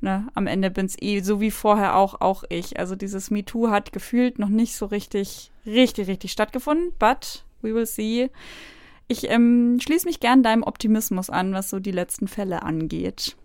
ne, 0.00 0.28
am 0.34 0.46
Ende 0.46 0.70
bin's 0.70 0.96
eh 1.00 1.20
so 1.20 1.40
wie 1.40 1.50
vorher 1.50 1.96
auch 1.96 2.20
auch 2.20 2.44
ich. 2.48 2.78
Also 2.78 2.94
dieses 2.94 3.30
MeToo 3.30 3.70
hat 3.70 3.92
gefühlt 3.92 4.38
noch 4.38 4.48
nicht 4.48 4.76
so 4.76 4.86
richtig, 4.86 5.50
richtig, 5.66 6.08
richtig 6.08 6.32
stattgefunden, 6.32 6.92
but 6.98 7.44
we 7.62 7.74
will 7.74 7.86
see. 7.86 8.30
Ich 9.08 9.28
ähm, 9.30 9.78
schließe 9.80 10.06
mich 10.06 10.20
gern 10.20 10.42
deinem 10.42 10.62
Optimismus 10.62 11.30
an, 11.30 11.54
was 11.54 11.70
so 11.70 11.80
die 11.80 11.90
letzten 11.90 12.28
Fälle 12.28 12.62
angeht. 12.62 13.36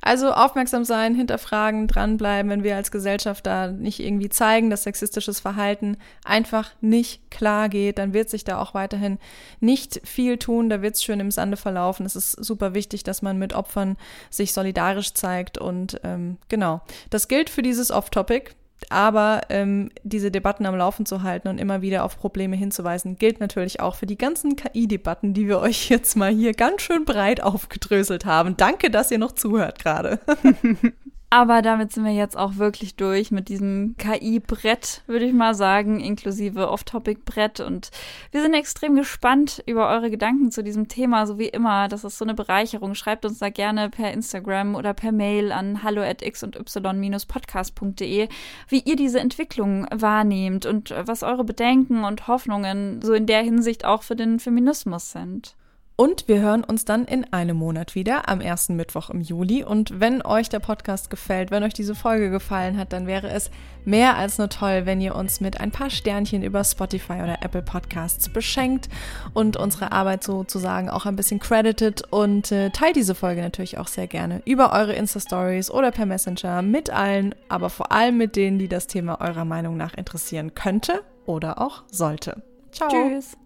Also 0.00 0.32
aufmerksam 0.32 0.84
sein, 0.84 1.14
hinterfragen, 1.14 1.86
dranbleiben, 1.86 2.50
wenn 2.50 2.62
wir 2.62 2.76
als 2.76 2.90
Gesellschaft 2.90 3.46
da 3.46 3.68
nicht 3.68 4.00
irgendwie 4.00 4.30
zeigen, 4.30 4.70
dass 4.70 4.84
sexistisches 4.84 5.40
Verhalten 5.40 5.98
einfach 6.24 6.70
nicht 6.80 7.30
klar 7.30 7.68
geht, 7.68 7.98
dann 7.98 8.14
wird 8.14 8.30
sich 8.30 8.44
da 8.44 8.58
auch 8.58 8.72
weiterhin 8.72 9.18
nicht 9.60 10.00
viel 10.06 10.38
tun, 10.38 10.70
da 10.70 10.80
wird 10.80 10.94
es 10.94 11.04
schön 11.04 11.20
im 11.20 11.30
Sande 11.30 11.58
verlaufen. 11.58 12.06
Es 12.06 12.16
ist 12.16 12.32
super 12.32 12.72
wichtig, 12.74 13.02
dass 13.04 13.20
man 13.20 13.38
mit 13.38 13.52
Opfern 13.52 13.96
sich 14.30 14.52
solidarisch 14.52 15.12
zeigt 15.12 15.58
und 15.58 16.00
ähm, 16.02 16.38
genau. 16.48 16.80
Das 17.10 17.28
gilt 17.28 17.50
für 17.50 17.62
dieses 17.62 17.90
Off-Topic. 17.90 18.52
Aber 18.88 19.42
ähm, 19.50 19.90
diese 20.02 20.30
Debatten 20.30 20.66
am 20.66 20.76
Laufen 20.76 21.06
zu 21.06 21.22
halten 21.22 21.48
und 21.48 21.58
immer 21.58 21.82
wieder 21.82 22.04
auf 22.04 22.18
Probleme 22.18 22.56
hinzuweisen, 22.56 23.16
gilt 23.16 23.40
natürlich 23.40 23.80
auch 23.80 23.94
für 23.94 24.06
die 24.06 24.18
ganzen 24.18 24.56
KI-Debatten, 24.56 25.34
die 25.34 25.46
wir 25.46 25.60
euch 25.60 25.88
jetzt 25.90 26.16
mal 26.16 26.32
hier 26.32 26.54
ganz 26.54 26.82
schön 26.82 27.04
breit 27.04 27.42
aufgedröselt 27.42 28.24
haben. 28.24 28.56
Danke, 28.56 28.90
dass 28.90 29.10
ihr 29.10 29.18
noch 29.18 29.32
zuhört 29.32 29.78
gerade. 29.78 30.20
Aber 31.32 31.62
damit 31.62 31.92
sind 31.92 32.04
wir 32.04 32.12
jetzt 32.12 32.36
auch 32.36 32.56
wirklich 32.56 32.96
durch 32.96 33.30
mit 33.30 33.48
diesem 33.48 33.94
KI-Brett, 33.98 35.02
würde 35.06 35.26
ich 35.26 35.32
mal 35.32 35.54
sagen, 35.54 36.00
inklusive 36.00 36.68
Off-Topic-Brett. 36.68 37.60
Und 37.60 37.92
wir 38.32 38.42
sind 38.42 38.52
extrem 38.52 38.96
gespannt 38.96 39.62
über 39.64 39.88
eure 39.90 40.10
Gedanken 40.10 40.50
zu 40.50 40.64
diesem 40.64 40.88
Thema, 40.88 41.28
so 41.28 41.38
wie 41.38 41.46
immer. 41.46 41.86
Das 41.86 42.02
ist 42.02 42.18
so 42.18 42.24
eine 42.24 42.34
Bereicherung. 42.34 42.96
Schreibt 42.96 43.24
uns 43.24 43.38
da 43.38 43.48
gerne 43.48 43.90
per 43.90 44.10
Instagram 44.10 44.74
oder 44.74 44.92
per 44.92 45.12
Mail 45.12 45.52
an 45.52 45.84
hallo 45.84 46.02
at 46.02 46.20
x 46.20 46.42
und 46.42 46.56
y-podcast.de, 46.56 48.28
wie 48.66 48.80
ihr 48.80 48.96
diese 48.96 49.20
Entwicklung 49.20 49.86
wahrnehmt 49.94 50.66
und 50.66 50.92
was 51.04 51.22
eure 51.22 51.44
Bedenken 51.44 52.02
und 52.02 52.26
Hoffnungen 52.26 53.02
so 53.02 53.12
in 53.12 53.26
der 53.26 53.42
Hinsicht 53.42 53.84
auch 53.84 54.02
für 54.02 54.16
den 54.16 54.40
Feminismus 54.40 55.12
sind. 55.12 55.54
Und 56.00 56.28
wir 56.28 56.40
hören 56.40 56.64
uns 56.64 56.86
dann 56.86 57.04
in 57.04 57.30
einem 57.30 57.58
Monat 57.58 57.94
wieder, 57.94 58.26
am 58.30 58.40
ersten 58.40 58.74
Mittwoch 58.74 59.10
im 59.10 59.20
Juli. 59.20 59.64
Und 59.64 60.00
wenn 60.00 60.22
euch 60.22 60.48
der 60.48 60.58
Podcast 60.58 61.10
gefällt, 61.10 61.50
wenn 61.50 61.62
euch 61.62 61.74
diese 61.74 61.94
Folge 61.94 62.30
gefallen 62.30 62.78
hat, 62.78 62.94
dann 62.94 63.06
wäre 63.06 63.28
es 63.28 63.50
mehr 63.84 64.16
als 64.16 64.38
nur 64.38 64.48
toll, 64.48 64.86
wenn 64.86 65.02
ihr 65.02 65.14
uns 65.14 65.42
mit 65.42 65.60
ein 65.60 65.70
paar 65.70 65.90
Sternchen 65.90 66.42
über 66.42 66.64
Spotify 66.64 67.20
oder 67.22 67.42
Apple 67.42 67.60
Podcasts 67.60 68.30
beschenkt 68.30 68.88
und 69.34 69.58
unsere 69.58 69.92
Arbeit 69.92 70.24
sozusagen 70.24 70.88
auch 70.88 71.04
ein 71.04 71.16
bisschen 71.16 71.38
credited. 71.38 72.10
Und 72.10 72.50
äh, 72.50 72.70
teilt 72.70 72.96
diese 72.96 73.14
Folge 73.14 73.42
natürlich 73.42 73.76
auch 73.76 73.88
sehr 73.88 74.06
gerne 74.06 74.40
über 74.46 74.72
eure 74.72 74.94
Insta-Stories 74.94 75.70
oder 75.70 75.90
per 75.90 76.06
Messenger 76.06 76.62
mit 76.62 76.88
allen, 76.88 77.34
aber 77.50 77.68
vor 77.68 77.92
allem 77.92 78.16
mit 78.16 78.36
denen, 78.36 78.58
die 78.58 78.68
das 78.68 78.86
Thema 78.86 79.20
eurer 79.20 79.44
Meinung 79.44 79.76
nach 79.76 79.92
interessieren 79.92 80.54
könnte. 80.54 81.02
oder 81.26 81.60
auch 81.60 81.82
sollte. 81.90 82.42
Ciao. 82.72 82.88
Tschüss. 82.88 83.36